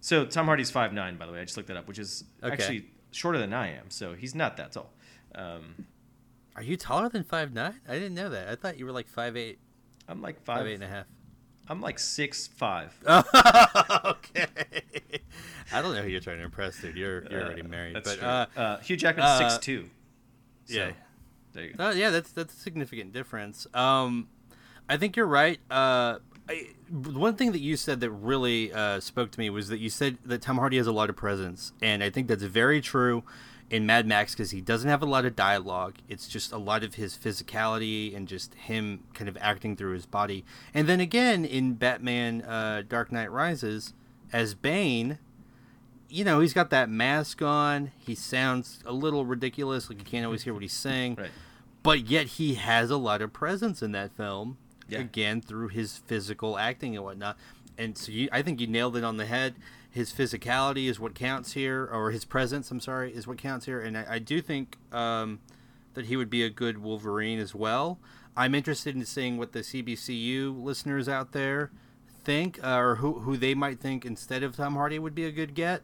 so 0.00 0.26
Tom 0.26 0.44
Hardy's 0.46 0.70
five 0.70 0.92
nine, 0.92 1.16
by 1.16 1.24
the 1.24 1.32
way. 1.32 1.40
I 1.40 1.44
just 1.44 1.56
looked 1.56 1.68
that 1.68 1.78
up, 1.78 1.88
which 1.88 1.98
is 1.98 2.24
Okay. 2.42 2.52
actually 2.52 2.84
shorter 3.14 3.38
than 3.38 3.52
I 3.52 3.68
am. 3.76 3.90
So 3.90 4.14
he's 4.14 4.34
not 4.34 4.56
that 4.56 4.72
tall. 4.72 4.90
Um, 5.34 5.86
are 6.56 6.62
you 6.62 6.76
taller 6.76 7.08
than 7.08 7.24
five 7.24 7.52
nine? 7.52 7.80
I 7.88 7.94
didn't 7.94 8.14
know 8.14 8.28
that. 8.30 8.48
I 8.48 8.54
thought 8.54 8.78
you 8.78 8.84
were 8.86 8.92
like 8.92 9.08
five 9.08 9.36
eight, 9.36 9.58
I'm 10.08 10.20
like 10.22 10.42
five. 10.44 10.58
five 10.58 10.66
eight 10.66 10.74
and 10.74 10.84
a 10.84 10.88
half. 10.88 11.06
I'm 11.68 11.80
like 11.80 11.98
six 11.98 12.46
five. 12.46 12.92
okay. 13.08 14.46
I 15.72 15.80
don't 15.82 15.94
know 15.94 16.02
who 16.02 16.08
you're 16.08 16.20
trying 16.20 16.38
to 16.38 16.44
impress, 16.44 16.78
dude. 16.80 16.96
You're 16.96 17.24
you're 17.30 17.42
already 17.42 17.62
married, 17.62 17.96
That's 17.96 18.10
but 18.16 18.18
true. 18.18 18.28
uh, 18.28 18.46
Uh, 18.56 18.78
Hugh 18.80 18.96
Jackman's 18.96 19.28
uh, 19.30 19.48
six 19.48 19.64
two. 19.64 19.88
So, 20.66 20.74
Yeah. 20.74 20.92
There 21.52 21.64
you 21.64 21.72
go. 21.74 21.86
Oh 21.86 21.90
yeah, 21.90 22.10
that's 22.10 22.32
that's 22.32 22.52
a 22.52 22.56
significant 22.58 23.12
difference. 23.12 23.66
Um, 23.74 24.28
I 24.88 24.96
think 24.96 25.16
you're 25.16 25.26
right. 25.26 25.58
I, 26.48 26.68
one 26.90 27.36
thing 27.36 27.52
that 27.52 27.60
you 27.60 27.76
said 27.76 28.00
that 28.00 28.10
really 28.10 28.72
uh, 28.72 29.00
spoke 29.00 29.30
to 29.32 29.40
me 29.40 29.48
was 29.50 29.68
that 29.68 29.78
you 29.78 29.88
said 29.88 30.18
that 30.24 30.42
Tom 30.42 30.58
Hardy 30.58 30.76
has 30.76 30.86
a 30.86 30.92
lot 30.92 31.08
of 31.10 31.16
presence, 31.16 31.72
and 31.80 32.02
I 32.02 32.10
think 32.10 32.28
that's 32.28 32.42
very 32.42 32.80
true 32.80 33.22
in 33.70 33.86
Mad 33.86 34.06
Max 34.06 34.34
because 34.34 34.50
he 34.50 34.60
doesn't 34.60 34.90
have 34.90 35.02
a 35.02 35.06
lot 35.06 35.24
of 35.24 35.34
dialogue. 35.34 35.94
It's 36.06 36.28
just 36.28 36.52
a 36.52 36.58
lot 36.58 36.84
of 36.84 36.94
his 36.96 37.16
physicality 37.16 38.14
and 38.14 38.28
just 38.28 38.54
him 38.54 39.04
kind 39.14 39.28
of 39.28 39.38
acting 39.40 39.74
through 39.74 39.94
his 39.94 40.04
body. 40.04 40.44
And 40.74 40.86
then 40.86 41.00
again 41.00 41.44
in 41.46 41.74
Batman: 41.74 42.42
uh, 42.42 42.82
Dark 42.86 43.10
Knight 43.10 43.32
Rises 43.32 43.94
as 44.30 44.52
Bane, 44.54 45.18
you 46.10 46.24
know, 46.24 46.40
he's 46.40 46.52
got 46.52 46.68
that 46.70 46.90
mask 46.90 47.40
on. 47.40 47.90
He 47.96 48.14
sounds 48.14 48.80
a 48.84 48.92
little 48.92 49.24
ridiculous, 49.24 49.88
like 49.88 49.98
you 49.98 50.04
can't 50.04 50.26
always 50.26 50.42
hear 50.42 50.52
what 50.52 50.62
he's 50.62 50.72
saying 50.74 51.14
Right. 51.18 51.30
but 51.82 52.06
yet 52.10 52.26
he 52.26 52.54
has 52.54 52.90
a 52.90 52.96
lot 52.98 53.22
of 53.22 53.32
presence 53.32 53.82
in 53.82 53.92
that 53.92 54.12
film 54.14 54.58
Yeah. 54.88 55.00
again 55.00 55.40
through 55.40 55.68
his 55.68 55.98
physical 55.98 56.58
acting 56.58 56.94
and 56.96 57.04
whatnot. 57.04 57.36
And 57.78 57.96
so 57.96 58.12
you, 58.12 58.28
i 58.32 58.42
think 58.42 58.60
you 58.60 58.66
nailed 58.66 58.96
it 58.96 59.04
on 59.04 59.16
the 59.16 59.26
head. 59.26 59.54
His 59.90 60.12
physicality 60.12 60.88
is 60.88 60.98
what 60.98 61.14
counts 61.14 61.52
here 61.52 61.88
or 61.92 62.10
his 62.10 62.24
presence 62.24 62.70
i'm 62.70 62.80
sorry 62.80 63.12
is 63.14 63.26
what 63.26 63.38
counts 63.38 63.66
here. 63.66 63.80
And 63.80 63.96
i, 63.96 64.06
I 64.08 64.18
do 64.18 64.40
think 64.40 64.76
um, 64.92 65.40
that 65.94 66.06
he 66.06 66.16
would 66.16 66.30
be 66.30 66.42
a 66.42 66.50
good 66.50 66.78
wolverine 66.78 67.38
as 67.38 67.54
well. 67.54 67.98
I'm 68.36 68.54
interested 68.54 68.96
in 68.96 69.04
seeing 69.04 69.38
what 69.38 69.52
the 69.52 69.60
cbcu 69.60 70.62
listeners 70.62 71.08
out 71.08 71.32
there 71.32 71.70
think 72.24 72.58
uh, 72.64 72.76
or 72.78 72.96
who, 72.96 73.20
who 73.20 73.36
they 73.36 73.54
might 73.54 73.78
think 73.78 74.04
instead 74.06 74.42
of 74.42 74.56
tom 74.56 74.74
hardy 74.74 74.98
would 74.98 75.14
be 75.14 75.24
a 75.26 75.30
good 75.30 75.54
get 75.54 75.82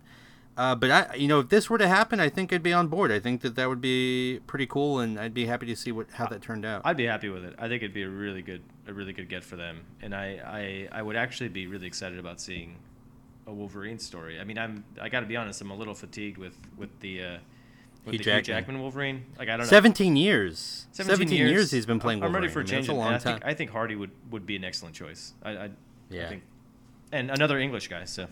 uh, 0.57 0.75
but 0.75 0.91
I, 0.91 1.15
you 1.15 1.29
know, 1.29 1.41
if 1.41 1.49
this 1.49 1.71
were 1.71 1.79
to 1.79 1.89
happen, 1.89 2.21
I 2.21 2.29
think 2.29 2.53
I'd 2.53 2.63
be 2.63 2.73
on 2.73 2.89
board. 2.89 3.11
I 3.11 3.19
think 3.21 3.41
that 3.43 3.55
that 3.55 3.69
would 3.69 3.81
be 3.81 4.41
pretty 4.47 4.67
cool, 4.67 4.99
and 5.01 5.19
I'd 5.19 5.33
be 5.35 5.47
happy 5.47 5.67
to 5.67 5.77
see 5.77 5.93
what 5.93 6.11
how 6.13 6.27
that 6.27 6.43
turned 6.43 6.65
out. 6.65 6.83
I'd 6.85 6.97
be 6.97 7.07
happy 7.07 7.29
with 7.29 7.45
it. 7.45 7.55
I 7.59 7.69
think 7.69 7.83
it'd 7.83 7.95
be 7.95 8.03
a 8.03 8.09
really 8.11 8.43
good, 8.43 8.63
a 8.87 8.93
really 8.93 9.13
good 9.13 9.29
get 9.29 9.43
for 9.45 9.57
them, 9.57 9.83
and 10.03 10.15
I, 10.15 10.89
I, 10.93 10.99
I 10.99 11.03
would 11.03 11.17
actually 11.17 11.49
be 11.49 11.67
really 11.67 11.87
excited 11.87 12.19
about 12.19 12.41
seeing 12.41 12.77
a 13.47 13.53
Wolverine 13.53 13.99
story. 13.99 14.39
I 14.39 14.45
mean, 14.45 14.59
I'm, 14.59 14.85
I 15.01 15.09
got 15.09 15.21
to 15.21 15.27
be 15.27 15.37
honest, 15.37 15.61
I'm 15.61 15.71
a 15.71 15.77
little 15.77 15.95
fatigued 15.95 16.37
with 16.39 16.57
with 16.77 17.01
the, 17.01 17.23
uh, 17.23 17.39
with 18.05 18.13
Hugh 18.15 18.19
the 18.19 18.25
Jackman. 18.25 18.37
Hugh 18.39 18.43
Jackman 18.55 18.81
Wolverine. 18.81 19.25
Like 19.39 19.49
I 19.49 19.53
don't 19.53 19.61
know. 19.61 19.71
Seventeen 19.71 20.17
years. 20.17 20.87
Seventeen, 20.93 21.29
years, 21.31 21.71
he's 21.71 21.87
been 21.87 22.01
playing. 22.01 22.23
I'm 22.23 22.35
ready 22.35 22.49
Wolverine. 22.49 22.67
for 22.67 22.75
a 22.75 22.77
I 22.77 22.81
mean, 22.81 22.87
change. 22.87 22.89
a 22.89 22.93
and 22.93 23.01
long 23.01 23.09
I 23.15 23.19
time. 23.19 23.21
think 23.41 23.45
I 23.47 23.55
think 23.55 23.71
Hardy 23.71 23.97
would 23.97 24.11
would 24.31 24.47
be 24.47 24.57
an 24.57 24.65
excellent 24.65 24.95
choice. 24.95 25.33
I, 25.43 25.51
I, 25.51 25.71
Yeah. 26.11 26.27
I 26.27 26.29
think, 26.29 26.43
and 27.13 27.31
another 27.31 27.59
English 27.59 27.89
guy. 27.89 28.05
So 28.05 28.27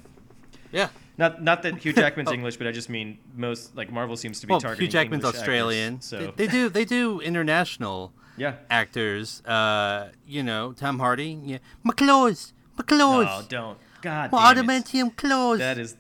yeah. 0.72 0.88
Not 1.18 1.42
not 1.42 1.62
that 1.62 1.78
Hugh 1.78 1.92
Jackman's 1.92 2.28
Oh. 2.30 2.32
English, 2.34 2.56
but 2.56 2.66
I 2.66 2.72
just 2.72 2.88
mean 2.88 3.18
most 3.34 3.76
like 3.76 3.90
Marvel 3.92 4.16
seems 4.16 4.40
to 4.40 4.46
be 4.46 4.52
Well, 4.52 4.60
targeting. 4.60 4.86
Hugh 4.86 4.90
Jackman's 4.92 5.24
English 5.24 5.38
Australian. 5.40 5.94
Actors, 5.94 6.08
so 6.08 6.18
they, 6.36 6.46
they 6.46 6.52
do 6.52 6.68
they 6.68 6.84
do 6.84 7.20
international 7.20 8.12
yeah. 8.36 8.54
actors. 8.70 9.42
Uh, 9.44 10.10
you 10.26 10.42
know, 10.42 10.72
Tom 10.72 10.98
Hardy. 10.98 11.38
Yeah, 11.44 11.58
my 11.82 11.92
claws, 11.92 12.52
No, 12.90 13.42
don't. 13.48 13.78
God. 14.00 14.30
my 14.32 14.54
adamantium 14.54 15.14
claws. 15.16 15.58
That 15.58 15.78
is 15.78 15.96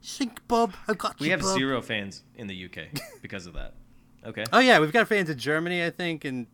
Sink, 0.00 0.46
Bob. 0.46 0.74
I 0.86 0.94
got 0.94 1.18
We 1.18 1.26
you, 1.26 1.32
have 1.32 1.40
Bob. 1.40 1.56
zero 1.58 1.80
fans 1.82 2.22
in 2.36 2.46
the 2.46 2.64
UK 2.66 3.00
because 3.22 3.46
of 3.46 3.54
that. 3.54 3.74
Okay. 4.24 4.44
Oh 4.52 4.58
yeah, 4.58 4.78
we've 4.80 4.92
got 4.92 5.06
fans 5.08 5.30
in 5.30 5.38
Germany, 5.38 5.84
I 5.84 5.90
think, 5.90 6.24
and 6.24 6.46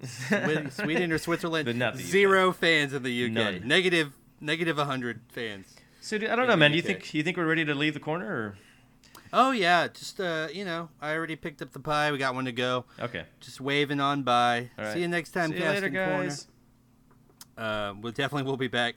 Sweden 0.71 1.11
or 1.13 1.19
Switzerland. 1.19 1.65
But 1.67 1.77
not 1.77 1.95
the 1.95 2.01
UK. 2.03 2.07
Zero 2.07 2.53
fans 2.53 2.93
in 2.93 3.03
the 3.03 3.25
UK. 3.27 3.31
None. 3.33 3.67
Negative, 3.67 4.13
negative 4.41 4.77
hundred 4.77 5.21
fans. 5.31 5.75
So 6.03 6.19
dude, 6.19 6.31
I 6.31 6.37
don't 6.37 6.49
know, 6.49 6.57
man. 6.57 6.73
Do 6.73 6.77
you 6.77 6.83
think 6.83 7.15
you 7.15 7.23
think 7.23 7.37
we're 7.37 7.47
ready 7.47 7.65
to 7.65 7.75
leave 7.77 7.95
the 7.95 8.01
corner? 8.01 8.27
Or? 8.27 8.59
Oh 9.33 9.53
yeah, 9.53 9.87
just 9.87 10.21
uh, 10.21 10.49
you 10.53 10.65
know, 10.65 10.89
I 11.01 11.15
already 11.15 11.37
picked 11.37 11.63
up 11.63 11.73
the 11.73 11.79
pie. 11.79 12.11
We 12.11 12.19
got 12.19 12.35
one 12.35 12.45
to 12.47 12.53
go. 12.53 12.85
Okay. 13.01 13.25
Just 13.41 13.61
waving 13.61 14.01
on 14.01 14.25
by. 14.25 14.71
All 14.77 14.85
right. 14.85 14.95
See 14.95 15.01
you 15.01 15.09
next 15.09 15.31
time, 15.31 15.51
See 15.51 15.57
you 15.59 15.63
casting 15.63 15.93
later, 15.95 16.05
corner. 16.07 16.23
guys. 16.25 16.49
Uh, 17.57 17.95
we'll 18.01 18.13
definitely 18.13 18.51
will 18.51 18.57
be 18.57 18.67
back. 18.69 18.97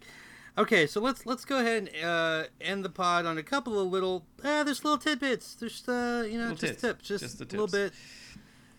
Okay, 0.58 0.88
so 0.88 1.00
let's 1.00 1.26
let's 1.28 1.46
go 1.46 1.60
ahead 1.60 1.90
and 1.94 2.06
uh, 2.06 2.44
end 2.60 2.84
the 2.84 2.90
pod 2.90 3.26
on 3.26 3.38
a 3.38 3.44
couple 3.44 3.80
of 3.80 3.88
little. 3.88 4.26
Uh, 4.44 4.64
there's 4.64 4.84
little 4.84 4.98
tidbits. 4.98 5.54
There's 5.54 5.88
uh, 5.88 6.26
you 6.28 6.38
know, 6.40 6.50
Little 6.50 6.56
just 6.58 6.74
tits. 6.74 6.82
tips, 6.82 7.08
just, 7.08 7.24
Just 7.24 7.42
a 7.42 7.46
little 7.46 7.68
bit. 7.68 7.94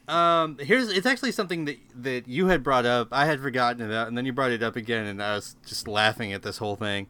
Um, 0.09 0.57
here's 0.59 0.89
it's 0.89 1.07
actually 1.07 1.33
something 1.33 1.65
that 1.67 1.79
that 1.95 2.27
you 2.29 2.47
had 2.49 2.63
brought 2.63 2.87
up. 2.87 3.09
I 3.13 3.27
had 3.27 3.41
forgotten 3.41 3.83
about, 3.83 4.09
and 4.09 4.17
then 4.19 4.25
you 4.27 4.33
brought 4.33 4.51
it 4.53 4.63
up 4.63 4.75
again, 4.77 5.07
and 5.07 5.23
I 5.23 5.35
was 5.35 5.57
just 5.67 5.87
laughing 5.87 6.33
at 6.33 6.43
this 6.43 6.59
whole 6.59 6.77
thing. 6.77 7.09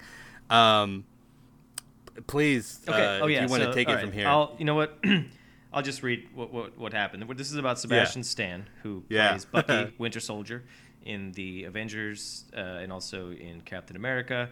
Um, 0.50 1.04
please, 2.26 2.80
Okay. 2.88 3.18
uh, 3.18 3.24
oh 3.24 3.26
yeah. 3.26 3.38
if 3.38 3.42
you 3.44 3.50
want 3.50 3.62
to 3.62 3.68
so, 3.70 3.74
take 3.74 3.88
it 3.88 3.92
right. 3.94 4.00
from 4.00 4.12
here. 4.12 4.28
I'll. 4.28 4.54
You 4.58 4.64
know 4.64 4.74
what? 4.74 4.98
I'll 5.72 5.82
just 5.82 6.02
read 6.02 6.28
what 6.34 6.52
what, 6.52 6.78
what 6.78 6.92
happened. 6.92 7.24
This 7.36 7.50
is 7.50 7.56
about 7.56 7.78
Sebastian 7.78 8.22
Stan, 8.22 8.68
who 8.82 9.04
Yeah. 9.08 9.30
plays 9.30 9.44
Bucky 9.66 9.92
Winter 9.98 10.20
Soldier 10.20 10.64
in 11.04 11.32
the 11.32 11.64
Avengers 11.64 12.44
uh, 12.56 12.60
and 12.60 12.92
also 12.92 13.30
in 13.30 13.60
Captain 13.62 13.96
America. 13.96 14.48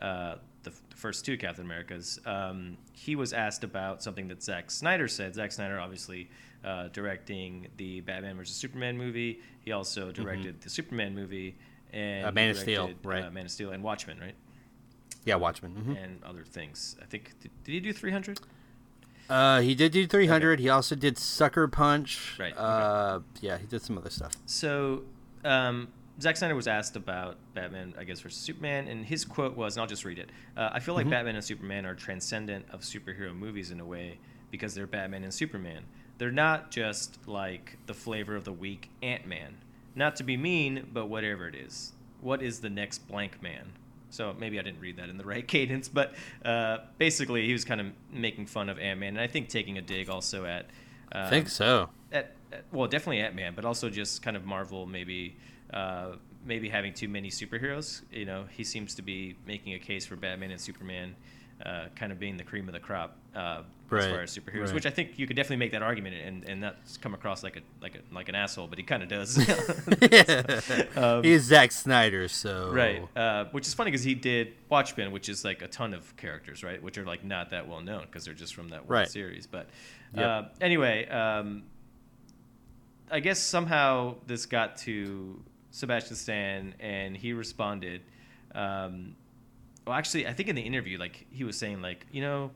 Uh, 0.00 0.36
the, 0.62 0.70
f- 0.70 0.82
the 0.90 0.96
first 0.96 1.24
two 1.24 1.36
Captain 1.36 1.64
Americas. 1.64 2.18
Um, 2.24 2.76
he 2.92 3.16
was 3.16 3.32
asked 3.32 3.64
about 3.64 4.02
something 4.02 4.28
that 4.28 4.42
Zack 4.42 4.70
Snyder 4.70 5.08
said. 5.08 5.34
Zack 5.34 5.50
Snyder, 5.52 5.78
obviously, 5.80 6.30
uh, 6.64 6.88
directing 6.92 7.68
the 7.76 8.00
Batman 8.02 8.36
vs 8.36 8.54
Superman 8.56 8.96
movie. 8.96 9.40
He 9.60 9.72
also 9.72 10.12
directed 10.12 10.60
the 10.60 10.70
Superman 10.70 11.14
movie 11.14 11.56
and 11.92 12.20
Mm-hmm. 12.20 12.28
Uh, 12.28 12.32
Man 12.32 12.50
of 12.50 12.58
Steel, 12.58 12.90
right. 13.02 13.24
Uh, 13.24 13.30
Man 13.30 13.46
of 13.46 13.50
Steel 13.50 13.70
and 13.70 13.82
Watchmen, 13.82 14.18
right? 14.20 14.34
Yeah, 15.28 15.36
Watchmen. 15.36 15.72
mhm. 15.74 16.02
And 16.02 16.24
other 16.24 16.42
things. 16.44 16.96
I 17.00 17.04
think 17.04 17.38
did, 17.40 17.50
did 17.64 17.72
he 17.72 17.80
do 17.80 17.92
300? 17.92 18.40
Uh, 19.28 19.60
he 19.60 19.74
did 19.74 19.92
do 19.92 20.06
300. 20.06 20.58
He 20.58 20.68
also 20.70 20.94
did 20.94 21.18
Sucker 21.18 21.68
Punch. 21.68 22.36
Right, 22.38 22.52
okay. 22.52 22.60
Uh, 22.60 23.20
yeah, 23.40 23.58
he 23.58 23.66
did 23.66 23.82
some 23.82 23.98
other 23.98 24.08
stuff. 24.10 24.32
So, 24.46 25.02
um, 25.44 25.88
Zack 26.20 26.36
Snyder 26.38 26.54
was 26.54 26.66
asked 26.66 26.96
about 26.96 27.36
Batman, 27.54 27.94
I 27.98 28.04
guess, 28.04 28.20
versus 28.20 28.40
Superman, 28.40 28.88
and 28.88 29.04
his 29.04 29.24
quote 29.24 29.54
was, 29.56 29.76
and 29.76 29.82
I'll 29.82 29.86
just 29.86 30.04
read 30.04 30.18
it. 30.18 30.30
Uh, 30.56 30.70
I 30.72 30.80
feel 30.80 30.94
like 30.94 31.08
Batman 31.08 31.36
and 31.36 31.44
Superman 31.44 31.84
are 31.86 31.94
transcendent 31.94 32.66
of 32.72 32.80
superhero 32.80 33.32
movies 33.36 33.70
in 33.70 33.78
a 33.80 33.84
way 33.84 34.18
because 34.50 34.74
they're 34.74 34.86
Batman 34.88 35.22
and 35.22 35.32
Superman. 35.32 35.84
They're 36.16 36.32
not 36.32 36.70
just 36.72 37.28
like 37.28 37.76
the 37.86 37.94
flavor 37.94 38.34
of 38.34 38.44
the 38.44 38.52
week 38.52 38.90
Ant 39.02 39.26
Man. 39.26 39.58
Not 39.94 40.16
to 40.16 40.24
be 40.24 40.36
mean, 40.36 40.88
but 40.92 41.06
whatever 41.06 41.46
it 41.46 41.54
is. 41.54 41.92
What 42.20 42.42
is 42.42 42.60
the 42.60 42.70
next 42.70 43.06
blank 43.06 43.40
man? 43.42 43.72
So 44.10 44.34
maybe 44.38 44.58
I 44.58 44.62
didn't 44.62 44.80
read 44.80 44.96
that 44.96 45.08
in 45.08 45.18
the 45.18 45.24
right 45.34 45.46
cadence, 45.46 45.88
but 45.88 46.14
uh, 46.44 46.78
basically 46.98 47.46
he 47.46 47.52
was 47.52 47.64
kind 47.64 47.80
of 47.80 47.86
making 48.12 48.46
fun 48.46 48.68
of 48.68 48.78
Ant 48.78 49.00
Man, 49.00 49.08
and 49.10 49.20
I 49.20 49.26
think 49.26 49.48
taking 49.48 49.78
a 49.78 49.82
dig 49.82 50.08
also 50.08 50.44
at. 50.44 50.66
Um, 51.12 51.24
I 51.24 51.30
think 51.30 51.48
so. 51.48 51.88
at, 52.12 52.34
at- 52.52 52.64
well, 52.72 52.88
definitely 52.88 53.20
Ant 53.20 53.34
Man, 53.34 53.54
but 53.54 53.64
also 53.64 53.88
just 53.90 54.22
kind 54.22 54.36
of 54.36 54.44
Marvel 54.44 54.86
maybe 54.86 55.36
uh, 55.72 56.12
maybe 56.44 56.68
having 56.68 56.94
too 56.94 57.08
many 57.08 57.30
superheroes. 57.30 58.02
You 58.10 58.24
know, 58.24 58.44
he 58.50 58.64
seems 58.64 58.94
to 58.96 59.02
be 59.02 59.36
making 59.46 59.74
a 59.74 59.78
case 59.78 60.06
for 60.06 60.16
Batman 60.16 60.50
and 60.50 60.60
Superman 60.60 61.14
uh, 61.64 61.86
kind 61.94 62.12
of 62.12 62.18
being 62.18 62.36
the 62.36 62.44
cream 62.44 62.68
of 62.68 62.72
the 62.72 62.80
crop 62.80 63.16
uh, 63.34 63.62
as 63.90 64.06
far 64.06 64.20
as 64.20 64.36
superheroes, 64.36 64.66
right. 64.66 64.74
which 64.74 64.86
I 64.86 64.90
think 64.90 65.18
you 65.18 65.26
could 65.26 65.36
definitely 65.36 65.56
make 65.56 65.72
that 65.72 65.82
argument 65.82 66.16
and 66.16 66.44
and 66.44 66.60
not 66.60 66.76
come 67.00 67.14
across 67.14 67.42
like 67.42 67.56
a 67.56 67.60
like 67.80 67.94
a 67.94 68.14
like 68.14 68.28
an 68.28 68.34
asshole, 68.34 68.66
but 68.66 68.78
he 68.78 68.84
kind 68.84 69.02
of 69.02 69.08
does. 69.08 69.38
Um, 70.96 71.22
He's 71.22 71.42
Zack 71.44 71.72
Snyder, 71.72 72.28
so 72.28 72.70
Right, 72.72 73.06
uh, 73.16 73.46
which 73.52 73.66
is 73.66 73.74
funny 73.74 73.90
because 73.90 74.04
he 74.04 74.14
did 74.14 74.54
Watchmen, 74.68 75.12
which 75.12 75.28
is 75.28 75.44
like 75.44 75.62
a 75.62 75.68
ton 75.68 75.94
of 75.94 76.16
characters, 76.16 76.62
right? 76.64 76.82
Which 76.82 76.98
are 76.98 77.04
like 77.04 77.24
not 77.24 77.50
that 77.50 77.68
well 77.68 77.80
known 77.80 78.02
because 78.02 78.24
they're 78.24 78.34
just 78.34 78.54
from 78.54 78.68
that 78.70 78.86
one 78.86 78.98
Right. 78.98 79.08
series. 79.08 79.46
But 79.46 79.68
Yep. 80.14 80.26
uh, 80.26 80.42
anyway, 80.60 81.06
um, 81.08 81.64
I 83.10 83.20
guess 83.20 83.38
somehow 83.40 84.16
this 84.26 84.46
got 84.46 84.76
to 84.78 85.40
Sebastian 85.70 86.16
Stan, 86.16 86.74
and 86.80 87.16
he 87.16 87.32
responded. 87.32 88.02
Um, 88.54 89.14
well, 89.86 89.96
actually, 89.96 90.26
I 90.26 90.32
think 90.32 90.48
in 90.48 90.56
the 90.56 90.62
interview, 90.62 90.98
like 90.98 91.26
he 91.30 91.44
was 91.44 91.56
saying, 91.56 91.80
like 91.80 92.06
you 92.10 92.20
know, 92.22 92.50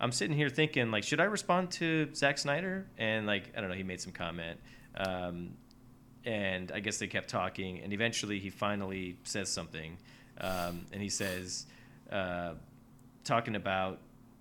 I'm 0.00 0.12
sitting 0.12 0.36
here 0.36 0.48
thinking, 0.48 0.90
like, 0.90 1.04
should 1.04 1.20
I 1.20 1.24
respond 1.24 1.70
to 1.72 2.08
Zack 2.14 2.38
Snyder? 2.38 2.86
And 2.98 3.26
like, 3.26 3.52
I 3.56 3.60
don't 3.60 3.68
know, 3.70 3.76
he 3.76 3.82
made 3.82 4.00
some 4.00 4.12
comment. 4.12 4.58
Um, 4.96 5.50
and 6.24 6.72
I 6.72 6.80
guess 6.80 6.98
they 6.98 7.06
kept 7.06 7.28
talking, 7.28 7.80
and 7.80 7.92
eventually 7.92 8.38
he 8.38 8.50
finally 8.50 9.16
says 9.24 9.48
something, 9.48 9.96
um, 10.40 10.84
and 10.92 11.00
he 11.00 11.08
says, 11.08 11.66
uh, 12.10 12.52
talking 13.24 13.56
about 13.56 13.98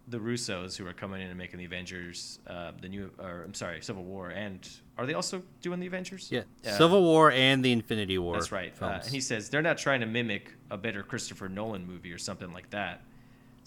the 0.09 0.17
Russos 0.17 0.75
who 0.75 0.85
are 0.87 0.93
coming 0.93 1.21
in 1.21 1.27
and 1.27 1.37
making 1.37 1.59
the 1.59 1.65
Avengers, 1.65 2.39
uh, 2.47 2.71
the 2.81 2.89
new, 2.89 3.11
or 3.19 3.43
I'm 3.45 3.53
sorry, 3.53 3.81
Civil 3.81 4.03
War, 4.03 4.29
and 4.29 4.67
are 4.97 5.05
they 5.05 5.13
also 5.13 5.41
doing 5.61 5.79
the 5.79 5.87
Avengers? 5.87 6.29
yeah, 6.31 6.41
Uh, 6.65 6.71
Civil 6.77 7.03
War 7.03 7.31
and 7.31 7.63
the 7.63 7.71
Infinity 7.71 8.17
War. 8.17 8.33
That's 8.33 8.51
right. 8.51 8.73
Uh, 8.81 8.99
and 9.03 9.11
he 9.13 9.21
says 9.21 9.49
they're 9.49 9.61
not 9.61 9.77
trying 9.77 9.99
to 10.01 10.05
mimic 10.07 10.51
a 10.71 10.77
better 10.77 11.03
Christopher 11.03 11.47
Nolan 11.47 11.85
movie 11.87 12.11
or 12.11 12.17
something 12.17 12.51
like 12.51 12.69
that. 12.71 13.03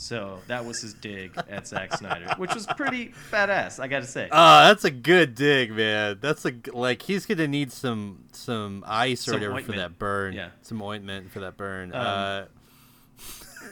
So 0.03 0.40
that 0.48 0.64
was 0.64 0.80
his 0.80 0.94
dig 0.94 1.36
at 1.48 1.66
Zack 1.68 1.94
Snyder, 1.96 2.34
which 2.36 2.53
was 2.53 2.66
pretty 2.76 3.12
badass, 3.30 3.78
I 3.78 3.86
got 3.86 4.00
to 4.00 4.07
say. 4.09 4.28
Oh, 4.32 4.66
that's 4.66 4.84
a 4.84 4.90
good 4.90 5.36
dig, 5.36 5.70
man. 5.72 6.18
That's 6.20 6.44
a 6.44 6.53
like 6.72 7.03
he's 7.03 7.24
gonna 7.24 7.46
need 7.46 7.70
some 7.70 8.24
some 8.32 8.82
ice 8.86 9.28
or 9.28 9.32
Some 9.32 9.40
whatever 9.40 9.62
for 9.62 9.72
that 9.72 9.98
burn. 9.98 10.34
Yeah. 10.34 10.48
some 10.62 10.82
ointment 10.82 11.30
for 11.30 11.38
that 11.40 11.57
burn. 11.57 11.94
Um, 11.94 12.00
uh, 12.00 12.44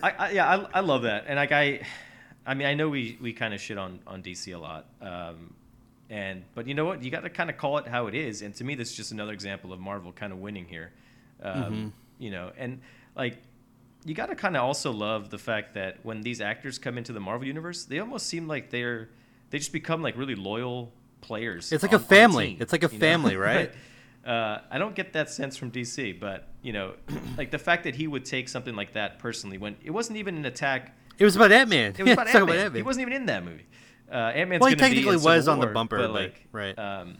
I, 0.03 0.11
I 0.11 0.31
yeah, 0.31 0.49
I, 0.49 0.79
I 0.79 0.81
love 0.81 1.03
that, 1.03 1.25
and 1.27 1.37
like 1.37 1.51
I, 1.53 1.81
I 2.47 2.55
mean, 2.55 2.69
I 2.69 2.75
know 2.75 2.89
we 2.89 3.19
we 3.21 3.33
kind 3.33 3.53
of 3.53 3.61
shit 3.61 3.77
on 3.77 3.99
on 4.07 4.23
DC 4.23 4.55
a 4.55 4.59
lot, 4.59 4.87
um, 5.03 5.53
And 6.09 6.45
but 6.55 6.67
you 6.69 6.75
know 6.75 6.85
what? 6.85 7.03
You 7.03 7.11
got 7.11 7.23
to 7.25 7.31
kind 7.31 7.51
of 7.51 7.57
call 7.57 7.79
it 7.79 7.89
how 7.89 8.07
it 8.07 8.15
is. 8.15 8.43
And 8.43 8.55
to 8.55 8.65
me, 8.65 8.77
this 8.77 8.91
is 8.91 8.97
just 8.97 9.11
another 9.13 9.33
example 9.33 9.73
of 9.73 9.81
Marvel 9.81 10.13
kind 10.13 10.33
of 10.33 10.39
winning 10.39 10.67
here. 10.67 10.93
Um, 11.43 11.93
You 12.19 12.31
know, 12.31 12.53
and 12.57 12.81
like 13.17 13.39
you 14.05 14.15
got 14.15 14.27
to 14.27 14.35
kind 14.35 14.57
of 14.57 14.63
also 14.63 14.91
love 14.93 15.31
the 15.31 15.39
fact 15.39 15.75
that 15.75 15.99
when 16.03 16.23
these 16.23 16.41
actors 16.41 16.79
come 16.79 16.97
into 16.99 17.13
the 17.13 17.21
Marvel 17.21 17.47
universe, 17.47 17.85
they 17.85 17.99
almost 17.99 18.27
seem 18.27 18.49
like 18.49 18.71
they're 18.71 19.09
they 19.51 19.59
just 19.59 19.73
become 19.73 20.03
like 20.03 20.17
really 20.17 20.35
loyal 20.35 20.93
players. 21.21 21.73
It's 21.73 21.83
like 21.83 21.93
on- 21.93 22.01
a 22.01 22.05
family. 22.05 22.47
team, 22.49 22.59
It's 22.61 22.73
like 22.73 22.83
a 22.85 22.87
you 22.87 22.93
know? 22.93 22.99
family, 22.99 23.37
right? 23.49 23.73
uh, 24.27 24.59
I 24.71 24.79
don't 24.79 24.95
get 24.95 25.13
that 25.15 25.31
sense 25.31 25.57
from 25.57 25.71
DC, 25.71 26.19
but 26.21 26.49
you 26.63 26.73
know, 26.73 26.95
like 27.37 27.51
the 27.51 27.59
fact 27.59 27.85
that 27.85 27.95
he 27.95 28.07
would 28.07 28.25
take 28.25 28.49
something 28.49 28.75
like 28.75 28.93
that 28.95 29.19
personally 29.19 29.59
when 29.59 29.77
it 29.85 29.91
wasn't 29.91 30.19
even 30.19 30.37
an 30.37 30.45
attack. 30.47 30.97
It 31.19 31.25
was 31.25 31.37
about 31.37 31.53
Ant 31.53 31.69
Man. 31.69 31.95
It 31.99 32.03
was 32.03 32.13
about 32.13 32.29
Ant-Man. 32.35 32.75
He 32.75 32.81
wasn't 32.83 33.03
even 33.03 33.13
in 33.13 33.27
that 33.27 33.45
movie. 33.45 33.67
Uh, 34.11 34.17
Ant-Man's 34.17 34.61
Well, 34.63 34.71
he 34.71 34.77
technically 34.77 35.17
was 35.19 35.47
on 35.49 35.61
the 35.61 35.67
bumper, 35.67 35.99
but 35.99 36.07
but- 36.09 36.13
like, 36.15 36.47
right. 36.53 36.79
Um, 36.79 37.19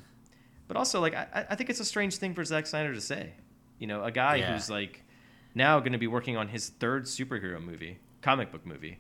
but 0.69 0.77
also, 0.77 1.01
like, 1.01 1.15
I, 1.15 1.47
I 1.51 1.55
think 1.57 1.69
it's 1.69 1.81
a 1.81 1.85
strange 1.85 2.17
thing 2.17 2.33
for 2.33 2.45
Zack 2.45 2.65
Snyder 2.67 2.95
to 2.95 3.01
say. 3.01 3.33
You 3.79 3.87
know, 3.89 4.05
a 4.05 4.11
guy 4.13 4.37
Yeah. 4.37 4.53
who's 4.55 4.71
like 4.71 5.03
now 5.55 5.79
going 5.81 5.93
to 5.93 5.99
be 5.99 6.07
working 6.07 6.37
on 6.37 6.49
his 6.49 6.69
third 6.69 7.05
superhero 7.05 7.63
movie, 7.63 7.99
comic 8.23 8.53
book 8.53 8.67
movie. 8.67 8.99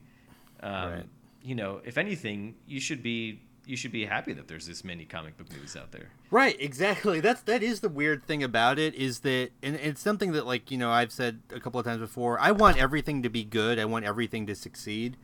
Um, 0.62 0.72
Right. 0.72 1.06
You 1.42 1.54
know, 1.54 1.80
if 1.84 1.96
anything, 1.96 2.56
you 2.66 2.80
should 2.80 3.02
be 3.02 3.40
you 3.66 3.76
should 3.76 3.92
be 3.92 4.04
happy 4.04 4.32
that 4.32 4.48
there's 4.48 4.66
this 4.66 4.82
many 4.84 5.04
comic 5.04 5.36
book 5.38 5.50
movies 5.52 5.76
out 5.76 5.92
there. 5.92 6.08
Right, 6.30 6.56
exactly. 6.60 7.20
That's 7.22 7.40
that 7.42 7.62
is 7.62 7.80
the 7.80 7.88
weird 7.88 8.24
thing 8.24 8.42
about 8.42 8.78
it 8.78 8.94
is 8.94 9.20
that 9.20 9.50
and 9.62 9.76
it's 9.76 10.00
something 10.02 10.32
that 10.32 10.46
like, 10.46 10.70
you 10.70 10.76
know, 10.78 10.90
I've 10.90 11.12
said 11.12 11.40
a 11.54 11.60
couple 11.60 11.80
of 11.80 11.86
times 11.86 12.00
before. 12.00 12.38
I 12.38 12.50
want 12.50 12.78
everything 12.78 13.22
to 13.22 13.30
be 13.30 13.44
good. 13.44 13.78
I 13.78 13.84
want 13.86 14.04
everything 14.04 14.46
to 14.48 14.54
succeed. 14.54 15.16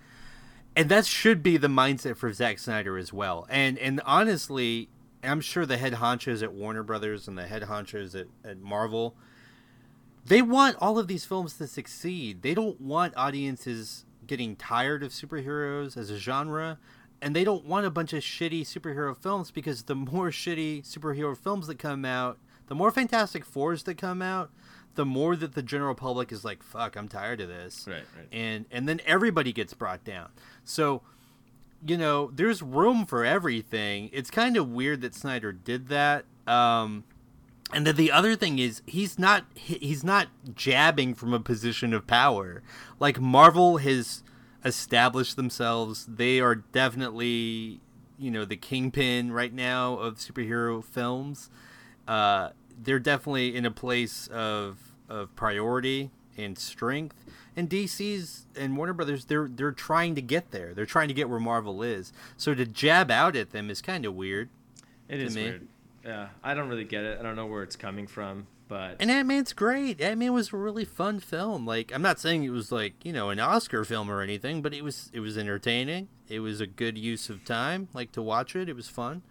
And 0.74 0.89
that 0.91 1.07
should 1.07 1.43
be 1.43 1.57
the 1.57 1.68
mindset 1.68 2.16
for 2.16 2.33
Zack 2.33 2.59
Snyder 2.59 2.97
as 2.97 3.12
well. 3.12 3.47
And 3.51 3.79
and 3.79 4.01
honestly, 4.07 4.89
I'm 5.24 5.41
sure 5.41 5.66
the 5.66 5.79
head 5.79 5.95
honchos 5.95 6.43
at 6.43 6.53
Warner 6.53 6.83
Brothers 6.83 7.29
and 7.29 7.37
the 7.37 7.47
head 7.47 7.62
honchos 7.62 8.14
at, 8.18 8.27
at 8.49 8.59
Marvel, 8.61 9.16
they 10.27 10.43
want 10.43 10.77
all 10.81 10.99
of 10.99 11.09
these 11.09 11.24
films 11.24 11.57
to 11.59 11.66
succeed. 11.66 12.43
They 12.43 12.55
don't 12.55 12.81
want 12.81 13.16
audiences 13.16 14.05
getting 14.27 14.57
tired 14.57 15.03
of 15.03 15.12
superheroes 15.12 15.97
as 15.97 16.11
a 16.11 16.18
genre, 16.18 16.79
and 17.22 17.35
they 17.35 17.45
don't 17.45 17.64
want 17.64 17.87
a 17.87 17.91
bunch 17.91 18.12
of 18.12 18.22
shitty 18.22 18.62
superhero 18.62 19.16
films 19.16 19.51
because 19.51 19.85
the 19.85 19.95
more 19.95 20.31
shitty 20.31 20.83
superhero 20.87 21.37
films 21.37 21.66
that 21.68 21.79
come 21.79 22.05
out, 22.05 22.39
the 22.66 22.74
more 22.74 22.91
Fantastic 22.91 23.45
Fours 23.45 23.85
that 23.85 23.97
come 23.97 24.20
out, 24.20 24.51
the 24.97 25.05
more 25.07 25.37
that 25.37 25.55
the 25.55 25.62
general 25.62 25.95
public 25.95 26.33
is 26.33 26.45
like, 26.45 26.62
"Fuck, 26.62 26.97
I'm 26.97 27.07
tired 27.07 27.41
of 27.41 27.49
this," 27.49 27.85
Right, 27.87 28.03
right. 28.16 28.27
and 28.33 28.64
and 28.70 28.89
then 28.89 29.01
everybody 29.07 29.53
gets 29.53 29.74
brought 29.74 30.03
down. 30.05 30.31
So 30.64 31.03
you 31.87 31.97
know, 31.99 32.31
there's 32.35 32.62
room 32.62 33.05
for 33.07 33.24
everything. 33.24 34.09
It's 34.12 34.31
kind 34.31 34.57
of 34.57 34.70
weird 34.70 35.03
that 35.03 35.14
Snyder 35.14 35.53
did 35.53 35.89
that. 35.89 36.24
Um, 36.47 37.05
and 37.73 37.87
then 37.87 37.97
the 37.97 38.12
other 38.12 38.37
thing 38.37 38.59
is 38.59 38.83
he's 38.87 39.19
not 39.19 39.45
he's 39.55 40.05
not 40.05 40.29
jabbing 40.55 41.14
from 41.14 41.35
a 41.35 41.41
position 41.41 41.93
of 41.93 42.07
power. 42.07 42.62
Like 43.01 43.21
Marvel 43.21 43.79
has 43.79 44.23
established 44.64 45.37
themselves. 45.37 46.07
They 46.07 46.41
are 46.41 46.55
definitely, 46.55 47.81
you 48.19 48.31
know, 48.31 48.45
the 48.45 48.57
kingpin 48.57 49.33
right 49.33 49.53
now 49.53 49.95
of 49.95 50.17
superhero 50.17 50.85
films. 50.85 51.51
Uh, 52.07 52.51
they're 52.81 52.99
definitely 52.99 53.57
in 53.57 53.64
a 53.64 53.71
place 53.71 54.29
of 54.29 54.93
of 55.09 55.35
priority 55.35 56.11
and 56.37 56.59
strength. 56.59 57.25
And 57.57 57.71
DC's 57.71 58.47
and 58.55 58.77
Warner 58.77 58.93
Brothers, 58.93 59.25
they're 59.25 59.49
they're 59.49 59.73
trying 59.73 60.14
to 60.14 60.23
get 60.23 60.51
there. 60.51 60.73
They're 60.73 60.87
trying 60.87 61.09
to 61.09 61.14
get 61.14 61.29
where 61.29 61.41
Marvel 61.41 61.83
is. 61.83 62.12
So 62.37 62.55
to 62.55 62.64
jab 62.64 63.11
out 63.11 63.35
at 63.35 63.51
them 63.51 63.71
is 63.71 63.83
kind 63.83 64.05
of 64.05 64.14
weird. 64.14 64.51
It 65.09 65.21
is 65.21 65.35
me. 65.35 65.45
weird. 65.45 65.69
Yeah, 66.07 66.29
I 66.43 66.55
don't 66.55 66.69
really 66.69 66.85
get 66.85 67.05
it. 67.05 67.19
I 67.19 67.23
don't 67.23 67.35
know 67.37 67.47
where 67.47 67.63
it's 67.65 67.75
coming 67.77 68.07
from, 68.07 68.47
but 68.69 68.97
And 69.01 69.11
Ant 69.11 69.27
Man's 69.29 69.53
great. 69.53 70.01
Ant 70.01 70.19
Man 70.21 70.33
was 70.33 70.53
a 70.53 70.57
really 70.57 70.85
fun 70.85 71.19
film. 71.21 71.67
Like 71.67 71.93
I'm 71.93 72.03
not 72.03 72.21
saying 72.21 72.45
it 72.45 72.51
was 72.51 72.71
like 72.71 73.05
you 73.05 73.13
know 73.13 73.31
an 73.31 73.41
Oscar 73.41 73.85
film 73.85 74.11
or 74.11 74.21
anything, 74.23 74.63
but 74.63 74.73
it 74.73 74.85
was 74.85 75.11
it 75.13 75.21
was 75.21 75.37
entertaining. 75.37 76.09
It 76.29 76.41
was 76.41 76.61
a 76.61 76.67
good 76.67 76.97
use 76.97 77.29
of 77.29 77.45
time. 77.45 77.89
Like 77.93 78.13
to 78.13 78.23
watch 78.23 78.55
it, 78.57 78.69
it 78.69 78.77
was 78.77 78.89
fun. 78.89 79.23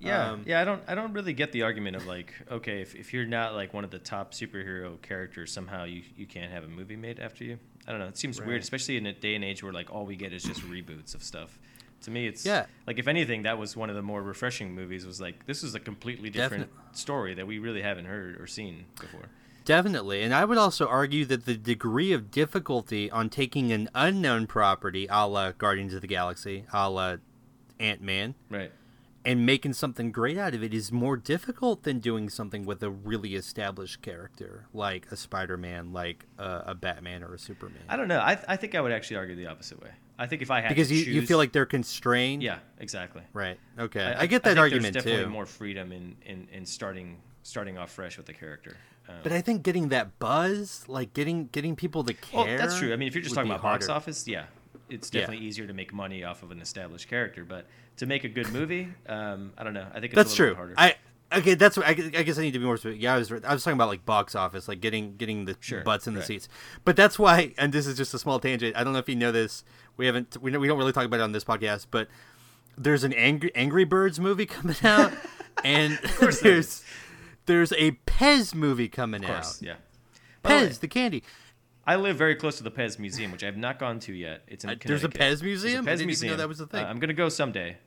Yeah, 0.00 0.30
Um, 0.30 0.44
yeah, 0.46 0.60
I 0.60 0.64
don't, 0.64 0.80
I 0.86 0.94
don't 0.94 1.12
really 1.12 1.32
get 1.32 1.50
the 1.50 1.62
argument 1.62 1.96
of 1.96 2.06
like, 2.06 2.32
okay, 2.48 2.80
if, 2.82 2.94
if 2.94 3.12
you're 3.12 3.26
not 3.26 3.54
like 3.56 3.74
one 3.74 3.82
of 3.82 3.90
the 3.90 3.98
top 3.98 4.32
superhero 4.32 5.02
characters, 5.02 5.50
somehow 5.50 5.82
you, 5.86 6.02
you 6.16 6.24
can't 6.24 6.52
have 6.52 6.62
a 6.62 6.68
movie 6.68 6.94
made 6.94 7.18
after 7.18 7.42
you. 7.42 7.58
I 7.84 7.90
don't 7.90 7.98
know. 7.98 8.06
It 8.06 8.16
seems 8.16 8.38
Right. 8.38 8.46
weird, 8.46 8.62
especially 8.62 8.96
in 8.96 9.06
a 9.06 9.12
day 9.12 9.34
and 9.34 9.42
age 9.42 9.60
where 9.64 9.72
like 9.72 9.90
all 9.92 10.06
we 10.06 10.14
get 10.14 10.32
is 10.32 10.44
just 10.44 10.60
reboots 10.60 11.16
of 11.16 11.24
stuff. 11.24 11.58
To 12.02 12.10
me, 12.10 12.26
it's 12.26 12.44
Yeah. 12.46 12.66
Like 12.86 12.98
if 12.98 13.08
anything, 13.08 13.42
that 13.42 13.58
was 13.58 13.76
one 13.76 13.90
of 13.90 13.96
the 13.96 14.02
more 14.02 14.22
refreshing 14.22 14.74
movies. 14.74 15.04
Was 15.04 15.20
like 15.20 15.46
this 15.46 15.62
is 15.62 15.74
a 15.74 15.80
completely 15.80 16.30
different 16.30 16.70
Definite- 16.70 16.96
story 16.96 17.34
that 17.34 17.46
we 17.46 17.58
really 17.58 17.82
haven't 17.82 18.04
heard 18.06 18.40
or 18.40 18.46
seen 18.46 18.86
before. 19.00 19.26
Definitely. 19.64 20.22
And 20.22 20.32
I 20.32 20.44
would 20.46 20.56
also 20.58 20.86
argue 20.86 21.24
that 21.26 21.44
the 21.44 21.54
degree 21.56 22.12
of 22.12 22.30
difficulty 22.30 23.10
on 23.10 23.28
taking 23.28 23.70
an 23.72 23.90
unknown 23.94 24.46
property, 24.46 25.06
a 25.10 25.26
la 25.26 25.52
Guardians 25.52 25.92
of 25.92 26.00
the 26.00 26.06
Galaxy, 26.06 26.64
a 26.72 26.88
la 26.88 27.16
Ant 27.78 28.00
Man, 28.00 28.34
Right. 28.48 28.72
and 29.26 29.44
making 29.44 29.74
something 29.74 30.10
great 30.10 30.38
out 30.38 30.54
of 30.54 30.62
it 30.62 30.72
is 30.72 30.90
more 30.90 31.16
difficult 31.18 31.82
than 31.82 31.98
doing 31.98 32.30
something 32.30 32.64
with 32.64 32.82
a 32.82 32.88
really 32.90 33.34
established 33.34 34.00
character 34.00 34.66
like 34.72 35.06
a 35.12 35.16
Spider-Man, 35.16 35.92
like 35.92 36.24
a, 36.38 36.62
a 36.68 36.74
Batman 36.74 37.22
or 37.22 37.34
a 37.34 37.38
Superman. 37.38 37.82
I 37.90 37.96
don't 37.96 38.08
know. 38.08 38.20
I, 38.20 38.38
I 38.48 38.56
think 38.56 38.74
I 38.74 38.80
would 38.80 38.92
actually 38.92 39.16
argue 39.16 39.36
the 39.36 39.48
opposite 39.48 39.82
way. 39.82 39.90
I 40.18 40.26
think 40.26 40.42
if 40.42 40.50
I 40.50 40.60
had 40.60 40.68
because 40.70 40.88
to 40.88 40.94
you, 40.94 41.12
you 41.12 41.26
feel 41.26 41.38
like 41.38 41.52
they're 41.52 41.66
constrained. 41.66 42.42
yeah, 42.42 42.58
exactly. 42.78 43.22
Right. 43.32 43.58
Okay. 43.78 44.02
I, 44.02 44.22
I, 44.22 44.26
get 44.26 44.42
that 44.42 44.50
think 44.50 44.58
argument 44.58 44.92
there's 44.94 45.04
definitely 45.04 45.24
too. 45.26 45.30
more 45.30 45.46
freedom 45.46 45.92
in, 45.92 46.16
in, 46.26 46.48
in 46.52 46.66
starting 46.66 47.18
starting 47.42 47.78
off 47.78 47.90
fresh 47.92 48.16
with 48.16 48.26
the 48.26 48.32
character. 48.34 48.76
Um, 49.08 49.14
But 49.22 49.32
I 49.32 49.40
think 49.40 49.62
getting 49.62 49.88
that 49.88 50.18
buzz, 50.18 50.84
like 50.88 51.14
getting 51.14 51.46
getting 51.52 51.76
people 51.76 52.02
to 52.04 52.14
care. 52.14 52.44
well, 52.46 52.58
that's 52.58 52.78
true. 52.78 52.92
I 52.92 52.96
mean, 52.96 53.08
if 53.08 53.14
you're 53.14 53.22
just 53.22 53.34
talking 53.34 53.50
about 53.50 53.62
box 53.62 53.88
office, 53.88 54.26
yeah, 54.26 54.46
it's 54.90 55.08
Yeah. 55.12 55.20
definitely 55.20 55.46
easier 55.46 55.66
to 55.66 55.72
make 55.72 55.92
money 55.94 56.24
off 56.24 56.42
of 56.42 56.50
an 56.50 56.60
established 56.60 57.08
character. 57.08 57.44
But 57.44 57.66
to 57.98 58.06
make 58.06 58.24
a 58.24 58.28
good 58.28 58.50
movie, 58.52 58.88
um, 59.08 59.52
I 59.56 59.64
don't 59.64 59.74
know. 59.74 59.86
I 59.90 59.94
think 60.00 60.06
it's 60.06 60.14
That's 60.14 60.38
a 60.38 60.42
little 60.42 60.46
true. 60.46 60.54
harder. 60.56 60.74
I 60.76 60.96
okay. 61.32 61.54
That's 61.54 61.76
what 61.76 61.86
I, 61.86 61.90
I 61.90 62.22
guess 62.22 62.38
I 62.38 62.42
need 62.42 62.52
to 62.52 62.58
be 62.58 62.64
more 62.64 62.76
specific. 62.76 63.02
Yeah, 63.02 63.14
I 63.14 63.18
was 63.18 63.30
I 63.32 63.52
was 63.52 63.64
talking 63.64 63.76
about 63.76 63.88
like 63.88 64.04
box 64.04 64.34
office, 64.34 64.68
like 64.68 64.80
getting 64.80 65.16
getting 65.16 65.44
the 65.44 65.56
Sure, 65.60 65.82
butts 65.82 66.06
in 66.06 66.14
the 66.14 66.20
right. 66.20 66.26
seats. 66.26 66.48
But 66.84 66.96
that's 66.96 67.18
why, 67.18 67.54
and 67.58 67.72
this 67.72 67.86
is 67.86 67.96
just 67.96 68.12
a 68.14 68.18
small 68.18 68.38
tangent. 68.40 68.76
I 68.76 68.84
don't 68.84 68.92
know 68.92 68.98
if 68.98 69.08
you 69.08 69.16
know 69.16 69.32
this. 69.32 69.64
We 69.96 70.06
haven't 70.06 70.36
we 70.40 70.50
don't- 70.50 70.60
we 70.60 70.68
don't 70.68 70.78
really 70.78 70.92
talk 70.92 71.04
about 71.04 71.20
it 71.20 71.22
on 71.22 71.32
this 71.32 71.44
podcast, 71.44 71.86
but 71.90 72.08
there's 72.76 73.04
an 73.04 73.12
Angry 73.12 73.50
Angry 73.54 73.84
Birds 73.84 74.20
movie 74.20 74.46
coming 74.56 74.76
out, 74.84 75.12
and 75.64 75.98
there 76.20 76.30
there's 76.32 76.84
there's 77.46 77.72
a 77.72 77.92
Pez 78.06 78.54
movie 78.54 78.88
coming 78.88 79.22
course, 79.22 79.56
out. 79.58 79.62
yeah. 79.62 79.74
By 80.42 80.50
the 80.50 80.54
way, 80.66 80.70
Pez, 80.70 80.80
the 80.80 80.88
candy. 80.88 81.22
I 81.86 81.96
live 81.96 82.16
very 82.16 82.34
close 82.34 82.58
to 82.58 82.62
the 82.62 82.70
Pez 82.70 82.98
Museum, 82.98 83.32
which 83.32 83.42
I 83.42 83.46
have 83.46 83.56
not 83.56 83.78
gone 83.78 83.98
to 84.00 84.12
yet. 84.12 84.42
It's 84.46 84.62
in 84.62 84.68
Uh, 84.70 84.74
there's 84.84 85.04
a 85.04 85.08
Pez 85.08 85.42
museum? 85.42 85.86
There's 85.86 86.00
a 86.00 86.04
Pez 86.04 86.08
didn't 86.08 86.10
even 86.10 86.28
know 86.28 86.32
museum. 86.34 86.36
that 86.36 86.48
was 86.48 86.60
a 86.60 86.66
thing. 86.66 86.84
Uh, 86.84 86.86
I'm 86.88 86.98
gonna 86.98 87.14
go 87.14 87.30
someday, 87.30 87.78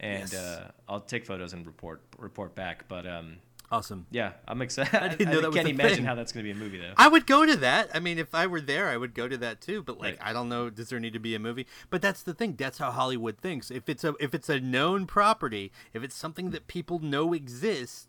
and 0.00 0.20
Yes. 0.30 0.34
uh, 0.34 0.70
I'll 0.88 1.00
take 1.00 1.26
photos 1.26 1.52
and 1.52 1.66
report 1.66 2.02
report 2.18 2.54
back. 2.54 2.86
But 2.88 3.06
um, 3.06 3.36
Awesome. 3.70 4.06
yeah, 4.10 4.32
I'm 4.46 4.62
excited. 4.62 4.94
I, 5.02 5.08
didn't 5.08 5.30
know 5.30 5.40
that 5.42 5.48
was 5.48 5.56
can't 5.56 5.68
imagine 5.68 5.96
thing. 5.96 6.04
how 6.06 6.14
that's 6.14 6.32
gonna 6.32 6.44
be 6.44 6.52
a 6.52 6.54
movie 6.54 6.78
though. 6.78 6.94
I 6.96 7.06
would 7.08 7.26
go 7.26 7.44
to 7.44 7.54
that. 7.56 7.90
I 7.92 8.00
mean, 8.00 8.18
if 8.18 8.34
I 8.34 8.46
were 8.46 8.60
there, 8.62 8.88
I 8.88 8.96
would 8.96 9.14
go 9.14 9.28
to 9.28 9.36
that 9.38 9.60
too. 9.60 9.82
But 9.82 9.98
like, 9.98 10.18
Right. 10.20 10.30
I 10.30 10.32
don't 10.32 10.48
know. 10.48 10.70
Does 10.70 10.88
there 10.88 10.98
need 11.00 11.12
to 11.12 11.18
be 11.18 11.34
a 11.34 11.38
movie? 11.38 11.66
But 11.90 12.00
that's 12.00 12.22
the 12.22 12.32
thing. 12.32 12.54
That's 12.56 12.78
how 12.78 12.90
Hollywood 12.90 13.38
thinks. 13.38 13.70
If 13.70 13.88
it's 13.88 14.04
a 14.04 14.14
if 14.20 14.34
it's 14.34 14.48
a 14.48 14.58
known 14.60 15.06
property, 15.06 15.70
if 15.92 16.02
it's 16.02 16.14
something 16.16 16.50
that 16.50 16.66
people 16.66 16.98
know 17.00 17.34
exists, 17.34 18.06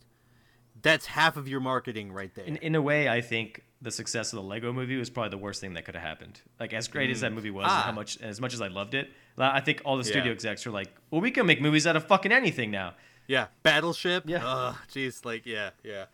that's 0.82 1.08
half 1.08 1.36
of 1.36 1.48
your 1.50 1.60
marketing 1.60 2.12
right 2.14 2.34
there. 2.36 2.46
in, 2.46 2.56
in 2.58 2.76
a 2.76 2.82
way, 2.82 3.10
I 3.10 3.20
think 3.20 3.64
the 3.82 3.92
success 3.92 4.32
of 4.32 4.38
the 4.38 4.44
Lego 4.44 4.72
movie 4.72 4.96
was 4.98 5.10
probably 5.10 5.30
the 5.30 5.38
worst 5.38 5.60
thing 5.62 5.74
that 5.74 5.84
could 5.86 5.96
have 5.96 6.04
happened. 6.04 6.42
Like 6.60 6.74
as 6.74 6.88
great 6.88 7.10
as 7.10 7.20
that 7.22 7.34
movie 7.34 7.52
was, 7.52 7.64
and 7.66 7.72
Ah. 7.72 7.82
how 7.84 7.92
much 7.92 8.18
as 8.22 8.40
much 8.40 8.54
as 8.54 8.62
I 8.62 8.68
loved 8.68 8.94
it, 8.94 9.10
I 9.40 9.62
think 9.62 9.82
all 9.86 9.98
the 9.98 10.04
studio 10.04 10.26
Yeah. 10.26 10.32
execs 10.34 10.66
are 10.68 10.72
like, 10.72 10.90
"Well, 11.12 11.22
we 11.22 11.32
can 11.32 11.46
make 11.46 11.62
movies 11.62 11.86
out 11.88 11.96
of 11.96 12.06
fucking 12.08 12.32
anything 12.32 12.72
now." 12.72 12.94
yeah, 13.28 13.48
Battleship. 13.64 14.24
Yeah. 14.28 14.42
Oh, 14.44 14.78
jeez. 14.92 15.24
Like, 15.26 15.46
yeah, 15.46 15.70
yeah. 15.84 16.06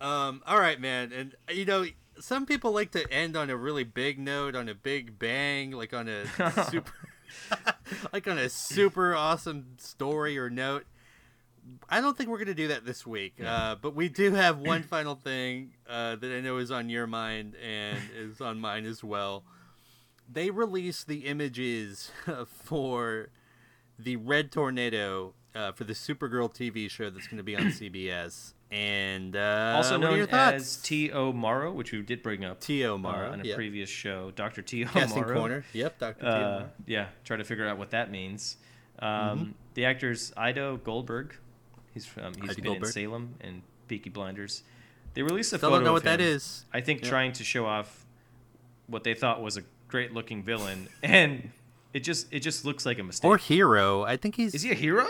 Um. 0.00 0.42
All 0.46 0.58
right, 0.58 0.80
man. 0.80 1.12
And 1.12 1.34
you 1.50 1.64
know, 1.64 1.84
some 2.18 2.46
people 2.46 2.72
like 2.72 2.90
to 2.92 3.10
end 3.12 3.36
on 3.36 3.50
a 3.50 3.56
really 3.56 3.84
big 3.84 4.18
note, 4.18 4.56
on 4.56 4.68
a 4.68 4.74
big 4.74 5.18
bang, 5.18 5.70
like 5.72 5.92
on 5.94 6.08
a 6.08 6.26
super, 6.70 6.92
like 8.12 8.26
on 8.26 8.38
a 8.38 8.48
super 8.48 9.14
awesome 9.14 9.74
story 9.78 10.38
or 10.38 10.50
note. 10.50 10.84
I 11.88 12.00
don't 12.00 12.16
think 12.18 12.28
we're 12.28 12.38
gonna 12.38 12.54
do 12.54 12.68
that 12.68 12.84
this 12.84 13.06
week, 13.06 13.34
uh, 13.44 13.76
but 13.80 13.94
we 13.94 14.08
do 14.08 14.32
have 14.32 14.58
one 14.58 14.82
final 14.94 15.14
thing 15.14 15.74
uh, 15.88 16.16
that 16.16 16.36
I 16.36 16.40
know 16.40 16.56
is 16.56 16.72
on 16.72 16.88
your 16.90 17.06
mind 17.06 17.54
and 17.64 17.98
is 18.18 18.40
on 18.40 18.58
mine 18.58 18.84
as 18.84 19.04
well. 19.04 19.44
They 20.30 20.50
released 20.50 21.08
the 21.08 21.26
images 21.26 22.10
for 22.46 23.28
the 23.98 24.16
Red 24.16 24.50
Tornado 24.50 25.34
uh, 25.54 25.72
for 25.72 25.84
the 25.84 25.92
Supergirl 25.92 26.52
TV 26.52 26.88
show 26.90 27.10
that's 27.10 27.26
going 27.26 27.36
to 27.38 27.42
be 27.42 27.56
on 27.56 27.64
CBS, 27.66 28.54
and 28.70 29.36
uh, 29.36 29.74
also 29.76 29.98
what 29.98 30.08
are 30.12 30.16
your 30.16 30.26
known 30.26 30.54
as 30.54 30.76
T.O. 30.78 31.32
Morrow, 31.32 31.70
which 31.72 31.92
we 31.92 32.00
did 32.02 32.22
bring 32.22 32.44
up 32.44 32.60
T.O. 32.60 32.94
uh, 32.94 32.98
Morrow, 32.98 33.30
on 33.32 33.40
a 33.40 33.44
yep. 33.44 33.56
previous 33.56 33.90
show, 33.90 34.30
Doctor 34.30 34.62
T.O. 34.62 34.88
Morrow. 35.08 35.34
corner. 35.34 35.64
Yep, 35.74 35.98
Doctor 35.98 36.26
Uh, 36.26 36.64
yeah, 36.86 37.08
try 37.24 37.36
to 37.36 37.44
figure 37.44 37.68
out 37.68 37.76
what 37.78 37.90
that 37.90 38.10
means. 38.10 38.56
Um, 38.98 39.08
Mm-hmm. 39.08 39.50
The 39.74 39.84
actors 39.86 40.32
Iddo 40.36 40.76
Goldberg 40.78 41.34
He's 41.94 42.06
from 42.06 42.34
he's 42.40 42.50
Eddie 42.52 42.62
been 42.62 42.76
in 42.76 42.84
Salem 42.86 43.34
and 43.40 43.62
Peaky 43.88 44.10
Blinders. 44.10 44.62
They 45.14 45.22
released 45.22 45.52
a 45.52 45.58
Still 45.58 45.68
photo. 45.70 45.76
don't 45.78 45.84
know 45.84 45.92
what 45.92 46.04
that 46.04 46.20
him, 46.20 46.26
is. 46.28 46.64
I 46.72 46.80
think 46.80 47.02
Yeah. 47.02 47.08
trying 47.10 47.32
to 47.34 47.44
show 47.44 47.66
off 47.66 48.06
what 48.86 49.04
they 49.04 49.14
thought 49.14 49.42
was 49.42 49.56
a 49.58 49.62
great 49.92 50.12
looking 50.12 50.42
villain, 50.42 50.88
and 51.02 51.50
it 51.92 52.00
just 52.00 52.26
it 52.32 52.40
just 52.40 52.64
looks 52.64 52.84
like 52.84 52.98
a 52.98 53.04
mistake. 53.04 53.28
Or 53.28 53.36
hero. 53.36 54.02
I 54.02 54.16
think 54.16 54.34
he's. 54.34 54.54
is 54.54 54.62
he 54.62 54.72
a 54.72 54.74
hero? 54.74 55.06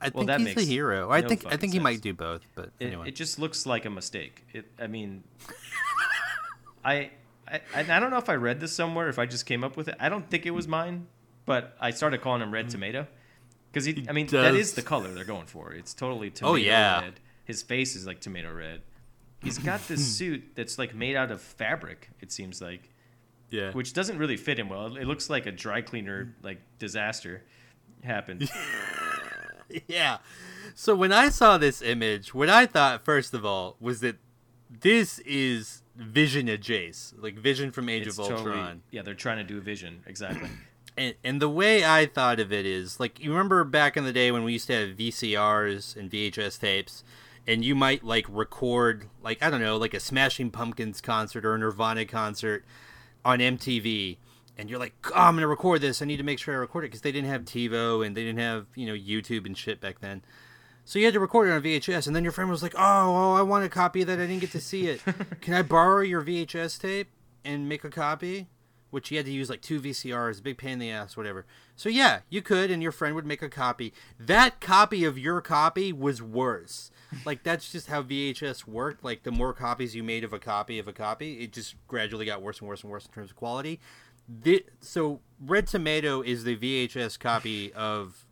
I 0.00 0.10
well, 0.10 0.24
think 0.24 0.26
that 0.28 0.40
he's 0.40 0.56
a 0.56 0.70
hero. 0.70 1.10
I 1.10 1.22
no 1.22 1.28
think. 1.28 1.46
I 1.46 1.56
think 1.56 1.72
he 1.72 1.80
might 1.80 2.00
do 2.00 2.14
both. 2.14 2.42
But 2.54 2.70
It, 2.78 2.86
anyway. 2.86 3.08
it 3.08 3.16
just 3.16 3.40
looks 3.40 3.66
like 3.66 3.84
a 3.84 3.90
mistake. 3.90 4.44
It. 4.52 4.66
I 4.78 4.86
mean, 4.86 5.24
I, 6.84 7.10
I 7.48 7.60
I 7.74 7.98
don't 7.98 8.10
know 8.10 8.18
if 8.18 8.28
I 8.28 8.34
read 8.34 8.60
this 8.60 8.72
somewhere. 8.72 9.08
If 9.08 9.18
I 9.18 9.26
just 9.26 9.46
came 9.46 9.64
up 9.64 9.76
with 9.76 9.88
it, 9.88 9.96
I 9.98 10.08
don't 10.08 10.28
think 10.30 10.46
it 10.46 10.52
was 10.52 10.68
mine. 10.68 11.08
But 11.46 11.74
I 11.80 11.90
started 11.90 12.20
calling 12.20 12.42
him 12.42 12.52
Red 12.52 12.66
mm. 12.66 12.70
Tomato 12.70 13.06
because 13.72 13.86
he. 13.86 14.06
I 14.08 14.12
mean, 14.12 14.26
that 14.28 14.54
is 14.54 14.74
the 14.74 14.82
color 14.82 15.08
they're 15.08 15.24
going 15.24 15.46
for. 15.46 15.72
It's 15.72 15.94
totally 15.94 16.28
oh, 16.28 16.30
tomato 16.30 16.52
Oh, 16.52 16.56
yeah. 16.56 17.00
red. 17.00 17.20
His 17.44 17.62
face 17.62 17.96
is 17.96 18.06
like 18.06 18.20
tomato 18.20 18.52
red. 18.52 18.82
He's 19.42 19.58
got 19.58 19.88
this 19.88 20.06
suit 20.18 20.42
that's 20.54 20.78
like 20.78 20.94
made 20.94 21.16
out 21.16 21.30
of 21.30 21.40
fabric. 21.40 22.10
It 22.20 22.30
seems 22.30 22.60
like, 22.60 22.90
yeah. 23.50 23.72
which 23.72 23.92
doesn't 23.92 24.18
really 24.18 24.36
fit 24.36 24.58
him 24.58 24.68
well. 24.68 24.96
It 24.96 25.04
looks 25.04 25.30
like 25.30 25.46
a 25.46 25.52
dry 25.52 25.80
cleaner 25.80 26.34
like 26.42 26.60
disaster 26.78 27.44
happened. 28.02 28.50
yeah. 29.86 30.18
So 30.74 30.94
when 30.94 31.12
I 31.12 31.28
saw 31.28 31.58
this 31.58 31.82
image, 31.82 32.34
what 32.34 32.48
I 32.48 32.66
thought 32.66 33.04
first 33.04 33.34
of 33.34 33.44
all 33.44 33.76
was 33.80 34.00
that 34.00 34.16
this 34.70 35.18
is 35.20 35.82
Vision 35.96 36.48
of 36.48 36.60
Jace, 36.60 37.12
like 37.20 37.38
Vision 37.38 37.72
from 37.72 37.88
Age 37.88 38.06
It's 38.06 38.18
of 38.18 38.24
Ultron. 38.24 38.44
totally 38.44 38.80
yeah. 38.90 39.02
They're 39.02 39.14
trying 39.14 39.38
to 39.38 39.44
do 39.44 39.58
a 39.58 39.62
vision 39.62 40.02
exactly. 40.06 40.48
And, 40.96 41.14
and 41.22 41.40
the 41.40 41.48
way 41.48 41.84
I 41.84 42.06
thought 42.06 42.40
of 42.40 42.52
it 42.52 42.66
is 42.66 42.98
like 42.98 43.20
you 43.20 43.30
remember 43.30 43.62
back 43.62 43.96
in 43.96 44.02
the 44.02 44.12
day 44.12 44.32
when 44.32 44.42
we 44.42 44.54
used 44.54 44.66
to 44.66 44.72
have 44.72 44.96
VCRs 44.96 45.96
and 45.96 46.10
VHS 46.10 46.58
tapes, 46.58 47.04
and 47.46 47.64
you 47.64 47.76
might 47.76 48.02
like 48.02 48.26
record 48.28 49.08
like 49.22 49.40
I 49.40 49.48
don't 49.48 49.60
know 49.60 49.76
like 49.76 49.94
a 49.94 50.00
Smashing 50.00 50.50
Pumpkins 50.50 51.00
concert 51.00 51.44
or 51.44 51.54
a 51.54 51.58
Nirvana 51.58 52.04
concert 52.04 52.64
on 53.28 53.40
MTV, 53.40 54.16
and 54.56 54.70
you're 54.70 54.78
like, 54.78 54.94
oh, 55.10 55.12
I'm 55.14 55.34
gonna 55.34 55.46
record 55.46 55.82
this. 55.82 56.00
I 56.00 56.06
need 56.06 56.16
to 56.16 56.22
make 56.22 56.38
sure 56.38 56.54
I 56.54 56.56
record 56.56 56.84
it 56.84 56.88
because 56.88 57.02
they 57.02 57.12
didn't 57.12 57.28
have 57.28 57.42
TiVo 57.42 58.04
and 58.04 58.16
they 58.16 58.24
didn't 58.24 58.40
have 58.40 58.66
you 58.74 58.86
know 58.86 58.94
YouTube 58.94 59.44
and 59.44 59.56
shit 59.56 59.82
back 59.82 60.00
then. 60.00 60.22
So 60.86 60.98
you 60.98 61.04
had 61.04 61.12
to 61.12 61.20
record 61.20 61.48
it 61.48 61.52
on 61.52 61.62
VHS, 61.62 62.06
and 62.06 62.16
then 62.16 62.22
your 62.22 62.32
friend 62.32 62.48
was 62.48 62.62
like, 62.62 62.74
"Oh, 62.74 62.80
oh, 62.80 63.34
I 63.34 63.42
want 63.42 63.66
a 63.66 63.68
copy 63.68 64.00
of 64.00 64.06
that. 64.06 64.18
I 64.18 64.22
didn't 64.22 64.40
get 64.40 64.52
to 64.52 64.60
see 64.60 64.86
it. 64.88 65.02
Can 65.42 65.52
I 65.52 65.60
borrow 65.60 66.00
your 66.00 66.22
VHS 66.22 66.80
tape 66.80 67.10
and 67.44 67.68
make 67.68 67.84
a 67.84 67.90
copy?" 67.90 68.48
Which 68.90 69.10
you 69.10 69.18
had 69.18 69.26
to 69.26 69.32
use 69.32 69.50
like 69.50 69.60
two 69.60 69.80
VCRs, 69.80 70.42
big 70.42 70.56
pain 70.56 70.72
in 70.72 70.78
the 70.78 70.90
ass, 70.90 71.16
whatever. 71.16 71.44
So 71.76 71.88
yeah, 71.88 72.20
you 72.30 72.40
could, 72.40 72.70
and 72.70 72.82
your 72.82 72.92
friend 72.92 73.14
would 73.14 73.26
make 73.26 73.42
a 73.42 73.48
copy. 73.50 73.92
That 74.18 74.60
copy 74.60 75.04
of 75.04 75.18
your 75.18 75.40
copy 75.42 75.92
was 75.92 76.22
worse. 76.22 76.90
Like 77.24 77.42
that's 77.42 77.70
just 77.70 77.88
how 77.88 78.02
VHS 78.02 78.66
worked. 78.66 79.04
Like 79.04 79.24
the 79.24 79.30
more 79.30 79.52
copies 79.52 79.94
you 79.94 80.02
made 80.02 80.24
of 80.24 80.32
a 80.32 80.38
copy 80.38 80.78
of 80.78 80.88
a 80.88 80.92
copy, 80.92 81.40
it 81.40 81.52
just 81.52 81.74
gradually 81.86 82.24
got 82.24 82.40
worse 82.40 82.60
and 82.60 82.68
worse 82.68 82.82
and 82.82 82.90
worse 82.90 83.04
in 83.06 83.12
terms 83.12 83.30
of 83.30 83.36
quality. 83.36 83.78
Thi- 84.42 84.64
so 84.80 85.20
Red 85.40 85.66
Tomato 85.66 86.22
is 86.22 86.44
the 86.44 86.56
VHS 86.56 87.18
copy 87.18 87.72
of 87.72 88.26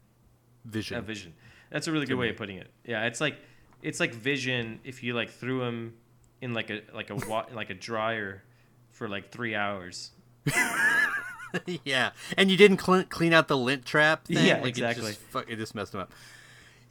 Vision. 0.67 0.99
A 0.99 1.03
vision. 1.03 1.35
That's 1.71 1.87
a 1.87 1.93
really 1.93 2.07
good 2.07 2.17
way 2.17 2.29
of 2.31 2.37
putting 2.37 2.59
it. 2.59 2.71
Yeah, 2.85 3.05
it's 3.05 3.21
like 3.21 3.37
it's 3.83 4.01
like 4.01 4.15
vision 4.15 4.81
if 4.85 5.03
you 5.03 5.15
like 5.15 5.31
threw 5.31 5.63
him 5.63 5.95
in 6.41 6.55
like 6.55 6.71
a 6.71 6.81
like 6.95 7.11
a 7.11 7.15
like 7.55 7.71
a 7.71 7.75
dryer 7.75 8.43
for 8.91 9.09
like 9.09 9.31
three 9.31 9.55
hours. 9.55 10.11
yeah, 11.85 12.11
and 12.37 12.51
you 12.51 12.57
didn't 12.57 12.77
clean, 12.79 13.05
clean 13.05 13.33
out 13.33 13.49
the 13.49 13.57
lint 13.57 13.85
trap 13.85 14.27
thing. 14.27 14.45
Yeah, 14.47 14.57
like 14.59 14.67
exactly. 14.69 15.07
It 15.07 15.15
just, 15.15 15.21
fuck, 15.23 15.51
it 15.51 15.57
just 15.57 15.75
messed 15.75 15.93
them 15.93 16.03
up. 16.03 16.13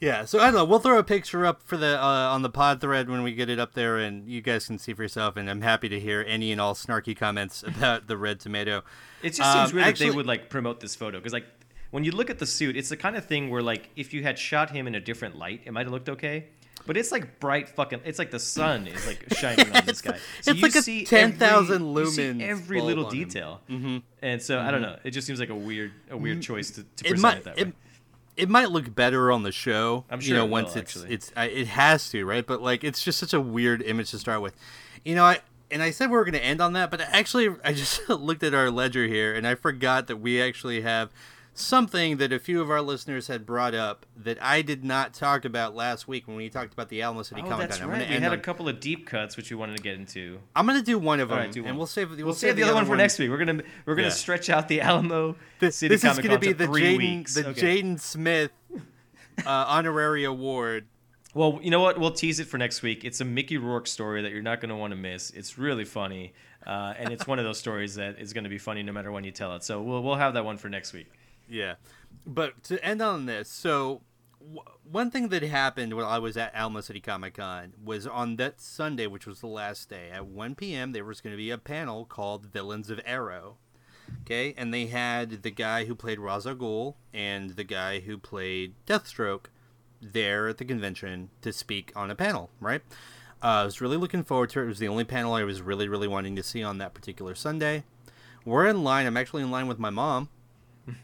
Yeah, 0.02 0.26
so 0.26 0.40
I 0.40 0.46
don't 0.46 0.56
know. 0.56 0.66
We'll 0.66 0.80
throw 0.80 1.00
a 1.00 1.04
picture 1.04 1.46
up 1.46 1.62
for 1.64 1.78
the 1.78 1.98
uh, 2.02 2.06
on 2.06 2.42
the 2.42 2.50
pod 2.50 2.82
thread 2.82 3.10
when 3.10 3.24
we 3.24 3.34
get 3.34 3.50
it 3.50 3.60
up 3.60 3.74
there, 3.74 3.98
and 3.98 4.28
you 4.28 4.42
guys 4.42 4.68
can 4.68 4.78
see 4.78 4.94
for 4.94 5.04
yourself. 5.04 5.38
And 5.38 5.50
I'm 5.50 5.62
happy 5.62 5.88
to 5.90 6.00
hear 6.00 6.24
any 6.28 6.52
and 6.52 6.60
all 6.60 6.74
snarky 6.74 7.16
comments 7.16 7.64
about 7.68 8.08
the 8.08 8.18
red 8.18 8.40
tomato. 8.40 8.84
It 9.24 9.30
just 9.34 9.52
seems 9.54 9.70
Um, 9.70 9.76
weird 9.76 9.88
actually- 9.88 10.08
that 10.08 10.12
they 10.12 10.16
would 10.18 10.26
like 10.26 10.50
promote 10.50 10.80
this 10.80 10.96
photo 10.96 11.20
because 11.20 11.34
like 11.34 11.46
when 11.92 12.04
you 12.04 12.12
look 12.12 12.30
at 12.30 12.40
the 12.40 12.46
suit, 12.46 12.76
it's 12.76 12.90
the 12.90 12.98
kind 12.98 13.16
of 13.16 13.26
thing 13.26 13.50
where 13.50 13.62
like 13.62 13.90
if 13.96 14.14
you 14.14 14.24
had 14.24 14.38
shot 14.38 14.72
him 14.72 14.86
in 14.88 14.96
a 14.96 15.00
different 15.00 15.38
light, 15.38 15.62
it 15.66 15.72
might 15.72 15.86
have 15.86 15.94
looked 15.94 16.10
okay. 16.10 16.48
But 16.86 16.98
it's 16.98 17.12
like 17.12 17.40
bright 17.40 17.70
fucking. 17.70 18.02
It's 18.06 18.20
like 18.20 18.32
the 18.32 18.40
sun 18.40 18.88
is 18.88 19.06
like 19.08 19.26
shining 19.34 19.72
on 19.76 19.86
this 19.86 20.02
guy. 20.04 20.18
So 20.42 20.52
it's 20.52 20.60
you 20.60 20.64
like 20.64 20.76
a 20.76 20.82
see 20.82 21.04
10,000 21.06 21.76
every- 21.76 22.02
you 22.02 22.06
see 22.08 22.22
lumens 22.22 22.42
Every 22.42 22.82
little 22.82 23.10
detail. 23.10 23.62
Mm-hmm. 23.70 23.98
And 24.22 24.42
so 24.42 24.60
I 24.60 24.72
don't 24.72 24.82
know. 24.82 24.98
It 25.04 25.12
just 25.12 25.26
seems 25.28 25.40
like 25.40 25.50
a 25.50 25.56
weird, 25.56 25.92
a 26.10 26.18
weird 26.18 26.42
choice 26.42 26.72
to, 26.72 26.84
to 26.84 27.06
It 27.06 27.10
present 27.10 27.22
might 27.22 27.38
it 27.38 27.44
that 27.46 27.58
way. 27.58 27.74
it 28.38 28.50
might 28.50 28.70
look 28.72 28.94
better 28.94 29.32
on 29.32 29.44
the 29.44 29.52
show. 29.52 30.06
I'm 30.10 30.20
you 30.22 30.28
sure 30.28 30.38
know 30.38 30.46
it 30.46 30.50
once 30.50 30.76
will, 30.76 30.82
it's 30.82 30.96
actually. 30.98 31.14
it's 31.14 31.32
I, 31.36 31.46
it 31.46 31.68
has 31.68 32.10
to 32.12 32.26
right, 32.26 32.46
but 32.46 32.62
like 32.62 32.84
it's 32.84 33.04
just 33.04 33.18
such 33.20 33.34
a 33.34 33.42
weird 33.42 33.82
image 33.82 34.12
to 34.12 34.20
start 34.20 34.42
with. 34.42 34.56
You 35.04 35.16
know, 35.16 35.24
I 35.24 35.40
and 35.72 35.82
I 35.82 35.90
said 35.92 36.12
we 36.12 36.18
were 36.18 36.24
going 36.24 36.34
to 36.34 36.44
end 36.44 36.62
on 36.62 36.74
that, 36.74 36.92
but 36.92 37.02
actually 37.02 37.50
I 37.64 37.74
just 37.74 38.08
looked 38.10 38.44
at 38.44 38.54
our 38.54 38.70
ledger 38.70 39.08
here 39.08 39.34
and 39.34 39.48
I 39.48 39.56
forgot 39.56 40.06
that 40.08 40.18
we 40.18 40.40
actually 40.42 40.82
have 40.82 41.10
something 41.58 42.18
that 42.18 42.34
a 42.34 42.38
few 42.40 42.62
of 42.62 42.70
our 42.70 42.82
listeners 42.82 43.28
had 43.28 43.46
brought 43.46 43.74
up 43.74 44.06
that 44.18 44.38
I 44.44 44.62
did 44.62 44.84
not 44.84 45.14
talk 45.14 45.46
about 45.46 45.74
last 45.74 46.08
week 46.08 46.28
when 46.28 46.36
we 46.36 46.50
talked 46.50 46.74
about 46.74 46.90
the 46.90 47.02
Alamo 47.02 47.24
City 47.24 47.42
Oh, 47.44 47.50
Comic 47.50 47.72
Con. 47.72 47.88
Right. 47.90 48.08
We 48.10 48.16
had 48.16 48.34
a 48.34 48.38
couple 48.38 48.68
of 48.68 48.80
deep 48.82 49.08
cuts 49.08 49.38
which 49.38 49.50
we 49.50 49.56
wanted 49.56 49.78
to 49.78 49.82
get 49.84 49.96
into. 49.96 50.40
I'm 50.56 50.66
going 50.68 50.78
to 50.78 50.84
do 50.86 51.00
one 51.00 51.20
of 51.22 51.30
them, 51.30 51.38
right, 51.38 51.56
one. 51.56 51.66
and 51.66 51.78
we'll 51.78 51.88
save 51.88 52.12
we'll, 52.12 52.26
We'll 52.26 52.34
save 52.34 52.58
the 52.58 52.64
other 52.64 52.74
one 52.76 52.86
for 52.86 52.98
next 52.98 53.18
week. 53.20 53.30
We're 53.30 53.38
gonna 53.38 53.64
we're 53.86 53.96
gonna 53.96 54.10
Yeah. 54.10 54.14
stretch 54.14 54.50
out 54.50 54.68
the 54.68 54.82
Alamo 54.82 55.36
This, 55.60 55.78
City 55.78 55.96
this 55.96 56.04
is 56.04 56.10
Comic 56.10 56.26
going 56.26 56.40
to 56.40 56.46
Con 56.46 56.54
be 56.54 56.54
to 56.54 56.58
the 56.58 56.66
three 56.68 56.82
Jaden 56.82 56.98
weeks. 56.98 57.34
the 57.36 57.48
Okay. 57.48 57.82
Jaden 57.82 58.00
Smith 58.00 58.52
uh, 59.46 59.50
honorary 59.50 60.26
award. 60.26 60.86
Well, 61.34 61.60
you 61.62 61.70
know 61.72 61.82
what? 61.82 62.00
We'll 62.00 62.12
tease 62.12 62.40
it 62.40 62.48
for 62.48 62.58
next 62.58 62.82
week. 62.82 63.04
It's 63.04 63.20
a 63.22 63.26
Mickey 63.26 63.58
Rourke 63.58 63.88
story 63.88 64.22
that 64.22 64.32
you're 64.32 64.42
not 64.42 64.62
going 64.62 64.70
to 64.70 64.76
want 64.76 64.92
to 64.92 64.96
miss. 64.98 65.32
It's 65.32 65.58
really 65.58 65.84
funny, 65.84 66.34
uh, 66.66 66.94
and 66.98 67.12
it's 67.12 67.28
one 67.28 67.40
of 67.40 67.46
those 67.46 67.60
stories 67.60 67.96
that 67.96 68.20
is 68.20 68.32
going 68.32 68.46
to 68.46 68.50
be 68.50 68.58
funny 68.58 68.84
no 68.84 68.94
matter 68.94 69.12
when 69.12 69.26
you 69.26 69.32
tell 69.32 69.54
it. 69.56 69.64
So 69.64 69.82
we'll 69.82 70.02
we'll 70.02 70.16
have 70.16 70.34
that 70.36 70.46
one 70.46 70.58
for 70.58 70.70
next 70.70 70.94
week. 70.94 71.08
Yeah, 71.50 71.76
but 72.26 72.64
to 72.64 72.84
end 72.84 73.02
on 73.02 73.26
this, 73.26 73.50
so 73.50 74.02
w- 74.40 74.62
one 74.84 75.12
thing 75.12 75.30
that 75.30 75.44
happened 75.44 75.94
when 75.94 76.06
I 76.06 76.20
was 76.20 76.38
at 76.38 76.54
Alamo 76.56 76.82
City 76.82 77.00
Comic 77.00 77.36
Con 77.36 77.74
was 77.84 78.08
on 78.08 78.38
that 78.38 78.60
Sunday, 78.62 79.08
which 79.08 79.28
was 79.28 79.42
the 79.42 79.48
last 79.48 79.90
day 79.90 80.10
at 80.12 80.26
1 80.26 80.56
p.m. 80.56 80.92
There 80.92 81.06
was 81.06 81.22
going 81.22 81.34
to 81.34 81.38
be 81.38 81.52
a 81.52 81.58
panel 81.58 82.06
called 82.06 82.46
"Villains 82.46 82.90
of 82.90 83.00
Arrow." 83.06 83.58
Okay, 84.22 84.54
and 84.58 84.74
they 84.74 84.88
had 84.88 85.44
the 85.44 85.52
guy 85.52 85.86
who 85.86 85.96
played 85.96 86.20
Ra's 86.20 86.46
al 86.46 86.56
Ghul 86.56 86.96
and 87.14 87.52
the 87.52 87.64
guy 87.64 88.02
who 88.02 88.18
played 88.18 88.76
Deathstroke 88.86 89.46
there 90.02 90.48
at 90.48 90.58
the 90.58 90.66
convention 90.66 91.30
to 91.42 91.52
speak 91.52 91.92
on 91.96 92.12
a 92.12 92.16
panel. 92.16 92.50
Right. 92.60 92.82
Uh, 93.44 93.48
I 93.48 93.66
was 93.66 93.82
really 93.82 93.98
looking 93.98 94.24
forward 94.24 94.50
to 94.52 94.60
it. 94.60 94.66
It 94.66 94.68
was 94.68 94.80
the 94.80 94.88
only 94.88 95.04
panel 95.04 95.34
I 95.34 95.44
was 95.44 95.62
really, 95.62 95.88
really 95.88 96.08
wanting 96.08 96.36
to 96.36 96.44
see 96.44 96.64
on 96.64 96.78
that 96.78 96.94
particular 96.94 97.36
Sunday. 97.36 97.84
We're 98.46 98.68
in 98.68 98.84
line. 98.84 99.06
I'm 99.06 99.18
actually 99.18 99.44
in 99.44 99.52
line 99.52 99.68
with 99.68 99.80
my 99.80 99.90
mom 99.90 100.30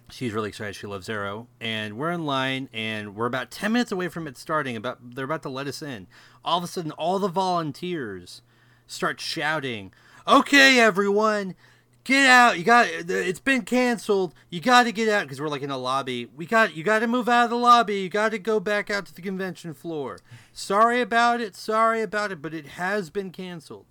she's 0.10 0.34
really 0.34 0.50
excited. 0.50 0.76
She 0.76 0.88
loves 0.88 1.10
arrow. 1.10 1.48
And 1.60 1.98
we're 1.98 2.12
in 2.12 2.26
line 2.26 2.70
and 2.74 3.16
we're 3.16 3.26
about 3.26 3.52
10 3.52 3.72
minutes 3.72 3.92
away 3.92 4.08
from 4.08 4.28
it 4.28 4.38
starting 4.38 4.76
about 4.76 5.16
they're 5.16 5.26
about 5.26 5.44
to 5.44 5.50
let 5.50 5.68
us 5.68 5.82
in. 5.82 6.08
All 6.44 6.58
of 6.58 6.64
a 6.64 6.68
sudden 6.68 6.92
all 6.92 7.20
the 7.20 7.28
volunteers 7.28 8.42
start 8.88 9.22
shouting 9.22 9.94
okay 10.28 10.80
everyone 10.80 11.56
get 12.04 12.28
out. 12.28 12.58
You 12.58 12.64
got 12.64 12.88
it's 12.90 13.40
been 13.40 13.62
canceled. 13.64 14.34
You 14.50 14.60
got 14.60 14.84
to 14.84 14.92
get 14.92 15.10
out. 15.10 15.24
Because 15.24 15.40
we're 15.40 15.50
like 15.50 15.62
in 15.62 15.72
a 15.72 15.78
lobby. 15.78 16.26
We 16.26 16.46
got 16.46 16.76
you 16.76 16.84
got 16.84 17.00
to 17.00 17.08
move 17.08 17.30
out 17.30 17.46
of 17.46 17.50
the 17.50 17.58
lobby. 17.58 18.02
You 18.02 18.10
got 18.10 18.32
to 18.32 18.40
go 18.40 18.60
back 18.60 18.90
out 18.90 19.06
to 19.08 19.14
the 19.14 19.22
convention 19.22 19.74
floor. 19.74 20.20
Sorry 20.54 21.02
about 21.02 21.42
it. 21.42 21.56
Sorry 21.56 22.02
about 22.02 22.32
it 22.32 22.42
but 22.42 22.54
it 22.54 22.68
has 22.68 23.10
been 23.10 23.32
canceled 23.32 23.86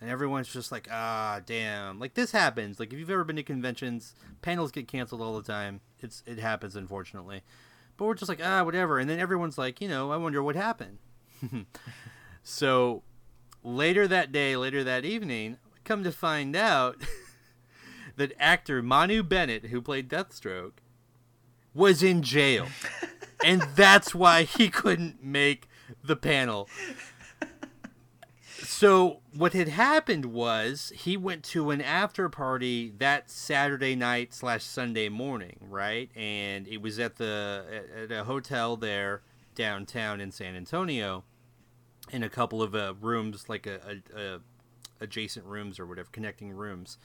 and 0.00 0.10
everyone's 0.10 0.52
just 0.52 0.70
like, 0.70 0.88
ah, 0.90 1.40
damn. 1.44 1.98
Like 1.98 2.14
this 2.14 2.32
happens. 2.32 2.78
Like 2.78 2.92
if 2.92 2.98
you've 2.98 3.10
ever 3.10 3.24
been 3.24 3.36
to 3.36 3.42
conventions, 3.42 4.14
panels 4.42 4.70
get 4.70 4.88
canceled 4.88 5.22
all 5.22 5.36
the 5.36 5.52
time. 5.52 5.80
It's 6.00 6.22
it 6.26 6.38
happens, 6.38 6.76
unfortunately. 6.76 7.42
But 7.96 8.04
we're 8.04 8.14
just 8.14 8.28
like, 8.28 8.40
ah, 8.44 8.62
whatever. 8.62 8.98
And 8.98 9.08
then 9.08 9.18
everyone's 9.18 9.56
like, 9.56 9.80
you 9.80 9.88
know, 9.88 10.12
I 10.12 10.16
wonder 10.16 10.42
what 10.42 10.54
happened. 10.54 10.98
so 12.42 13.02
later 13.62 14.06
that 14.06 14.32
day, 14.32 14.56
later 14.56 14.84
that 14.84 15.04
evening, 15.04 15.56
come 15.84 16.04
to 16.04 16.12
find 16.12 16.54
out 16.54 16.96
that 18.16 18.32
actor 18.38 18.82
Manu 18.82 19.22
Bennett, 19.22 19.66
who 19.66 19.80
played 19.80 20.10
Deathstroke, 20.10 20.72
was 21.74 22.02
in 22.02 22.22
jail, 22.22 22.66
and 23.44 23.62
that's 23.74 24.14
why 24.14 24.42
he 24.42 24.68
couldn't 24.68 25.22
make 25.22 25.68
the 26.02 26.16
panel 26.16 26.68
so 28.66 29.20
what 29.36 29.52
had 29.52 29.68
happened 29.68 30.26
was 30.26 30.92
he 30.94 31.16
went 31.16 31.44
to 31.44 31.70
an 31.70 31.80
after 31.80 32.28
party 32.28 32.92
that 32.98 33.30
Saturday 33.30 33.94
night 33.94 34.34
slash 34.34 34.64
Sunday 34.64 35.08
morning, 35.08 35.56
right? 35.60 36.10
And 36.16 36.66
it 36.66 36.82
was 36.82 36.98
at 36.98 37.16
the 37.16 37.84
at 37.96 38.10
a 38.10 38.24
hotel 38.24 38.76
there 38.76 39.22
downtown 39.54 40.20
in 40.20 40.32
San 40.32 40.56
Antonio, 40.56 41.22
in 42.10 42.22
a 42.22 42.28
couple 42.28 42.60
of 42.60 42.74
uh, 42.74 42.94
rooms, 43.00 43.48
like 43.48 43.66
a, 43.66 44.02
a, 44.14 44.20
a 44.20 44.40
adjacent 45.00 45.46
rooms 45.46 45.78
or 45.78 45.86
whatever, 45.86 46.08
connecting 46.10 46.50
rooms. 46.50 46.98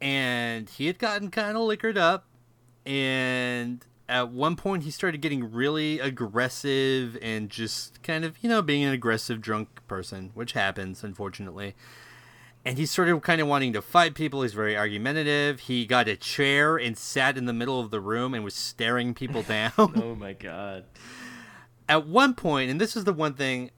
And 0.00 0.68
he 0.68 0.86
had 0.86 0.98
gotten 0.98 1.30
kind 1.30 1.56
of 1.56 1.62
liquored 1.62 1.98
up, 1.98 2.26
and 2.84 3.84
at 4.10 4.30
one 4.30 4.56
point 4.56 4.82
he 4.82 4.90
started 4.90 5.20
getting 5.20 5.52
really 5.52 6.00
aggressive 6.00 7.16
and 7.22 7.48
just 7.48 8.02
kind 8.02 8.24
of, 8.24 8.36
you 8.42 8.48
know, 8.48 8.60
being 8.60 8.82
an 8.82 8.92
aggressive 8.92 9.40
drunk 9.40 9.68
person, 9.86 10.32
which 10.34 10.52
happens, 10.52 11.04
unfortunately. 11.04 11.76
And 12.64 12.76
he 12.76 12.84
started 12.84 13.22
kind 13.22 13.40
of 13.40 13.46
wanting 13.46 13.72
to 13.72 13.80
fight 13.80 14.14
people. 14.14 14.42
He's 14.42 14.52
very 14.52 14.76
argumentative. 14.76 15.60
He 15.60 15.86
got 15.86 16.08
a 16.08 16.16
chair 16.16 16.76
and 16.76 16.98
sat 16.98 17.38
in 17.38 17.46
the 17.46 17.52
middle 17.52 17.80
of 17.80 17.90
the 17.90 18.00
room 18.00 18.34
and 18.34 18.44
was 18.44 18.54
staring 18.54 19.14
people 19.14 19.42
down. 19.56 19.72
Oh 19.78 20.16
my 20.16 20.32
god. 20.32 20.84
at 21.88 22.06
one 22.06 22.34
point, 22.34 22.70
and 22.70 22.80
this 22.80 22.96
is 22.96 23.04
the 23.04 23.12
one 23.12 23.34
thing 23.34 23.70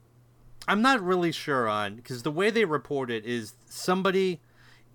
I'm 0.67 0.81
not 0.81 1.01
really 1.01 1.31
sure 1.31 1.67
on 1.67 1.95
because 1.97 2.23
the 2.23 2.31
way 2.31 2.49
they 2.49 2.65
report 2.65 3.11
it 3.11 3.25
is 3.25 3.53
somebody. 3.69 4.41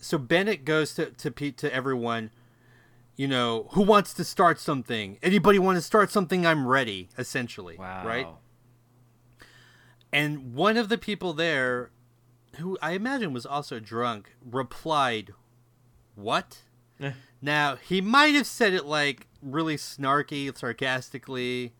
So 0.00 0.18
Bennett 0.18 0.64
goes 0.64 0.94
to 0.94 1.06
to 1.06 1.30
Pete 1.30 1.56
to 1.58 1.72
everyone. 1.72 2.30
You 3.18 3.26
know 3.28 3.66
who 3.72 3.82
wants 3.82 4.14
to 4.14 4.24
start 4.24 4.60
something? 4.60 5.18
Anybody 5.22 5.58
want 5.58 5.76
to 5.76 5.82
start 5.82 6.10
something? 6.12 6.46
I'm 6.46 6.66
ready. 6.66 7.08
Essentially, 7.18 7.76
Wow. 7.76 8.06
right? 8.06 8.28
And 10.12 10.54
one 10.54 10.76
of 10.76 10.88
the 10.88 10.96
people 10.96 11.32
there, 11.32 11.90
who 12.58 12.78
I 12.80 12.92
imagine 12.92 13.32
was 13.32 13.44
also 13.44 13.80
drunk, 13.80 14.34
replied, 14.42 15.34
"What?" 16.14 16.58
Eh. 17.00 17.12
Now 17.42 17.74
he 17.76 18.00
might 18.00 18.34
have 18.34 18.46
said 18.46 18.72
it 18.72 18.86
like 18.86 19.26
really 19.42 19.76
snarky, 19.76 20.56
sarcastically, 20.56 21.74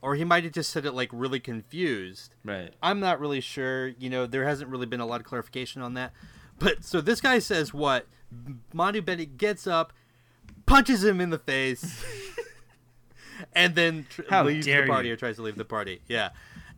or 0.00 0.14
he 0.14 0.24
might 0.24 0.44
have 0.44 0.52
just 0.52 0.70
said 0.70 0.86
it 0.86 0.92
like 0.92 1.10
really 1.12 1.40
confused. 1.40 2.34
Right. 2.44 2.72
I'm 2.80 3.00
not 3.00 3.18
really 3.20 3.40
sure. 3.40 3.88
You 3.88 4.08
know, 4.08 4.24
there 4.26 4.44
hasn't 4.46 4.70
really 4.70 4.86
been 4.86 5.00
a 5.00 5.06
lot 5.06 5.20
of 5.20 5.26
clarification 5.26 5.82
on 5.82 5.94
that. 5.94 6.12
But 6.60 6.84
so 6.84 7.00
this 7.00 7.20
guy 7.20 7.40
says 7.40 7.74
what? 7.74 8.06
Monty 8.72 9.00
Bennett 9.00 9.36
gets 9.36 9.66
up, 9.66 9.92
punches 10.66 11.04
him 11.04 11.20
in 11.20 11.30
the 11.30 11.38
face, 11.38 12.04
and 13.54 13.74
then 13.74 14.06
tr- 14.08 14.22
leaves 14.42 14.66
the 14.66 14.86
party 14.86 15.08
you. 15.08 15.14
or 15.14 15.16
tries 15.16 15.36
to 15.36 15.42
leave 15.42 15.56
the 15.56 15.64
party. 15.64 16.00
Yeah. 16.08 16.30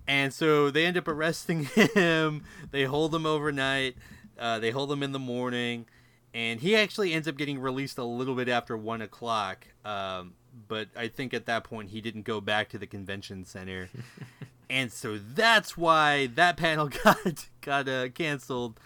And 0.06 0.32
so 0.32 0.70
they 0.70 0.84
end 0.84 0.96
up 0.96 1.06
arresting 1.08 1.64
him. 1.94 2.42
They 2.70 2.84
hold 2.84 3.14
him 3.14 3.26
overnight. 3.26 3.96
Uh, 4.38 4.58
they 4.58 4.70
hold 4.70 4.90
him 4.90 5.02
in 5.02 5.12
the 5.12 5.18
morning. 5.18 5.86
And 6.34 6.60
he 6.60 6.74
actually 6.74 7.12
ends 7.12 7.28
up 7.28 7.36
getting 7.36 7.60
released 7.60 7.98
a 7.98 8.04
little 8.04 8.34
bit 8.34 8.48
after 8.48 8.76
one 8.76 9.02
o'clock. 9.02 9.68
Um, 9.84 10.34
but 10.68 10.88
I 10.96 11.08
think 11.08 11.34
at 11.34 11.46
that 11.46 11.64
point 11.64 11.90
he 11.90 12.00
didn't 12.00 12.22
go 12.22 12.40
back 12.40 12.68
to 12.70 12.78
the 12.78 12.86
convention 12.86 13.44
center. 13.44 13.90
and 14.70 14.90
so 14.92 15.18
that's 15.18 15.76
why 15.76 16.26
that 16.34 16.56
panel 16.56 16.88
got 16.88 17.48
got 17.60 17.88
uh, 17.88 18.08
canceled. 18.08 18.80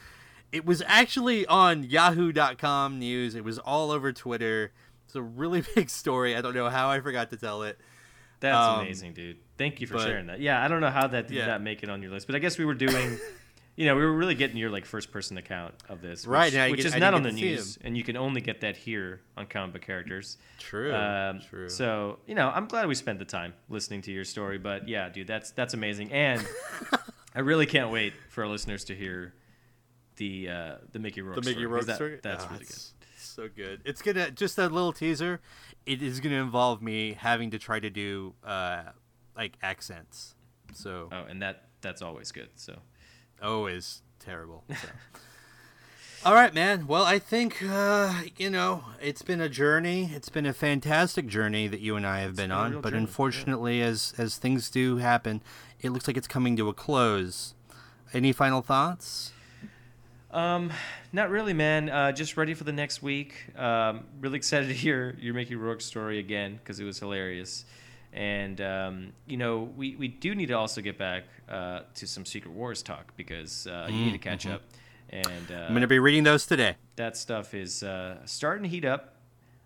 It 0.52 0.64
was 0.64 0.82
actually 0.86 1.46
on 1.46 1.84
Yahoo.com 1.84 2.98
news. 2.98 3.34
It 3.34 3.44
was 3.44 3.58
all 3.58 3.90
over 3.90 4.12
Twitter. 4.12 4.72
It's 5.06 5.14
a 5.16 5.22
really 5.22 5.62
big 5.74 5.90
story. 5.90 6.36
I 6.36 6.40
don't 6.40 6.54
know 6.54 6.68
how 6.70 6.88
I 6.90 7.00
forgot 7.00 7.30
to 7.30 7.36
tell 7.36 7.62
it. 7.62 7.78
That's 8.40 8.56
Um, 8.56 8.80
amazing, 8.80 9.14
dude. 9.14 9.38
Thank 9.58 9.80
you 9.80 9.86
for 9.86 9.94
but- 9.94 10.02
sharing 10.04 10.26
that. 10.26 10.40
Yeah, 10.40 10.62
I 10.62 10.68
don't 10.68 10.80
know 10.80 10.90
how 10.90 11.06
that 11.08 11.28
did 11.28 11.36
Yeah. 11.36 11.46
not 11.46 11.62
make 11.62 11.82
it 11.82 11.88
on 11.88 12.02
your 12.02 12.10
list, 12.10 12.26
but 12.26 12.36
I 12.36 12.38
guess 12.38 12.58
we 12.58 12.64
were 12.66 12.74
doing, 12.74 13.18
you 13.76 13.86
know, 13.86 13.94
we 13.96 14.02
were 14.02 14.12
really 14.12 14.34
getting 14.34 14.56
your 14.58 14.68
like 14.70 14.84
first 14.84 15.10
person 15.10 15.38
account 15.38 15.74
of 15.88 16.00
this, 16.02 16.26
which, 16.26 16.32
Right, 16.32 16.70
which 16.70 16.78
get- 16.78 16.86
is 16.86 16.94
I 16.94 16.98
not 16.98 17.14
on 17.14 17.22
the 17.22 17.32
news, 17.32 17.78
and 17.82 17.96
you 17.96 18.04
can 18.04 18.16
only 18.16 18.40
get 18.42 18.60
that 18.60 18.76
here 18.76 19.20
on 19.38 19.46
Comic 19.46 19.72
Book 19.74 19.82
Characters. 19.82 20.36
True. 20.58 20.94
Um, 20.94 21.40
true. 21.48 21.68
So 21.70 22.18
you 22.26 22.34
know, 22.34 22.50
I'm 22.54 22.66
glad 22.66 22.86
we 22.88 22.94
spent 22.94 23.18
the 23.18 23.24
time 23.24 23.54
listening 23.70 24.02
to 24.02 24.12
your 24.12 24.24
story. 24.24 24.58
But 24.58 24.86
yeah, 24.86 25.08
dude, 25.08 25.26
that's 25.26 25.50
that's 25.52 25.72
amazing, 25.74 26.12
and 26.12 26.46
I 27.34 27.40
really 27.40 27.66
can't 27.66 27.90
wait 27.90 28.12
for 28.28 28.44
our 28.44 28.50
listeners 28.50 28.84
to 28.84 28.94
hear 28.94 29.32
the 30.16 30.48
uh, 30.48 30.74
the 30.92 30.98
Mickey 30.98 31.20
Rourke 31.22 31.36
the 31.36 31.40
Mickey 31.42 31.52
story, 31.60 31.66
Rourke 31.66 31.86
that- 31.86 31.96
story. 31.96 32.18
That's 32.22 32.44
Ah, 32.44 32.48
really 32.52 32.64
good. 32.64 32.76
So 33.18 33.48
good. 33.54 33.80
It's 33.84 34.02
gonna 34.02 34.30
just 34.30 34.56
a 34.58 34.62
little 34.68 34.92
teaser. 34.92 35.40
It 35.84 36.02
is 36.02 36.20
gonna 36.20 36.36
involve 36.42 36.80
me 36.82 37.14
having 37.18 37.50
to 37.50 37.58
try 37.58 37.80
to 37.80 37.90
do 37.90 38.34
uh, 38.44 38.82
like 39.36 39.56
accents. 39.62 40.34
So 40.72 41.08
Oh, 41.12 41.24
and 41.28 41.40
that 41.42 41.68
that's 41.80 42.02
always 42.02 42.32
good. 42.32 42.48
So 42.56 42.78
oh 43.42 43.66
is 43.66 44.02
terrible. 44.18 44.64
So. 44.70 44.88
All 46.24 46.34
right, 46.34 46.52
man. 46.52 46.86
Well, 46.88 47.04
I 47.04 47.18
think 47.18 47.62
uh, 47.62 48.22
you 48.36 48.50
know 48.50 48.84
it's 49.00 49.22
been 49.22 49.40
a 49.40 49.48
journey. 49.48 50.10
It's 50.14 50.28
been 50.28 50.46
a 50.46 50.52
fantastic 50.54 51.26
journey 51.28 51.68
that 51.68 51.80
you 51.80 51.94
and 51.94 52.06
I 52.06 52.20
have 52.20 52.34
been, 52.36 52.48
been 52.48 52.52
on. 52.52 52.80
But 52.80 52.90
journey, 52.90 53.02
yeah. 53.02 53.06
unfortunately, 53.06 53.82
as 53.82 54.14
as 54.18 54.36
things 54.36 54.70
do 54.70 54.96
happen, 54.96 55.42
it 55.80 55.90
looks 55.90 56.06
like 56.08 56.16
it's 56.16 56.26
coming 56.26 56.56
to 56.56 56.68
a 56.68 56.74
close. 56.74 57.54
Any 58.12 58.32
final 58.32 58.62
thoughts? 58.62 59.32
Um, 60.30 60.72
not 61.12 61.30
really, 61.30 61.52
man. 61.52 61.88
Uh, 61.88 62.12
just 62.12 62.36
ready 62.36 62.54
for 62.54 62.64
the 62.64 62.72
next 62.72 63.02
week. 63.02 63.34
Um, 63.56 64.04
really 64.20 64.36
excited 64.36 64.68
to 64.68 64.74
hear 64.74 65.16
your 65.20 65.34
Mickey 65.34 65.54
Rourke 65.54 65.80
story 65.80 66.18
again 66.18 66.56
because 66.62 66.80
it 66.80 66.84
was 66.84 66.98
hilarious. 66.98 67.64
And 68.12 68.60
um, 68.60 69.12
you 69.26 69.36
know, 69.36 69.70
we, 69.76 69.96
we 69.96 70.08
do 70.08 70.34
need 70.34 70.46
to 70.46 70.54
also 70.54 70.80
get 70.80 70.98
back 70.98 71.24
uh, 71.48 71.80
to 71.94 72.06
some 72.06 72.24
Secret 72.24 72.52
Wars 72.52 72.82
talk 72.82 73.14
because 73.16 73.66
uh, 73.66 73.86
you 73.90 73.96
need 74.06 74.12
to 74.12 74.18
catch 74.18 74.46
up. 74.46 74.62
And 75.10 75.50
uh, 75.52 75.66
I'm 75.68 75.74
gonna 75.74 75.86
be 75.86 75.98
reading 76.00 76.24
those 76.24 76.46
today. 76.46 76.76
that 76.96 77.16
stuff 77.16 77.54
is 77.54 77.82
uh, 77.82 78.16
starting 78.24 78.64
to 78.64 78.68
heat 78.68 78.84
up. 78.84 79.12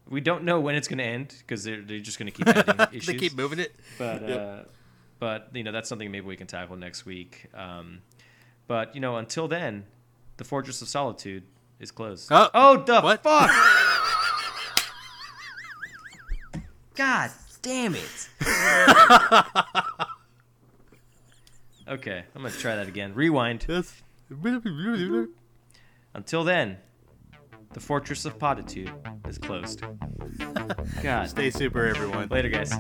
We 0.09 0.21
don't 0.21 0.43
know 0.45 0.61
when 0.61 0.75
it's 0.75 0.89
going 0.89 0.99
to 0.99 1.05
end 1.05 1.33
because 1.39 1.63
they're, 1.63 1.83
they're 1.83 2.01
just 2.01 2.19
going 2.19 2.33
to 2.33 2.37
keep 2.37 2.49
adding 2.49 2.89
issues. 2.93 3.07
they 3.07 3.15
keep 3.15 3.37
moving 3.37 3.61
it. 3.61 3.73
But 3.97 4.29
Yep. 4.29 4.41
uh, 4.41 4.65
but 5.21 5.51
you 5.55 5.63
know 5.63 5.71
that's 5.71 5.89
something 5.89 6.11
maybe 6.11 6.27
we 6.27 6.35
can 6.37 6.49
tackle 6.49 6.75
next 6.77 7.07
week. 7.07 7.47
Um, 7.55 8.01
but 8.67 8.95
you 8.97 9.01
know 9.01 9.17
until 9.19 9.47
then, 9.47 9.85
the 10.41 10.45
Fortress 10.45 10.81
of 10.81 10.89
Solitude 10.89 11.43
is 11.79 11.91
closed. 11.91 12.29
Oh, 12.31 12.49
oh 12.55 12.83
the 12.83 13.03
what? 13.03 13.23
fuck! 13.23 13.51
God 16.95 17.31
damn 17.61 17.95
it! 17.95 18.31
okay, 21.87 22.25
I'm 22.35 22.43
gonna 22.43 22.55
try 22.55 22.75
that 22.75 22.89
again. 22.89 23.13
Rewind. 23.15 23.67
Until 26.15 26.45
then, 26.45 26.79
the 27.75 27.81
Fortress 27.81 28.25
of 28.25 28.39
Potitude 28.39 28.91
is 29.29 29.37
closed. 29.37 29.83
God. 31.03 31.29
Stay 31.29 31.51
super, 31.51 31.85
everyone. 31.85 32.29
Later, 32.29 32.49
guys. 32.49 32.73